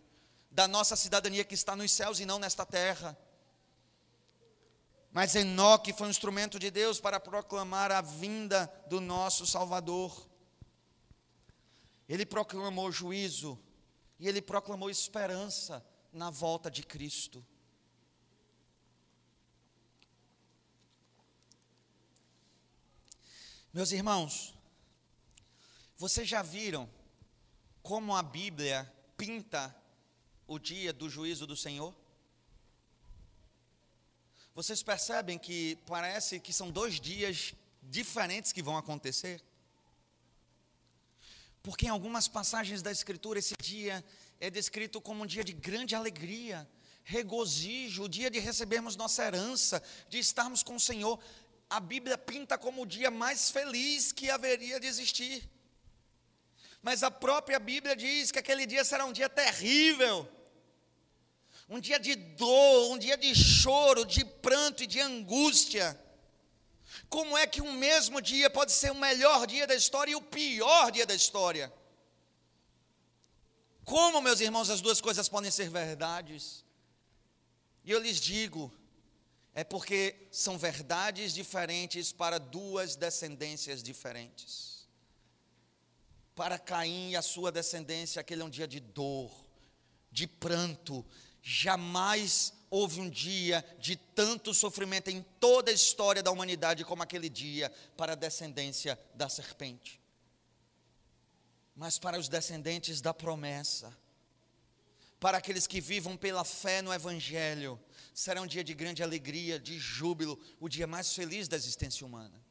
da 0.51 0.67
nossa 0.67 0.97
cidadania 0.97 1.45
que 1.45 1.55
está 1.55 1.77
nos 1.77 1.93
céus 1.93 2.19
e 2.19 2.25
não 2.25 2.39
nesta 2.39 2.65
terra. 2.65 3.17
Mas 5.11 5.35
Enoque 5.35 5.91
foi 5.91 6.07
um 6.07 6.09
instrumento 6.09 6.57
de 6.57 6.71
Deus 6.71 6.99
para 6.99 7.19
proclamar 7.19 7.91
a 7.91 7.99
vinda 8.01 8.71
do 8.87 9.01
nosso 9.01 9.45
Salvador. 9.45 10.29
Ele 12.07 12.25
proclamou 12.25 12.91
juízo 12.91 13.59
e 14.17 14.27
ele 14.27 14.41
proclamou 14.41 14.89
esperança 14.89 15.85
na 16.13 16.29
volta 16.29 16.71
de 16.71 16.83
Cristo. 16.83 17.45
Meus 23.73 23.91
irmãos, 23.91 24.53
vocês 25.97 26.27
já 26.27 26.41
viram 26.41 26.89
como 27.81 28.15
a 28.15 28.23
Bíblia 28.23 28.91
pinta 29.17 29.75
o 30.47 30.57
dia 30.59 30.91
do 30.91 31.09
juízo 31.09 31.47
do 31.47 31.55
Senhor? 31.55 32.00
Vocês 34.53 34.83
percebem 34.83 35.37
que 35.37 35.77
parece 35.87 36.39
que 36.39 36.51
são 36.51 36.69
dois 36.69 36.99
dias 36.99 37.53
diferentes 37.81 38.51
que 38.51 38.61
vão 38.61 38.77
acontecer? 38.77 39.41
Porque 41.63 41.85
em 41.85 41.89
algumas 41.89 42.27
passagens 42.27 42.81
da 42.81 42.91
Escritura, 42.91 43.39
esse 43.39 43.53
dia 43.61 44.03
é 44.39 44.49
descrito 44.49 44.99
como 44.99 45.23
um 45.23 45.25
dia 45.25 45.43
de 45.43 45.53
grande 45.53 45.95
alegria, 45.95 46.67
regozijo, 47.03 48.03
o 48.03 48.09
dia 48.09 48.29
de 48.29 48.39
recebermos 48.39 48.95
nossa 48.95 49.23
herança, 49.23 49.81
de 50.09 50.19
estarmos 50.19 50.63
com 50.63 50.75
o 50.75 50.79
Senhor. 50.79 51.17
A 51.69 51.79
Bíblia 51.79 52.17
pinta 52.17 52.57
como 52.57 52.81
o 52.81 52.85
dia 52.85 53.09
mais 53.09 53.49
feliz 53.49 54.11
que 54.11 54.29
haveria 54.29 54.79
de 54.79 54.87
existir. 54.87 55.49
Mas 56.81 57.03
a 57.03 57.11
própria 57.11 57.59
Bíblia 57.59 57.95
diz 57.95 58.31
que 58.31 58.39
aquele 58.39 58.65
dia 58.65 58.83
será 58.83 59.05
um 59.05 59.13
dia 59.13 59.29
terrível, 59.29 60.27
um 61.71 61.79
dia 61.79 61.97
de 61.97 62.15
dor, 62.15 62.91
um 62.91 62.97
dia 62.97 63.15
de 63.15 63.33
choro, 63.33 64.03
de 64.03 64.25
pranto 64.25 64.83
e 64.83 64.87
de 64.87 64.99
angústia. 64.99 65.97
Como 67.09 67.37
é 67.37 67.47
que 67.47 67.61
um 67.61 67.71
mesmo 67.71 68.21
dia 68.21 68.49
pode 68.49 68.73
ser 68.73 68.91
o 68.91 68.95
melhor 68.95 69.47
dia 69.47 69.65
da 69.65 69.73
história 69.73 70.11
e 70.11 70.15
o 70.15 70.21
pior 70.21 70.91
dia 70.91 71.05
da 71.05 71.15
história? 71.15 71.71
Como, 73.85 74.21
meus 74.21 74.41
irmãos, 74.41 74.69
as 74.69 74.81
duas 74.81 74.99
coisas 74.99 75.29
podem 75.29 75.49
ser 75.49 75.69
verdades? 75.69 76.65
E 77.85 77.91
eu 77.91 78.01
lhes 78.01 78.19
digo, 78.19 78.69
é 79.55 79.63
porque 79.63 80.27
são 80.29 80.57
verdades 80.57 81.33
diferentes 81.33 82.11
para 82.11 82.37
duas 82.37 82.97
descendências 82.97 83.81
diferentes. 83.81 84.89
Para 86.35 86.59
Caim 86.59 87.11
e 87.11 87.15
a 87.15 87.21
sua 87.21 87.49
descendência, 87.49 88.19
aquele 88.19 88.41
é 88.41 88.45
um 88.45 88.49
dia 88.49 88.67
de 88.67 88.81
dor, 88.81 89.31
de 90.11 90.27
pranto, 90.27 91.05
jamais 91.41 92.53
houve 92.69 93.01
um 93.01 93.09
dia 93.09 93.65
de 93.79 93.95
tanto 93.95 94.53
sofrimento 94.53 95.09
em 95.09 95.21
toda 95.39 95.71
a 95.71 95.73
história 95.73 96.23
da 96.23 96.31
humanidade 96.31 96.85
como 96.85 97.03
aquele 97.03 97.29
dia 97.29 97.69
para 97.97 98.13
a 98.13 98.15
descendência 98.15 98.97
da 99.13 99.27
serpente. 99.27 99.99
Mas 101.75 101.99
para 101.99 102.19
os 102.19 102.29
descendentes 102.29 103.01
da 103.01 103.13
promessa, 103.13 103.95
para 105.19 105.37
aqueles 105.37 105.67
que 105.67 105.81
vivam 105.81 106.15
pela 106.15 106.43
fé 106.43 106.81
no 106.81 106.93
Evangelho, 106.93 107.79
será 108.13 108.41
um 108.41 108.47
dia 108.47 108.63
de 108.63 108.73
grande 108.73 109.03
alegria, 109.03 109.59
de 109.59 109.77
júbilo, 109.77 110.39
o 110.59 110.69
dia 110.69 110.87
mais 110.87 111.13
feliz 111.13 111.47
da 111.47 111.55
existência 111.55 112.05
humana. 112.05 112.41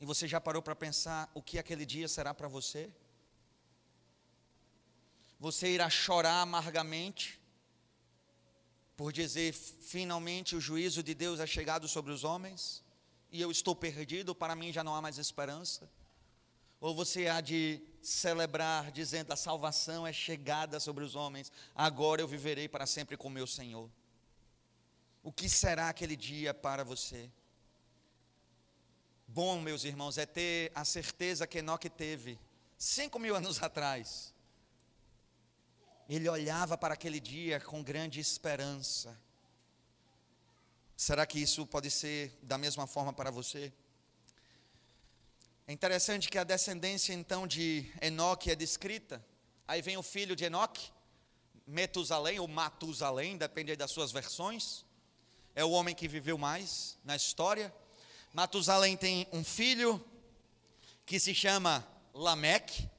E 0.00 0.06
você 0.06 0.26
já 0.26 0.40
parou 0.40 0.62
para 0.62 0.74
pensar 0.74 1.30
o 1.34 1.42
que 1.42 1.58
aquele 1.58 1.84
dia 1.84 2.08
será 2.08 2.32
para 2.32 2.48
você? 2.48 2.90
Você 5.40 5.72
irá 5.72 5.90
chorar 5.90 6.42
amargamente? 6.42 7.40
por 9.00 9.14
dizer 9.14 9.54
finalmente 9.54 10.54
o 10.54 10.60
juízo 10.60 11.02
de 11.02 11.14
Deus 11.14 11.40
é 11.40 11.46
chegado 11.46 11.88
sobre 11.88 12.12
os 12.12 12.22
homens 12.22 12.84
e 13.32 13.40
eu 13.40 13.50
estou 13.50 13.74
perdido, 13.74 14.34
para 14.34 14.54
mim 14.54 14.70
já 14.70 14.84
não 14.84 14.94
há 14.94 15.00
mais 15.00 15.16
esperança? 15.16 15.90
Ou 16.78 16.94
você 16.94 17.26
há 17.26 17.40
de 17.40 17.80
celebrar 18.02 18.92
dizendo 18.92 19.32
a 19.32 19.36
salvação 19.36 20.06
é 20.06 20.12
chegada 20.12 20.78
sobre 20.78 21.02
os 21.02 21.14
homens, 21.14 21.50
agora 21.74 22.20
eu 22.20 22.28
viverei 22.28 22.68
para 22.68 22.84
sempre 22.84 23.16
com 23.16 23.30
meu 23.30 23.46
Senhor? 23.46 23.90
O 25.22 25.32
que 25.32 25.48
será 25.48 25.88
aquele 25.88 26.14
dia 26.14 26.52
para 26.52 26.84
você? 26.84 27.30
Bom, 29.26 29.62
meus 29.62 29.84
irmãos, 29.84 30.18
é 30.18 30.26
ter 30.26 30.72
a 30.74 30.84
certeza 30.84 31.46
que 31.46 31.60
Enoque 31.60 31.88
teve 31.88 32.38
cinco 32.76 33.18
mil 33.18 33.34
anos 33.34 33.62
atrás 33.64 34.34
ele 36.16 36.28
olhava 36.28 36.76
para 36.76 36.94
aquele 36.94 37.20
dia 37.20 37.60
com 37.60 37.82
grande 37.82 38.18
esperança. 38.18 39.16
Será 40.96 41.24
que 41.24 41.38
isso 41.38 41.64
pode 41.64 41.88
ser 41.88 42.36
da 42.42 42.58
mesma 42.58 42.86
forma 42.86 43.12
para 43.12 43.30
você? 43.30 43.72
É 45.68 45.72
interessante 45.72 46.28
que 46.28 46.36
a 46.36 46.42
descendência 46.42 47.12
então 47.12 47.46
de 47.46 47.88
Enoque 48.02 48.50
é 48.50 48.56
descrita. 48.56 49.24
Aí 49.68 49.80
vem 49.80 49.96
o 49.96 50.02
filho 50.02 50.34
de 50.34 50.44
Enoque, 50.44 50.90
Metusalém 51.64 52.40
ou 52.40 52.48
Matusalém, 52.48 53.36
depende 53.36 53.76
das 53.76 53.92
suas 53.92 54.10
versões. 54.10 54.84
É 55.54 55.64
o 55.64 55.70
homem 55.70 55.94
que 55.94 56.08
viveu 56.08 56.36
mais 56.36 56.98
na 57.04 57.14
história. 57.14 57.72
Matusalém 58.32 58.96
tem 58.96 59.28
um 59.32 59.44
filho 59.44 60.04
que 61.06 61.20
se 61.20 61.32
chama 61.32 61.86
Lameque. 62.12 62.90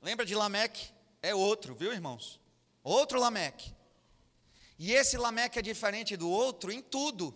Lembra 0.00 0.24
de 0.24 0.34
Lameque? 0.34 0.95
É 1.26 1.34
outro, 1.34 1.74
viu, 1.74 1.92
irmãos? 1.92 2.40
Outro 2.84 3.18
Lameque. 3.18 3.74
E 4.78 4.92
esse 4.92 5.16
Lameque 5.16 5.58
é 5.58 5.62
diferente 5.62 6.16
do 6.16 6.30
outro 6.30 6.70
em 6.70 6.80
tudo. 6.80 7.34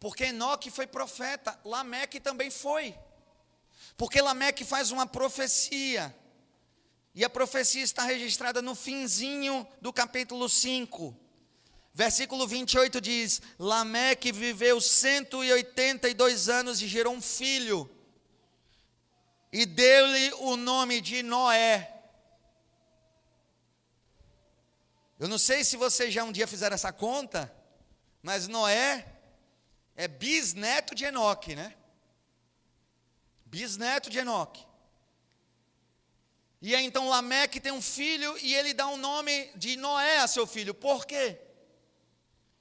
Porque 0.00 0.24
Enoque 0.24 0.70
foi 0.70 0.86
profeta, 0.86 1.60
Lameque 1.66 2.18
também 2.18 2.50
foi. 2.50 2.98
Porque 3.94 4.22
Lameque 4.22 4.64
faz 4.64 4.90
uma 4.90 5.06
profecia. 5.06 6.16
E 7.14 7.22
a 7.22 7.28
profecia 7.28 7.82
está 7.82 8.04
registrada 8.04 8.62
no 8.62 8.74
finzinho 8.74 9.68
do 9.82 9.92
capítulo 9.92 10.48
5. 10.48 11.14
Versículo 11.92 12.46
28 12.46 13.02
diz: 13.02 13.42
Lameque 13.58 14.32
viveu 14.32 14.80
182 14.80 16.48
anos 16.48 16.80
e 16.80 16.88
gerou 16.88 17.12
um 17.12 17.20
filho, 17.20 17.88
e 19.52 19.66
deu-lhe 19.66 20.32
o 20.38 20.56
nome 20.56 21.02
de 21.02 21.22
Noé. 21.22 21.93
Eu 25.24 25.28
não 25.28 25.38
sei 25.38 25.64
se 25.64 25.78
vocês 25.78 26.12
já 26.12 26.22
um 26.22 26.30
dia 26.30 26.46
fizeram 26.46 26.74
essa 26.74 26.92
conta, 26.92 27.50
mas 28.22 28.46
Noé 28.46 29.10
é 29.96 30.06
bisneto 30.06 30.94
de 30.94 31.06
Enoque, 31.06 31.56
né? 31.56 31.74
Bisneto 33.46 34.10
de 34.10 34.18
Enoque. 34.18 34.62
E 36.60 36.74
aí 36.74 36.84
então 36.84 37.08
Lameque 37.08 37.58
tem 37.58 37.72
um 37.72 37.80
filho 37.80 38.36
e 38.36 38.54
ele 38.54 38.74
dá 38.74 38.86
o 38.86 38.96
um 38.96 38.96
nome 38.98 39.50
de 39.56 39.76
Noé 39.76 40.18
a 40.18 40.26
seu 40.26 40.46
filho. 40.46 40.74
Por 40.74 41.06
quê? 41.06 41.40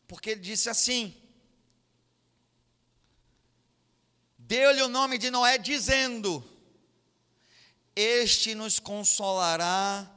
Porque 0.08 0.30
ele 0.30 0.40
disse 0.40 0.70
assim: 0.70 1.22
Deu-lhe 4.38 4.82
o 4.84 4.88
nome 4.88 5.18
de 5.18 5.30
Noé, 5.30 5.58
dizendo: 5.58 6.42
Este 7.94 8.56
nos 8.56 8.80
consolará 8.80 10.13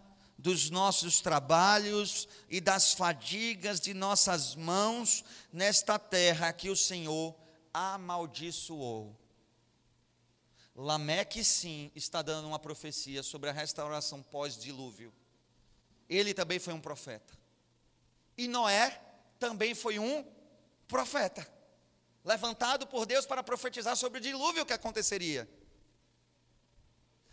dos 0.47 0.71
nossos 0.71 1.21
trabalhos 1.21 2.29
e 2.49 2.61
das 2.61 2.93
fadigas 2.93 3.81
de 3.81 3.93
nossas 3.93 4.55
mãos 4.55 5.25
nesta 5.53 5.99
terra 5.99 6.53
que 6.53 6.71
o 6.71 6.77
Senhor 6.77 7.35
amaldiçoou. 7.75 9.19
Lameque, 10.73 11.43
sim, 11.43 11.91
está 11.97 12.23
dando 12.23 12.47
uma 12.47 12.61
profecia 12.61 13.25
sobre 13.25 13.51
a 13.51 13.53
restauração 13.53 14.23
pós-dilúvio. 14.23 15.13
Ele 16.09 16.33
também 16.33 16.61
foi 16.61 16.75
um 16.75 16.81
profeta. 16.81 17.37
E 18.39 18.47
Noé 18.47 19.03
também 19.41 19.75
foi 19.75 19.99
um 19.99 20.25
profeta, 20.87 21.45
levantado 22.25 22.87
por 22.87 23.05
Deus 23.05 23.27
para 23.27 23.43
profetizar 23.43 23.97
sobre 23.97 24.21
o 24.21 24.23
dilúvio 24.23 24.65
que 24.65 24.73
aconteceria. 24.73 25.49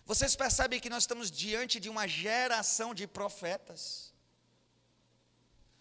Vocês 0.05 0.35
percebem 0.35 0.79
que 0.79 0.89
nós 0.89 1.03
estamos 1.03 1.31
diante 1.31 1.79
de 1.79 1.89
uma 1.89 2.07
geração 2.07 2.93
de 2.93 3.07
profetas. 3.07 4.13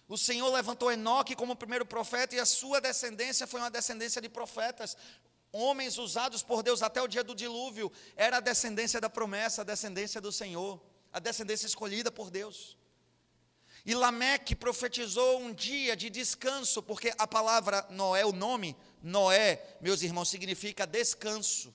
O 0.08 0.16
Senhor 0.16 0.48
levantou 0.52 0.92
Enoque 0.92 1.34
como 1.34 1.56
primeiro 1.56 1.86
profeta 1.86 2.34
e 2.34 2.38
a 2.38 2.46
sua 2.46 2.80
descendência 2.80 3.46
foi 3.46 3.60
uma 3.60 3.70
descendência 3.70 4.20
de 4.20 4.28
profetas. 4.28 4.96
Homens 5.50 5.98
usados 5.98 6.42
por 6.42 6.62
Deus 6.62 6.82
até 6.82 7.02
o 7.02 7.08
dia 7.08 7.24
do 7.24 7.34
dilúvio, 7.34 7.90
era 8.16 8.36
a 8.36 8.40
descendência 8.40 9.00
da 9.00 9.10
promessa, 9.10 9.62
a 9.62 9.64
descendência 9.64 10.20
do 10.20 10.30
Senhor, 10.30 10.80
a 11.12 11.18
descendência 11.18 11.66
escolhida 11.66 12.10
por 12.10 12.30
Deus. 12.30 12.76
E 13.84 13.94
Lameque 13.94 14.54
profetizou 14.54 15.40
um 15.40 15.52
dia 15.52 15.96
de 15.96 16.08
descanso, 16.08 16.82
porque 16.82 17.12
a 17.18 17.26
palavra 17.26 17.86
Noé, 17.90 18.24
o 18.24 18.32
nome 18.32 18.76
Noé, 19.02 19.76
meus 19.80 20.02
irmãos, 20.02 20.28
significa 20.28 20.86
descanso. 20.86 21.74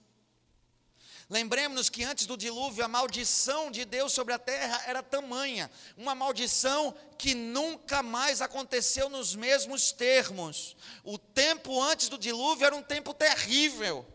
Lembremos-nos 1.29 1.89
que 1.89 2.05
antes 2.05 2.25
do 2.25 2.37
dilúvio 2.37 2.85
a 2.85 2.87
maldição 2.87 3.69
de 3.69 3.83
Deus 3.83 4.13
sobre 4.13 4.33
a 4.33 4.39
terra 4.39 4.81
era 4.85 5.03
tamanha, 5.03 5.69
uma 5.97 6.15
maldição 6.15 6.95
que 7.17 7.33
nunca 7.35 8.01
mais 8.01 8.41
aconteceu 8.41 9.09
nos 9.09 9.35
mesmos 9.35 9.91
termos. 9.91 10.77
O 11.03 11.17
tempo 11.17 11.81
antes 11.81 12.07
do 12.07 12.17
dilúvio 12.17 12.65
era 12.65 12.75
um 12.75 12.81
tempo 12.81 13.13
terrível, 13.13 14.07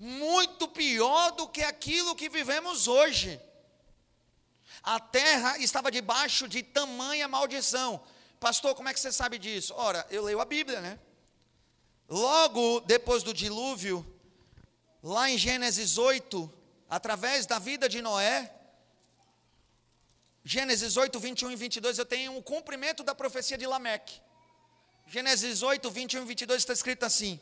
muito 0.00 0.66
pior 0.66 1.30
do 1.30 1.46
que 1.46 1.62
aquilo 1.62 2.16
que 2.16 2.28
vivemos 2.28 2.88
hoje. 2.88 3.40
A 4.82 4.98
terra 4.98 5.58
estava 5.58 5.92
debaixo 5.92 6.48
de 6.48 6.64
tamanha 6.64 7.28
maldição. 7.28 8.02
Pastor, 8.40 8.74
como 8.74 8.88
é 8.88 8.94
que 8.94 8.98
você 8.98 9.12
sabe 9.12 9.38
disso? 9.38 9.74
Ora, 9.76 10.04
eu 10.10 10.24
leio 10.24 10.40
a 10.40 10.44
Bíblia, 10.44 10.80
né? 10.80 10.98
Logo 12.08 12.80
depois 12.80 13.22
do 13.22 13.34
dilúvio, 13.34 14.04
lá 15.02 15.30
em 15.30 15.38
Gênesis 15.38 15.98
8, 15.98 16.52
através 16.88 17.46
da 17.46 17.58
vida 17.58 17.88
de 17.88 18.02
Noé, 18.02 18.54
Gênesis 20.44 20.96
8, 20.96 21.18
21 21.20 21.50
e 21.50 21.56
22, 21.56 21.98
eu 21.98 22.06
tenho 22.06 22.36
o 22.36 22.42
cumprimento 22.42 23.02
da 23.02 23.14
profecia 23.14 23.58
de 23.58 23.66
Lameque. 23.66 24.20
Gênesis 25.06 25.62
8, 25.62 25.90
21 25.90 26.22
e 26.22 26.24
22 26.24 26.62
está 26.62 26.72
escrito 26.72 27.04
assim: 27.04 27.40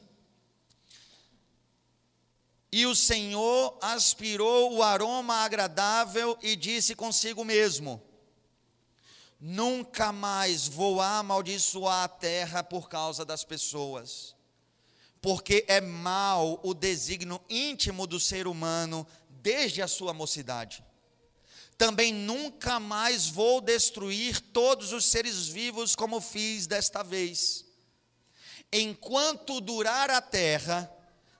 E 2.71 2.85
o 2.87 2.95
Senhor 2.95 3.79
aspirou 3.81 4.75
o 4.75 4.83
aroma 4.83 5.37
agradável 5.37 6.37
e 6.43 6.57
disse 6.57 6.95
consigo 6.95 7.45
mesmo: 7.45 8.03
Nunca 9.41 10.13
mais 10.13 10.67
vou 10.67 11.01
amaldiçoar 11.01 12.05
a 12.05 12.09
terra 12.09 12.63
por 12.63 12.89
causa 12.89 13.25
das 13.25 13.45
pessoas 13.45 14.36
porque 15.27 15.64
é 15.66 15.81
mal 15.81 16.61
o 16.62 16.72
desígnio 16.72 17.43
íntimo 17.51 18.07
do 18.07 18.20
ser 18.20 18.47
humano 18.47 19.05
desde 19.29 19.83
a 19.83 19.89
sua 19.89 20.14
mocidade. 20.14 20.85
Também 21.77 22.14
nunca 22.14 22.79
mais 22.79 23.27
vou 23.27 23.61
destruir 23.61 24.39
todos 24.39 24.93
os 24.93 25.05
seres 25.05 25.49
vivos 25.49 25.97
como 25.97 26.20
fiz 26.20 26.68
desta 26.68 27.03
vez. 27.03 27.64
Enquanto 28.72 29.61
durar 29.61 30.11
a 30.11 30.20
terra, 30.20 30.89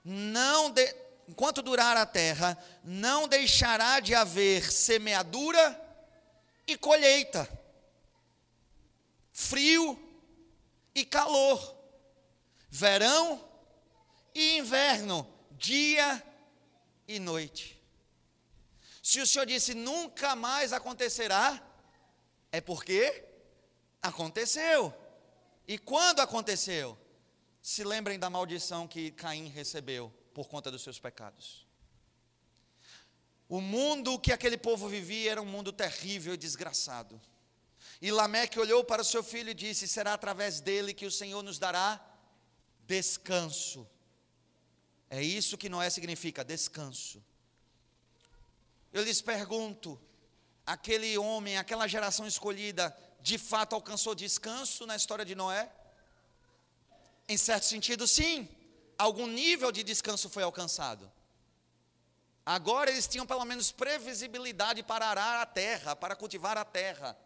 não 0.03 0.69
de, 0.69 0.93
enquanto 1.25 1.61
durar 1.61 1.95
a 1.95 2.05
terra, 2.05 2.57
não 2.83 3.25
deixará 3.25 4.01
de 4.01 4.13
haver 4.13 4.69
semeadura 4.69 5.81
e 6.67 6.75
colheita, 6.75 7.49
frio 9.31 9.97
e 10.93 11.05
calor, 11.05 11.73
verão 12.69 13.46
e 14.37 14.57
inverno, 14.59 15.27
dia 15.51 16.23
e 17.07 17.17
noite. 17.17 17.81
Se 19.01 19.19
o 19.19 19.25
Senhor 19.25 19.45
disse 19.45 19.73
nunca 19.73 20.35
mais 20.35 20.71
acontecerá, 20.71 21.59
é 22.51 22.61
porque 22.61 23.25
aconteceu. 23.99 24.93
E 25.67 25.79
quando 25.79 26.19
aconteceu? 26.19 26.95
Se 27.61 27.83
lembrem 27.83 28.19
da 28.19 28.29
maldição 28.29 28.87
que 28.87 29.09
Caim 29.11 29.47
recebeu 29.47 30.13
por 30.35 30.47
conta 30.47 30.69
dos 30.69 30.83
seus 30.83 30.99
pecados. 30.99 31.65
O 33.49 33.59
mundo 33.59 34.19
que 34.19 34.31
aquele 34.31 34.57
povo 34.57 34.87
vivia 34.87 35.31
era 35.31 35.41
um 35.41 35.45
mundo 35.45 35.73
terrível 35.73 36.35
e 36.35 36.37
desgraçado. 36.37 37.19
E 37.99 38.11
Lameque 38.11 38.59
olhou 38.59 38.83
para 38.83 39.01
o 39.01 39.05
seu 39.05 39.23
filho 39.23 39.49
e 39.49 39.55
disse: 39.55 39.87
Será 39.87 40.13
através 40.13 40.61
dele 40.61 40.93
que 40.93 41.07
o 41.07 41.11
Senhor 41.11 41.41
nos 41.41 41.57
dará 41.57 41.99
descanso. 42.85 43.87
É 45.09 45.21
isso 45.21 45.57
que 45.57 45.69
Noé 45.69 45.89
significa, 45.89 46.43
descanso. 46.43 47.23
Eu 48.91 49.03
lhes 49.03 49.21
pergunto: 49.21 49.99
aquele 50.65 51.17
homem, 51.17 51.57
aquela 51.57 51.87
geração 51.87 52.27
escolhida, 52.27 52.95
de 53.21 53.37
fato 53.37 53.73
alcançou 53.73 54.13
descanso 54.13 54.85
na 54.85 54.95
história 54.95 55.23
de 55.23 55.35
Noé? 55.35 55.71
Em 57.27 57.37
certo 57.37 57.65
sentido, 57.65 58.07
sim. 58.07 58.47
Algum 58.97 59.27
nível 59.27 59.71
de 59.71 59.83
descanso 59.83 60.29
foi 60.29 60.43
alcançado. 60.43 61.11
Agora 62.45 62.89
eles 62.89 63.07
tinham 63.07 63.25
pelo 63.25 63.43
menos 63.43 63.71
previsibilidade 63.71 64.81
para 64.81 65.07
arar 65.07 65.41
a 65.41 65.45
terra, 65.45 65.95
para 65.95 66.15
cultivar 66.15 66.57
a 66.57 66.63
terra. 66.63 67.17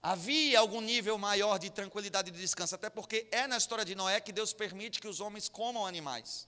Havia 0.00 0.60
algum 0.60 0.80
nível 0.80 1.18
maior 1.18 1.58
de 1.58 1.70
tranquilidade 1.70 2.28
e 2.28 2.32
de 2.32 2.38
descanso, 2.38 2.74
até 2.74 2.88
porque 2.88 3.26
é 3.32 3.46
na 3.46 3.56
história 3.56 3.84
de 3.84 3.94
Noé 3.94 4.20
que 4.20 4.32
Deus 4.32 4.52
permite 4.52 5.00
que 5.00 5.08
os 5.08 5.18
homens 5.18 5.48
comam 5.48 5.86
animais. 5.86 6.46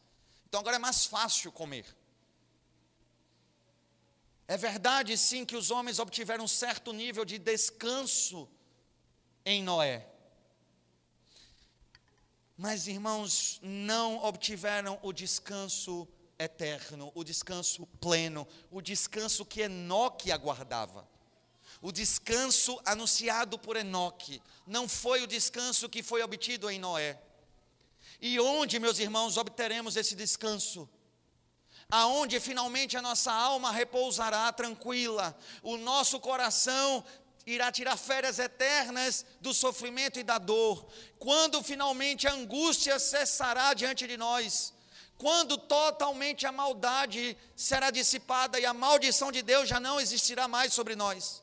Então 0.57 0.63
agora 0.63 0.77
é 0.77 0.79
mais 0.79 1.05
fácil 1.05 1.53
comer. 1.53 1.85
É 4.49 4.57
verdade, 4.57 5.15
sim, 5.19 5.45
que 5.45 5.55
os 5.55 5.71
homens 5.71 5.99
obtiveram 5.99 6.45
um 6.45 6.49
certo 6.49 6.95
nível 6.95 7.27
de 7.27 7.37
descanso 7.37 8.49
em 9.45 9.63
Noé. 9.63 10.09
Mas, 12.57 12.87
irmãos, 12.87 13.61
não 13.63 14.25
obtiveram 14.25 14.99
o 15.03 15.13
descanso 15.13 16.09
eterno, 16.39 17.13
o 17.15 17.23
descanso 17.23 17.87
pleno, 18.01 18.49
o 18.71 18.81
descanso 18.81 19.45
que 19.45 19.61
Enoque 19.61 20.33
aguardava. 20.33 21.07
O 21.83 21.93
descanso 21.93 22.81
anunciado 22.87 23.59
por 23.59 23.77
Enoque 23.77 24.41
não 24.67 24.89
foi 24.89 25.23
o 25.23 25.27
descanso 25.27 25.87
que 25.87 26.03
foi 26.03 26.23
obtido 26.23 26.71
em 26.71 26.79
Noé. 26.79 27.21
E 28.21 28.41
onde, 28.41 28.79
meus 28.79 28.99
irmãos, 28.99 29.37
obteremos 29.37 29.97
esse 29.97 30.15
descanso? 30.15 30.89
Aonde 31.89 32.41
finalmente 32.41 32.97
a 32.97 33.03
nossa 33.03 33.33
alma 33.33 33.71
repousará 33.71 34.53
tranquila, 34.53 35.39
o 35.63 35.77
nosso 35.77 36.19
coração 36.19 37.05
irá 37.47 37.71
tirar 37.71 37.97
férias 37.97 38.41
eternas 38.41 39.25
do 39.41 39.55
sofrimento 39.55 40.19
e 40.19 40.25
da 40.25 40.37
dor. 40.37 40.89
Quando 41.19 41.63
finalmente 41.63 42.27
a 42.27 42.33
angústia 42.33 42.99
cessará 42.99 43.73
diante 43.73 44.07
de 44.07 44.17
nós, 44.17 44.75
quando 45.17 45.57
totalmente 45.57 46.45
a 46.45 46.53
maldade 46.53 47.37
será 47.55 47.91
dissipada 47.91 48.59
e 48.59 48.67
a 48.67 48.75
maldição 48.75 49.31
de 49.31 49.43
Deus 49.43 49.69
já 49.69 49.79
não 49.79 50.01
existirá 50.01 50.49
mais 50.49 50.75
sobre 50.75 50.97
nós. 50.97 51.43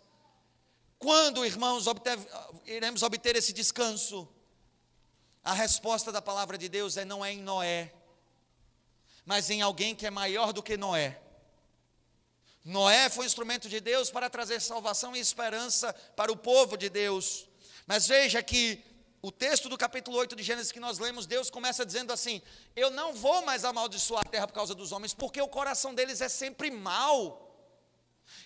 Quando, 0.99 1.45
irmãos, 1.45 1.87
obter, 1.87 2.17
iremos 2.65 3.01
obter 3.01 3.35
esse 3.35 3.51
descanso? 3.51 4.27
A 5.43 5.53
resposta 5.53 6.11
da 6.11 6.21
palavra 6.21 6.57
de 6.57 6.69
Deus 6.69 6.95
é 6.95 7.03
não 7.03 7.23
é 7.23 7.33
em 7.33 7.41
Noé, 7.41 7.93
mas 9.25 9.49
em 9.49 9.61
alguém 9.61 9.93
que 9.93 10.05
é 10.05 10.09
maior 10.09 10.53
do 10.53 10.63
que 10.63 10.77
Noé. 10.77 11.19
Noé 12.63 13.09
foi 13.09 13.25
um 13.25 13.27
instrumento 13.27 13.67
de 13.67 13.81
Deus 13.81 14.09
para 14.09 14.29
trazer 14.29 14.61
salvação 14.61 15.13
e 15.15 15.19
esperança 15.19 15.91
para 16.15 16.31
o 16.31 16.37
povo 16.37 16.77
de 16.77 16.89
Deus. 16.89 17.45
Mas 17.85 18.07
veja 18.07 18.41
que 18.41 18.81
o 19.21 19.31
texto 19.31 19.67
do 19.67 19.77
capítulo 19.77 20.17
8 20.17 20.33
de 20.33 20.43
Gênesis 20.43 20.71
que 20.71 20.79
nós 20.79 20.97
lemos, 20.97 21.25
Deus 21.25 21.49
começa 21.49 21.85
dizendo 21.85 22.13
assim: 22.13 22.41
Eu 22.73 22.89
não 22.89 23.13
vou 23.13 23.43
mais 23.45 23.65
amaldiçoar 23.65 24.21
a 24.25 24.29
terra 24.29 24.47
por 24.47 24.53
causa 24.53 24.73
dos 24.73 24.93
homens, 24.93 25.13
porque 25.13 25.41
o 25.41 25.47
coração 25.47 25.93
deles 25.93 26.21
é 26.21 26.29
sempre 26.29 26.71
mau. 26.71 27.41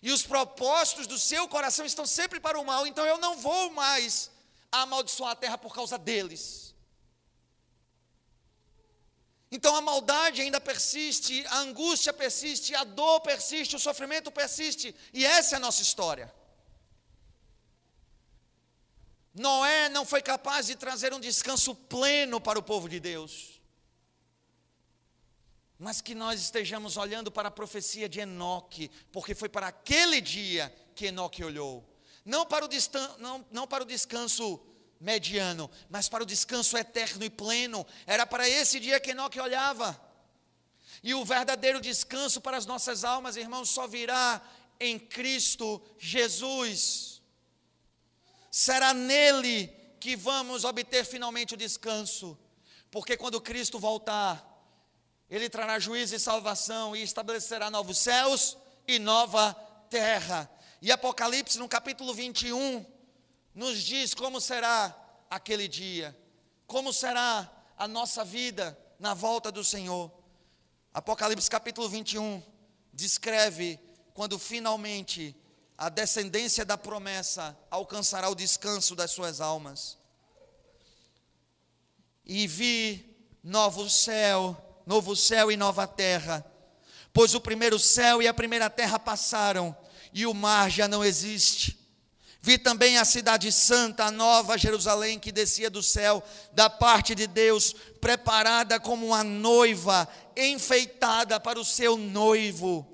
E 0.01 0.11
os 0.11 0.23
propósitos 0.23 1.05
do 1.05 1.19
seu 1.19 1.47
coração 1.47 1.85
estão 1.85 2.05
sempre 2.07 2.39
para 2.39 2.59
o 2.59 2.65
mal, 2.65 2.87
então 2.87 3.05
eu 3.05 3.19
não 3.19 3.37
vou 3.37 3.69
mais 3.71 4.31
amaldiçoar 4.71 5.31
a 5.31 5.35
terra 5.35 5.57
por 5.59 5.75
causa 5.75 5.97
deles. 5.97 6.66
Então 9.51 9.75
a 9.75 9.81
maldade 9.81 10.41
ainda 10.41 10.59
persiste, 10.59 11.45
a 11.47 11.59
angústia 11.59 12.11
persiste, 12.11 12.75
a 12.75 12.83
dor 12.83 13.21
persiste, 13.21 13.75
o 13.75 13.79
sofrimento 13.79 14.31
persiste, 14.31 14.93
e 15.13 15.25
essa 15.25 15.55
é 15.55 15.57
a 15.57 15.59
nossa 15.59 15.81
história. 15.81 16.33
Noé 19.33 19.87
não 19.89 20.05
foi 20.05 20.21
capaz 20.21 20.67
de 20.67 20.75
trazer 20.75 21.13
um 21.13 21.19
descanso 21.19 21.73
pleno 21.73 22.41
para 22.41 22.59
o 22.59 22.63
povo 22.63 22.89
de 22.89 22.99
Deus 22.99 23.57
mas 25.79 26.01
que 26.01 26.15
nós 26.15 26.41
estejamos 26.41 26.97
olhando 26.97 27.31
para 27.31 27.49
a 27.49 27.51
profecia 27.51 28.09
de 28.09 28.19
Enoque, 28.19 28.89
porque 29.11 29.35
foi 29.35 29.47
para 29.47 29.67
aquele 29.67 30.19
dia 30.19 30.73
que 30.95 31.07
Enoque 31.07 31.43
olhou, 31.43 31.87
não 32.25 32.45
para 32.45 32.65
o, 32.65 32.69
não, 33.19 33.45
não 33.51 33.67
para 33.67 33.83
o 33.83 33.87
descanso 33.87 34.59
mediano, 34.99 35.69
mas 35.89 36.09
para 36.09 36.23
o 36.23 36.25
descanso 36.25 36.77
eterno 36.77 37.23
e 37.23 37.29
pleno, 37.29 37.85
era 38.05 38.25
para 38.25 38.47
esse 38.47 38.79
dia 38.79 38.99
que 38.99 39.11
Enoque 39.11 39.39
olhava, 39.39 39.99
e 41.03 41.13
o 41.13 41.23
verdadeiro 41.23 41.79
descanso 41.79 42.41
para 42.41 42.57
as 42.57 42.65
nossas 42.65 43.03
almas, 43.03 43.35
irmãos, 43.35 43.69
só 43.69 43.87
virá 43.87 44.41
em 44.79 44.97
Cristo 44.97 45.81
Jesus, 45.97 47.21
será 48.51 48.93
nele 48.93 49.67
que 49.99 50.15
vamos 50.15 50.63
obter 50.63 51.05
finalmente 51.05 51.53
o 51.53 51.57
descanso, 51.57 52.37
porque 52.89 53.17
quando 53.17 53.41
Cristo 53.41 53.79
voltar, 53.79 54.45
ele 55.29 55.49
trará 55.49 55.77
juízo 55.77 56.15
e 56.15 56.19
salvação 56.19 56.95
e 56.95 57.01
estabelecerá 57.01 57.69
novos 57.69 57.97
céus 57.97 58.57
e 58.87 58.97
nova 58.97 59.53
terra. 59.89 60.49
E 60.81 60.91
Apocalipse, 60.91 61.59
no 61.59 61.67
capítulo 61.67 62.13
21, 62.13 62.85
nos 63.57 63.81
diz 63.83 64.13
como 64.13 64.39
será 64.39 64.95
aquele 65.29 65.67
dia, 65.67 66.17
como 66.65 66.93
será 66.93 67.51
a 67.77 67.87
nossa 67.87 68.23
vida 68.23 68.77
na 68.99 69.13
volta 69.13 69.51
do 69.51 69.63
Senhor. 69.63 70.11
Apocalipse 70.93 71.49
capítulo 71.49 71.89
21 71.89 72.41
descreve 72.93 73.77
quando 74.13 74.39
finalmente 74.39 75.35
a 75.77 75.89
descendência 75.89 76.63
da 76.63 76.77
promessa 76.77 77.57
alcançará 77.69 78.29
o 78.29 78.35
descanso 78.35 78.95
das 78.95 79.11
suas 79.11 79.41
almas. 79.41 79.97
E 82.23 82.47
vi 82.47 83.17
novo 83.43 83.89
céu 83.89 84.63
novo 84.87 85.17
céu 85.17 85.51
e 85.51 85.57
nova 85.57 85.85
terra. 85.85 86.45
Pois 87.11 87.35
o 87.35 87.41
primeiro 87.41 87.77
céu 87.77 88.21
e 88.21 88.27
a 88.27 88.33
primeira 88.33 88.69
terra 88.69 88.97
passaram, 88.97 89.75
e 90.13 90.25
o 90.25 90.33
mar 90.33 90.71
já 90.71 90.87
não 90.87 91.03
existe. 91.03 91.76
Vi 92.47 92.57
também 92.57 92.97
a 92.97 93.03
cidade 93.03 93.51
santa, 93.51 94.05
a 94.05 94.11
nova 94.11 94.57
Jerusalém, 94.57 95.19
que 95.19 95.33
descia 95.33 95.69
do 95.69 95.83
céu, 95.83 96.23
da 96.53 96.69
parte 96.69 97.13
de 97.13 97.27
Deus, 97.27 97.75
preparada 97.99 98.79
como 98.79 99.07
uma 99.07 99.21
noiva, 99.21 100.07
enfeitada 100.33 101.41
para 101.41 101.59
o 101.59 101.65
seu 101.65 101.97
noivo. 101.97 102.87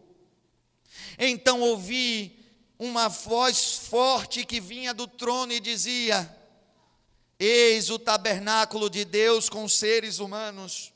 Então 1.20 1.62
ouvi 1.62 2.36
uma 2.80 3.08
voz 3.08 3.76
forte 3.76 4.44
que 4.44 4.60
vinha 4.60 4.92
do 4.92 5.06
trono 5.06 5.54
e 5.54 5.60
dizia: 5.60 6.36
Eis 7.40 7.92
o 7.92 8.00
tabernáculo 8.00 8.90
de 8.90 9.06
Deus 9.06 9.50
com 9.50 9.70
seres 9.70 10.18
humanos. 10.18 10.92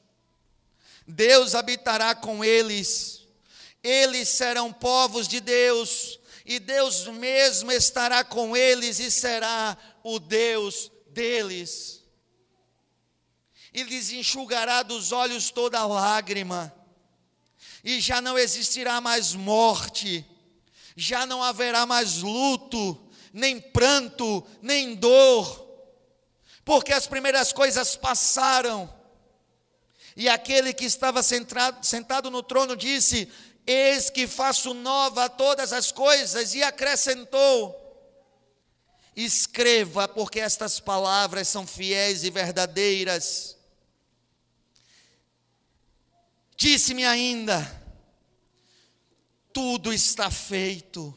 Deus 1.07 1.53
habitará 1.53 2.15
com 2.15 2.43
eles, 2.43 3.21
eles 3.83 4.29
serão 4.29 4.73
povos 4.73 5.27
de 5.27 5.39
Deus, 5.39 6.19
e 6.47 6.59
Deus 6.59 7.05
mesmo 7.07 7.73
estará 7.73 8.23
com 8.23 8.55
eles 8.55 8.99
e 8.99 9.11
será 9.11 9.77
o 10.01 10.17
Deus 10.17 10.89
deles. 11.09 12.01
E 13.73 13.83
lhes 13.83 14.11
enxugará 14.11 14.81
dos 14.81 15.11
olhos 15.11 15.51
toda 15.51 15.85
lágrima, 15.85 16.73
e 17.83 17.99
já 17.99 18.21
não 18.21 18.39
existirá 18.39 19.01
mais 19.01 19.33
morte, 19.33 20.25
já 20.95 21.25
não 21.25 21.43
haverá 21.43 21.85
mais 21.85 22.21
luto, 22.21 22.97
nem 23.33 23.59
pranto, 23.59 24.41
nem 24.61 24.95
dor, 24.95 25.67
porque 26.63 26.93
as 26.93 27.05
primeiras 27.05 27.51
coisas 27.51 27.97
passaram 27.97 28.97
e 30.19 30.27
aquele 30.27 30.73
que 30.73 30.83
estava 30.83 31.21
sentado, 31.21 31.85
sentado 31.85 32.31
no 32.31 32.41
trono 32.41 32.75
disse: 32.75 33.31
Eis 33.67 34.09
que 34.09 34.25
faço 34.25 34.73
nova 34.73 35.29
todas 35.29 35.73
as 35.73 35.91
coisas, 35.91 36.55
e 36.55 36.63
acrescentou: 36.63 37.75
Escreva, 39.13 40.07
porque 40.07 40.39
estas 40.39 40.79
palavras 40.79 41.49
são 41.49 41.67
fiéis 41.67 42.23
e 42.23 42.29
verdadeiras. 42.29 43.57
Disse-me 46.55 47.05
ainda: 47.05 47.59
Tudo 49.53 49.93
está 49.93 50.31
feito. 50.31 51.13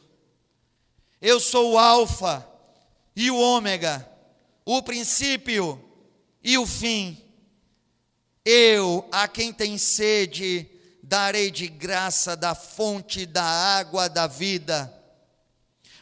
Eu 1.20 1.38
sou 1.40 1.72
o 1.72 1.78
Alfa 1.78 2.46
e 3.14 3.30
o 3.30 3.36
Ômega, 3.36 4.10
o 4.64 4.82
princípio 4.82 5.82
e 6.42 6.56
o 6.56 6.66
fim. 6.66 7.22
Eu, 8.44 9.06
a 9.12 9.28
quem 9.28 9.52
tem 9.52 9.76
sede, 9.76 10.69
darei 11.10 11.50
de 11.50 11.66
graça 11.66 12.36
da 12.36 12.54
fonte 12.54 13.26
da 13.26 13.42
água 13.42 14.08
da 14.08 14.28
vida. 14.28 14.96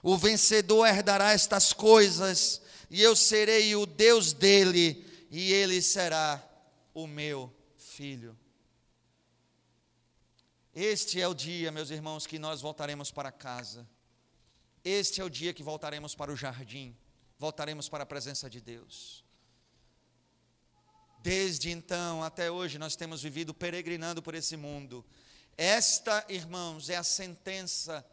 O 0.02 0.18
vencedor 0.18 0.86
herdará 0.86 1.32
estas 1.32 1.72
coisas, 1.72 2.60
e 2.90 3.02
eu 3.02 3.16
serei 3.16 3.74
o 3.74 3.86
Deus 3.86 4.34
dele, 4.34 5.02
e 5.30 5.50
ele 5.50 5.80
será 5.80 6.46
o 6.92 7.06
meu 7.06 7.50
filho. 7.78 8.38
Este 10.74 11.22
é 11.22 11.26
o 11.26 11.32
dia, 11.32 11.72
meus 11.72 11.88
irmãos, 11.88 12.26
que 12.26 12.38
nós 12.38 12.60
voltaremos 12.60 13.10
para 13.10 13.32
casa. 13.32 13.88
Este 14.84 15.22
é 15.22 15.24
o 15.24 15.30
dia 15.30 15.54
que 15.54 15.62
voltaremos 15.62 16.14
para 16.14 16.30
o 16.30 16.36
jardim, 16.36 16.94
voltaremos 17.38 17.88
para 17.88 18.02
a 18.02 18.06
presença 18.06 18.50
de 18.50 18.60
Deus. 18.60 19.24
Desde 21.20 21.70
então 21.70 22.22
até 22.22 22.50
hoje 22.50 22.78
nós 22.78 22.96
temos 22.96 23.22
vivido 23.22 23.52
peregrinando 23.52 24.22
por 24.22 24.34
esse 24.34 24.56
mundo. 24.56 25.04
Esta, 25.56 26.24
irmãos, 26.28 26.88
é 26.88 26.96
a 26.96 27.02
sentença 27.02 28.04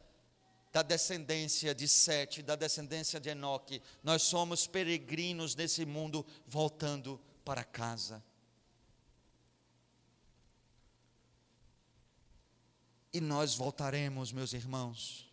da 0.73 0.81
descendência 0.81 1.73
de 1.73 1.87
Sete, 1.87 2.41
da 2.41 2.55
descendência 2.55 3.19
de 3.19 3.29
Enoque. 3.29 3.81
Nós 4.03 4.23
somos 4.23 4.67
peregrinos 4.67 5.55
nesse 5.55 5.85
mundo 5.85 6.25
voltando 6.45 7.21
para 7.45 7.63
casa. 7.63 8.21
E 13.13 13.21
nós 13.21 13.55
voltaremos, 13.55 14.33
meus 14.33 14.51
irmãos, 14.51 15.31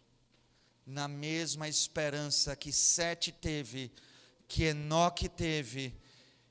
na 0.87 1.09
mesma 1.09 1.67
esperança 1.67 2.55
que 2.55 2.73
Sete 2.73 3.33
teve, 3.33 3.91
que 4.47 4.65
Enoque 4.65 5.29
teve, 5.29 5.93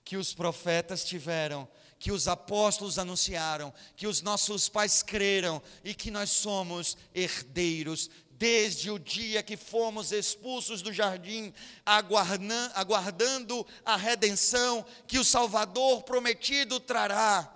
que 0.03 0.17
os 0.17 0.33
profetas 0.33 1.03
tiveram, 1.03 1.67
que 1.99 2.11
os 2.11 2.27
apóstolos 2.27 2.97
anunciaram, 2.97 3.73
que 3.95 4.07
os 4.07 4.21
nossos 4.21 4.67
pais 4.67 5.03
creram 5.03 5.61
e 5.83 5.93
que 5.93 6.09
nós 6.09 6.31
somos 6.31 6.97
herdeiros 7.13 8.09
desde 8.41 8.89
o 8.89 8.97
dia 8.97 9.43
que 9.43 9.55
fomos 9.55 10.11
expulsos 10.11 10.81
do 10.81 10.91
jardim, 10.91 11.53
aguardando 11.85 13.63
a 13.85 13.95
redenção 13.95 14.83
que 15.05 15.19
o 15.19 15.23
Salvador 15.23 16.01
prometido 16.01 16.79
trará. 16.79 17.55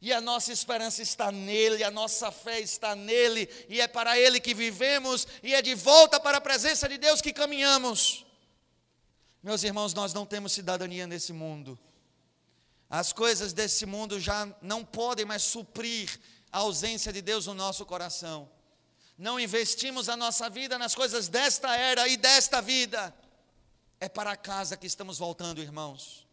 E 0.00 0.10
a 0.10 0.18
nossa 0.22 0.50
esperança 0.50 1.02
está 1.02 1.30
nele, 1.30 1.84
a 1.84 1.90
nossa 1.90 2.32
fé 2.32 2.60
está 2.60 2.96
nele, 2.96 3.46
e 3.68 3.82
é 3.82 3.86
para 3.86 4.18
ele 4.18 4.40
que 4.40 4.54
vivemos, 4.54 5.28
e 5.42 5.54
é 5.54 5.60
de 5.60 5.74
volta 5.74 6.18
para 6.18 6.38
a 6.38 6.40
presença 6.40 6.88
de 6.88 6.96
Deus 6.96 7.20
que 7.20 7.34
caminhamos. 7.34 8.24
Meus 9.42 9.62
irmãos, 9.62 9.94
nós 9.94 10.12
não 10.12 10.26
temos 10.26 10.52
cidadania 10.52 11.06
nesse 11.06 11.32
mundo. 11.32 11.78
As 12.88 13.12
coisas 13.12 13.52
desse 13.52 13.86
mundo 13.86 14.18
já 14.20 14.48
não 14.60 14.84
podem 14.84 15.24
mais 15.24 15.42
suprir 15.42 16.20
a 16.52 16.58
ausência 16.58 17.12
de 17.12 17.22
Deus 17.22 17.46
no 17.46 17.54
nosso 17.54 17.86
coração 17.86 18.50
não 19.20 19.38
investimos 19.38 20.08
a 20.08 20.16
nossa 20.16 20.48
vida 20.48 20.78
nas 20.78 20.94
coisas 20.94 21.28
desta 21.28 21.76
era 21.76 22.08
e 22.08 22.16
desta 22.16 22.62
vida, 22.62 23.14
é 24.00 24.08
para 24.08 24.34
casa 24.34 24.78
que 24.78 24.86
estamos 24.86 25.18
voltando, 25.18 25.60
irmãos, 25.60 26.26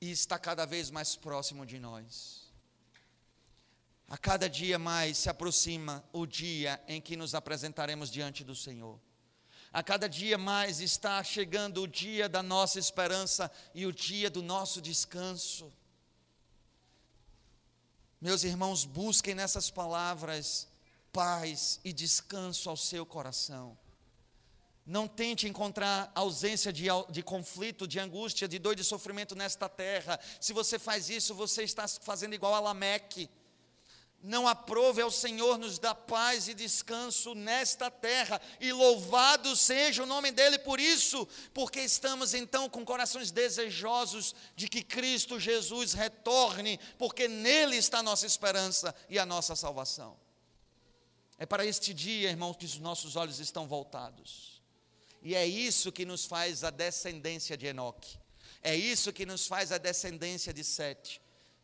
e 0.00 0.10
está 0.10 0.38
cada 0.38 0.64
vez 0.64 0.90
mais 0.90 1.14
próximo 1.16 1.66
de 1.66 1.78
nós. 1.78 2.50
A 4.08 4.16
cada 4.16 4.48
dia 4.48 4.78
mais 4.78 5.18
se 5.18 5.28
aproxima 5.28 6.02
o 6.10 6.24
dia 6.24 6.82
em 6.88 6.98
que 6.98 7.14
nos 7.14 7.34
apresentaremos 7.34 8.10
diante 8.10 8.42
do 8.42 8.54
Senhor. 8.56 8.98
A 9.72 9.82
cada 9.82 10.08
dia 10.08 10.38
mais 10.38 10.80
está 10.80 11.22
chegando 11.22 11.82
o 11.82 11.88
dia 11.88 12.28
da 12.28 12.42
nossa 12.42 12.78
esperança 12.78 13.50
e 13.74 13.84
o 13.84 13.92
dia 13.92 14.30
do 14.30 14.42
nosso 14.42 14.80
descanso. 14.80 15.72
Meus 18.20 18.42
irmãos, 18.42 18.84
busquem 18.84 19.34
nessas 19.34 19.70
palavras 19.70 20.66
paz 21.12 21.80
e 21.84 21.92
descanso 21.92 22.68
ao 22.68 22.76
seu 22.76 23.04
coração. 23.04 23.78
Não 24.84 25.06
tente 25.06 25.46
encontrar 25.46 26.10
ausência 26.14 26.72
de, 26.72 26.86
de 27.10 27.22
conflito, 27.22 27.86
de 27.86 28.00
angústia, 28.00 28.48
de 28.48 28.58
dor 28.58 28.72
e 28.72 28.76
de 28.76 28.84
sofrimento 28.84 29.34
nesta 29.34 29.68
terra. 29.68 30.18
Se 30.40 30.54
você 30.54 30.78
faz 30.78 31.10
isso, 31.10 31.34
você 31.34 31.62
está 31.62 31.86
fazendo 31.86 32.34
igual 32.34 32.54
a 32.54 32.60
Lameque. 32.60 33.28
Não 34.20 34.48
aprove 34.48 35.00
ao 35.00 35.12
Senhor 35.12 35.58
nos 35.58 35.78
dar 35.78 35.94
paz 35.94 36.48
e 36.48 36.54
descanso 36.54 37.34
nesta 37.34 37.88
terra, 37.88 38.40
e 38.60 38.72
louvado 38.72 39.54
seja 39.54 40.02
o 40.02 40.06
nome 40.06 40.32
dEle 40.32 40.58
por 40.58 40.80
isso, 40.80 41.26
porque 41.54 41.80
estamos 41.80 42.34
então 42.34 42.68
com 42.68 42.84
corações 42.84 43.30
desejosos 43.30 44.34
de 44.56 44.68
que 44.68 44.82
Cristo 44.82 45.38
Jesus 45.38 45.92
retorne, 45.92 46.80
porque 46.98 47.28
nele 47.28 47.76
está 47.76 48.00
a 48.00 48.02
nossa 48.02 48.26
esperança 48.26 48.92
e 49.08 49.20
a 49.20 49.26
nossa 49.26 49.54
salvação. 49.54 50.18
É 51.38 51.46
para 51.46 51.64
este 51.64 51.94
dia, 51.94 52.30
irmãos, 52.30 52.56
que 52.56 52.66
os 52.66 52.78
nossos 52.78 53.14
olhos 53.14 53.38
estão 53.38 53.68
voltados. 53.68 54.60
E 55.22 55.36
é 55.36 55.46
isso 55.46 55.92
que 55.92 56.04
nos 56.04 56.24
faz 56.24 56.64
a 56.64 56.70
descendência 56.70 57.56
de 57.56 57.66
Enoque. 57.66 58.18
É 58.60 58.74
isso 58.74 59.12
que 59.12 59.24
nos 59.24 59.46
faz 59.46 59.70
a 59.70 59.78
descendência 59.78 60.52
de 60.52 60.64
Sete. 60.64 61.20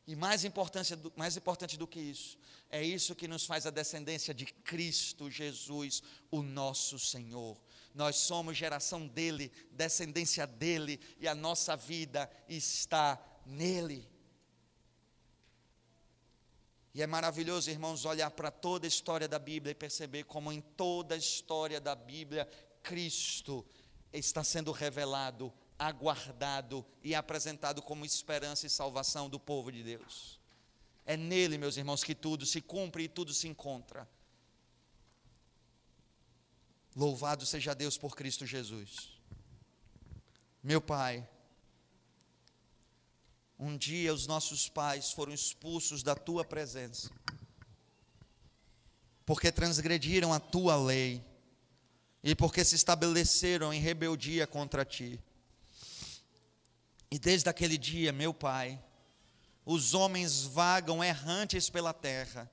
E 0.07 0.14
mais, 0.14 0.44
importância 0.44 0.96
do, 0.96 1.12
mais 1.16 1.36
importante 1.36 1.78
do 1.78 1.86
que 1.86 1.98
isso, 1.98 2.38
é 2.70 2.82
isso 2.82 3.14
que 3.14 3.26
nos 3.26 3.46
faz 3.46 3.66
a 3.66 3.70
descendência 3.70 4.34
de 4.34 4.44
Cristo 4.44 5.30
Jesus, 5.30 6.02
o 6.30 6.42
nosso 6.42 6.98
Senhor. 6.98 7.59
Nós 7.94 8.16
somos 8.16 8.57
geração 8.57 9.07
dele, 9.07 9.50
descendência 9.70 10.46
dele, 10.46 11.00
e 11.18 11.26
a 11.26 11.34
nossa 11.34 11.76
vida 11.76 12.30
está 12.48 13.18
nele. 13.46 14.07
E 16.92 17.02
é 17.02 17.07
maravilhoso, 17.07 17.70
irmãos, 17.70 18.05
olhar 18.05 18.30
para 18.30 18.50
toda 18.50 18.86
a 18.86 18.88
história 18.88 19.26
da 19.26 19.38
Bíblia 19.38 19.72
e 19.72 19.74
perceber 19.74 20.24
como 20.24 20.52
em 20.52 20.61
toda 20.61 21.14
a 21.14 21.18
história 21.18 21.80
da 21.80 21.94
Bíblia, 21.94 22.48
Cristo 22.82 23.66
está 24.12 24.44
sendo 24.44 24.70
revelado, 24.70 25.52
aguardado 25.79 26.85
e 27.03 27.14
apresentado 27.14 27.83
como 27.83 28.05
esperança 28.05 28.66
e 28.66 28.70
salvação 28.70 29.29
do 29.29 29.39
povo 29.39 29.70
de 29.72 29.83
Deus. 29.83 30.41
É 31.05 31.16
nele, 31.16 31.59
meus 31.59 31.77
irmãos, 31.77 32.03
que 32.03 32.14
tudo 32.14 32.47
se 32.47 32.61
cumpre 32.61 33.05
e 33.05 33.09
tudo 33.09 33.35
se 33.35 33.47
encontra. 33.47 34.09
Louvado 36.97 37.45
seja 37.45 37.75
Deus 37.75 37.99
por 37.99 38.14
Cristo 38.14 38.47
Jesus. 38.47 39.18
Meu 40.62 40.81
Pai, 40.81 41.29
um 43.59 43.77
dia 43.77 44.14
os 44.14 44.27
nossos 44.27 44.68
pais 44.68 45.12
foram 45.12 45.33
expulsos 45.33 46.03
da 46.03 46.14
tua 46.14 46.45
presença, 46.45 47.11
porque 49.27 49.53
transgrediram 49.53 50.33
a 50.33 50.41
tua 50.41 50.77
lei 50.77 51.22
e 52.22 52.35
porque 52.35 52.64
se 52.64 52.75
estabeleceram 52.75 53.75
em 53.75 53.81
rebeldia 53.81 54.47
contra 54.47 54.85
ti. 54.85 55.20
E 57.15 57.19
desde 57.21 57.49
aquele 57.49 57.79
dia, 57.79 58.12
meu 58.12 58.35
pai, 58.35 58.83
os 59.65 59.95
homens 59.95 60.43
vagam 60.43 61.03
errantes 61.05 61.71
pela 61.71 61.93
terra, 61.93 62.51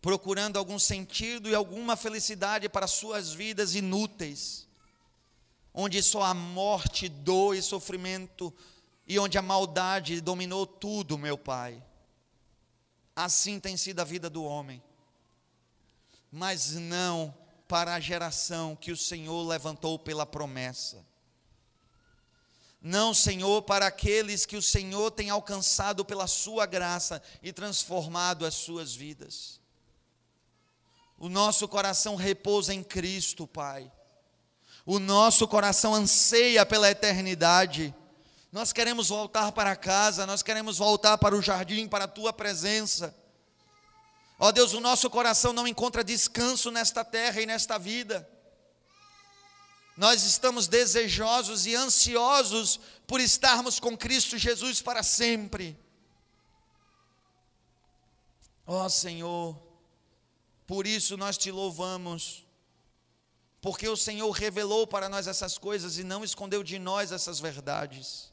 procurando 0.00 0.56
algum 0.56 0.78
sentido 0.78 1.50
e 1.50 1.54
alguma 1.54 1.94
felicidade 1.94 2.66
para 2.66 2.86
suas 2.86 3.30
vidas 3.34 3.74
inúteis, 3.74 4.66
onde 5.74 6.02
só 6.02 6.22
a 6.22 6.32
morte, 6.32 7.10
dor 7.10 7.54
e 7.54 7.60
sofrimento 7.60 8.54
e 9.06 9.18
onde 9.18 9.36
a 9.36 9.42
maldade 9.42 10.22
dominou 10.22 10.66
tudo, 10.66 11.18
meu 11.18 11.36
Pai. 11.36 11.84
Assim 13.14 13.60
tem 13.60 13.76
sido 13.76 14.00
a 14.00 14.04
vida 14.04 14.30
do 14.30 14.44
homem, 14.44 14.82
mas 16.32 16.72
não 16.72 17.36
para 17.68 17.96
a 17.96 18.00
geração 18.00 18.74
que 18.74 18.90
o 18.90 18.96
Senhor 18.96 19.46
levantou 19.46 19.98
pela 19.98 20.24
promessa. 20.24 21.06
Não, 22.80 23.12
Senhor, 23.12 23.62
para 23.62 23.86
aqueles 23.86 24.46
que 24.46 24.56
o 24.56 24.62
Senhor 24.62 25.10
tem 25.10 25.30
alcançado 25.30 26.04
pela 26.04 26.26
Sua 26.26 26.64
graça 26.66 27.22
e 27.42 27.52
transformado 27.52 28.46
as 28.46 28.54
suas 28.54 28.94
vidas. 28.94 29.60
O 31.18 31.28
nosso 31.28 31.66
coração 31.66 32.14
repousa 32.14 32.72
em 32.72 32.82
Cristo, 32.82 33.46
Pai. 33.46 33.90
O 34.86 34.98
nosso 34.98 35.48
coração 35.48 35.94
anseia 35.94 36.64
pela 36.64 36.90
eternidade 36.90 37.94
nós 38.50 38.72
queremos 38.72 39.10
voltar 39.10 39.52
para 39.52 39.76
casa, 39.76 40.26
nós 40.26 40.42
queremos 40.42 40.78
voltar 40.78 41.18
para 41.18 41.36
o 41.36 41.42
jardim, 41.42 41.86
para 41.86 42.04
a 42.04 42.08
tua 42.08 42.32
presença. 42.32 43.14
Ó 44.38 44.50
Deus, 44.50 44.72
o 44.72 44.80
nosso 44.80 45.10
coração 45.10 45.52
não 45.52 45.68
encontra 45.68 46.02
descanso 46.02 46.70
nesta 46.70 47.04
terra 47.04 47.42
e 47.42 47.46
nesta 47.46 47.78
vida. 47.78 48.28
Nós 49.98 50.22
estamos 50.22 50.68
desejosos 50.68 51.66
e 51.66 51.74
ansiosos 51.74 52.78
por 53.04 53.20
estarmos 53.20 53.80
com 53.80 53.98
Cristo 53.98 54.38
Jesus 54.38 54.80
para 54.80 55.02
sempre. 55.02 55.76
Ó 58.64 58.88
Senhor, 58.88 59.60
por 60.68 60.86
isso 60.86 61.16
nós 61.16 61.36
te 61.36 61.50
louvamos, 61.50 62.46
porque 63.60 63.88
o 63.88 63.96
Senhor 63.96 64.30
revelou 64.30 64.86
para 64.86 65.08
nós 65.08 65.26
essas 65.26 65.58
coisas 65.58 65.98
e 65.98 66.04
não 66.04 66.22
escondeu 66.22 66.62
de 66.62 66.78
nós 66.78 67.10
essas 67.10 67.40
verdades. 67.40 68.32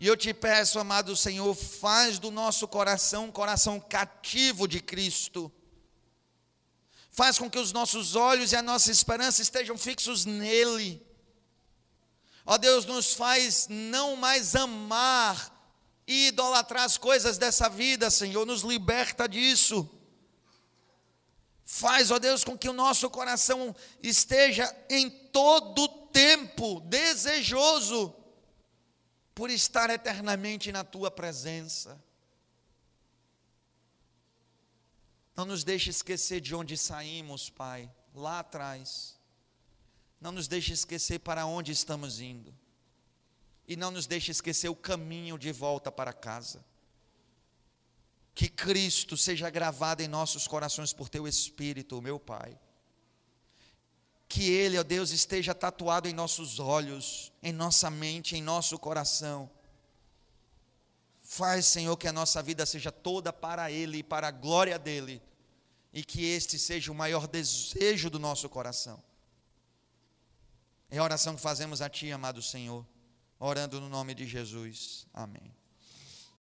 E 0.00 0.08
eu 0.08 0.16
te 0.16 0.34
peço, 0.34 0.80
amado 0.80 1.14
Senhor, 1.14 1.54
faz 1.54 2.18
do 2.18 2.32
nosso 2.32 2.66
coração 2.66 3.26
um 3.26 3.30
coração 3.30 3.78
cativo 3.78 4.66
de 4.66 4.80
Cristo. 4.80 5.52
Faz 7.14 7.38
com 7.38 7.48
que 7.48 7.60
os 7.60 7.70
nossos 7.70 8.16
olhos 8.16 8.50
e 8.50 8.56
a 8.56 8.62
nossa 8.62 8.90
esperança 8.90 9.40
estejam 9.40 9.78
fixos 9.78 10.24
nele. 10.24 11.00
Ó 12.44 12.58
Deus, 12.58 12.84
nos 12.86 13.14
faz 13.14 13.68
não 13.70 14.16
mais 14.16 14.56
amar 14.56 15.52
e 16.08 16.26
idolatrar 16.26 16.82
as 16.82 16.98
coisas 16.98 17.38
dessa 17.38 17.68
vida, 17.68 18.10
Senhor, 18.10 18.44
nos 18.44 18.62
liberta 18.62 19.28
disso. 19.28 19.88
Faz, 21.64 22.10
ó 22.10 22.18
Deus, 22.18 22.42
com 22.42 22.58
que 22.58 22.68
o 22.68 22.72
nosso 22.72 23.08
coração 23.08 23.76
esteja 24.02 24.74
em 24.90 25.08
todo 25.08 25.86
tempo 26.10 26.80
desejoso 26.80 28.12
por 29.32 29.50
estar 29.50 29.88
eternamente 29.88 30.72
na 30.72 30.82
tua 30.82 31.12
presença. 31.12 32.02
Não 35.36 35.44
nos 35.44 35.64
deixe 35.64 35.90
esquecer 35.90 36.40
de 36.40 36.54
onde 36.54 36.76
saímos, 36.76 37.50
Pai, 37.50 37.90
lá 38.14 38.40
atrás. 38.40 39.18
Não 40.20 40.32
nos 40.32 40.48
deixe 40.48 40.72
esquecer 40.72 41.18
para 41.20 41.46
onde 41.46 41.72
estamos 41.72 42.20
indo. 42.20 42.54
E 43.66 43.76
não 43.76 43.90
nos 43.90 44.06
deixe 44.06 44.30
esquecer 44.30 44.68
o 44.68 44.76
caminho 44.76 45.38
de 45.38 45.50
volta 45.52 45.90
para 45.90 46.12
casa. 46.12 46.64
Que 48.34 48.48
Cristo 48.48 49.16
seja 49.16 49.50
gravado 49.50 50.02
em 50.02 50.08
nossos 50.08 50.46
corações 50.46 50.92
por 50.92 51.08
teu 51.08 51.26
Espírito, 51.26 52.00
meu 52.00 52.18
Pai 52.18 52.58
que 54.34 54.50
Ele, 54.50 54.76
ó 54.76 54.82
Deus, 54.82 55.12
esteja 55.12 55.54
tatuado 55.54 56.08
em 56.08 56.12
nossos 56.12 56.58
olhos, 56.58 57.32
em 57.40 57.52
nossa 57.52 57.88
mente, 57.88 58.36
em 58.36 58.42
nosso 58.42 58.76
coração. 58.76 59.48
Faz, 61.36 61.66
Senhor, 61.66 61.96
que 61.96 62.06
a 62.06 62.12
nossa 62.12 62.40
vida 62.40 62.64
seja 62.64 62.92
toda 62.92 63.32
para 63.32 63.68
Ele 63.68 63.98
e 63.98 64.02
para 64.04 64.28
a 64.28 64.30
glória 64.30 64.78
dEle. 64.78 65.20
e 65.92 66.04
que 66.04 66.24
este 66.24 66.58
seja 66.58 66.92
o 66.92 66.94
maior 66.94 67.26
desejo 67.26 68.08
do 68.08 68.20
nosso 68.20 68.48
coração. 68.48 69.02
É 70.90 70.98
a 70.98 71.02
oração 71.02 71.34
que 71.34 71.40
fazemos 71.40 71.80
a 71.80 71.88
Ti, 71.88 72.12
amado 72.12 72.40
Senhor, 72.40 72.86
orando 73.38 73.80
no 73.80 73.88
nome 73.88 74.14
de 74.14 74.26
Jesus. 74.26 75.08
Amém. 75.12 75.52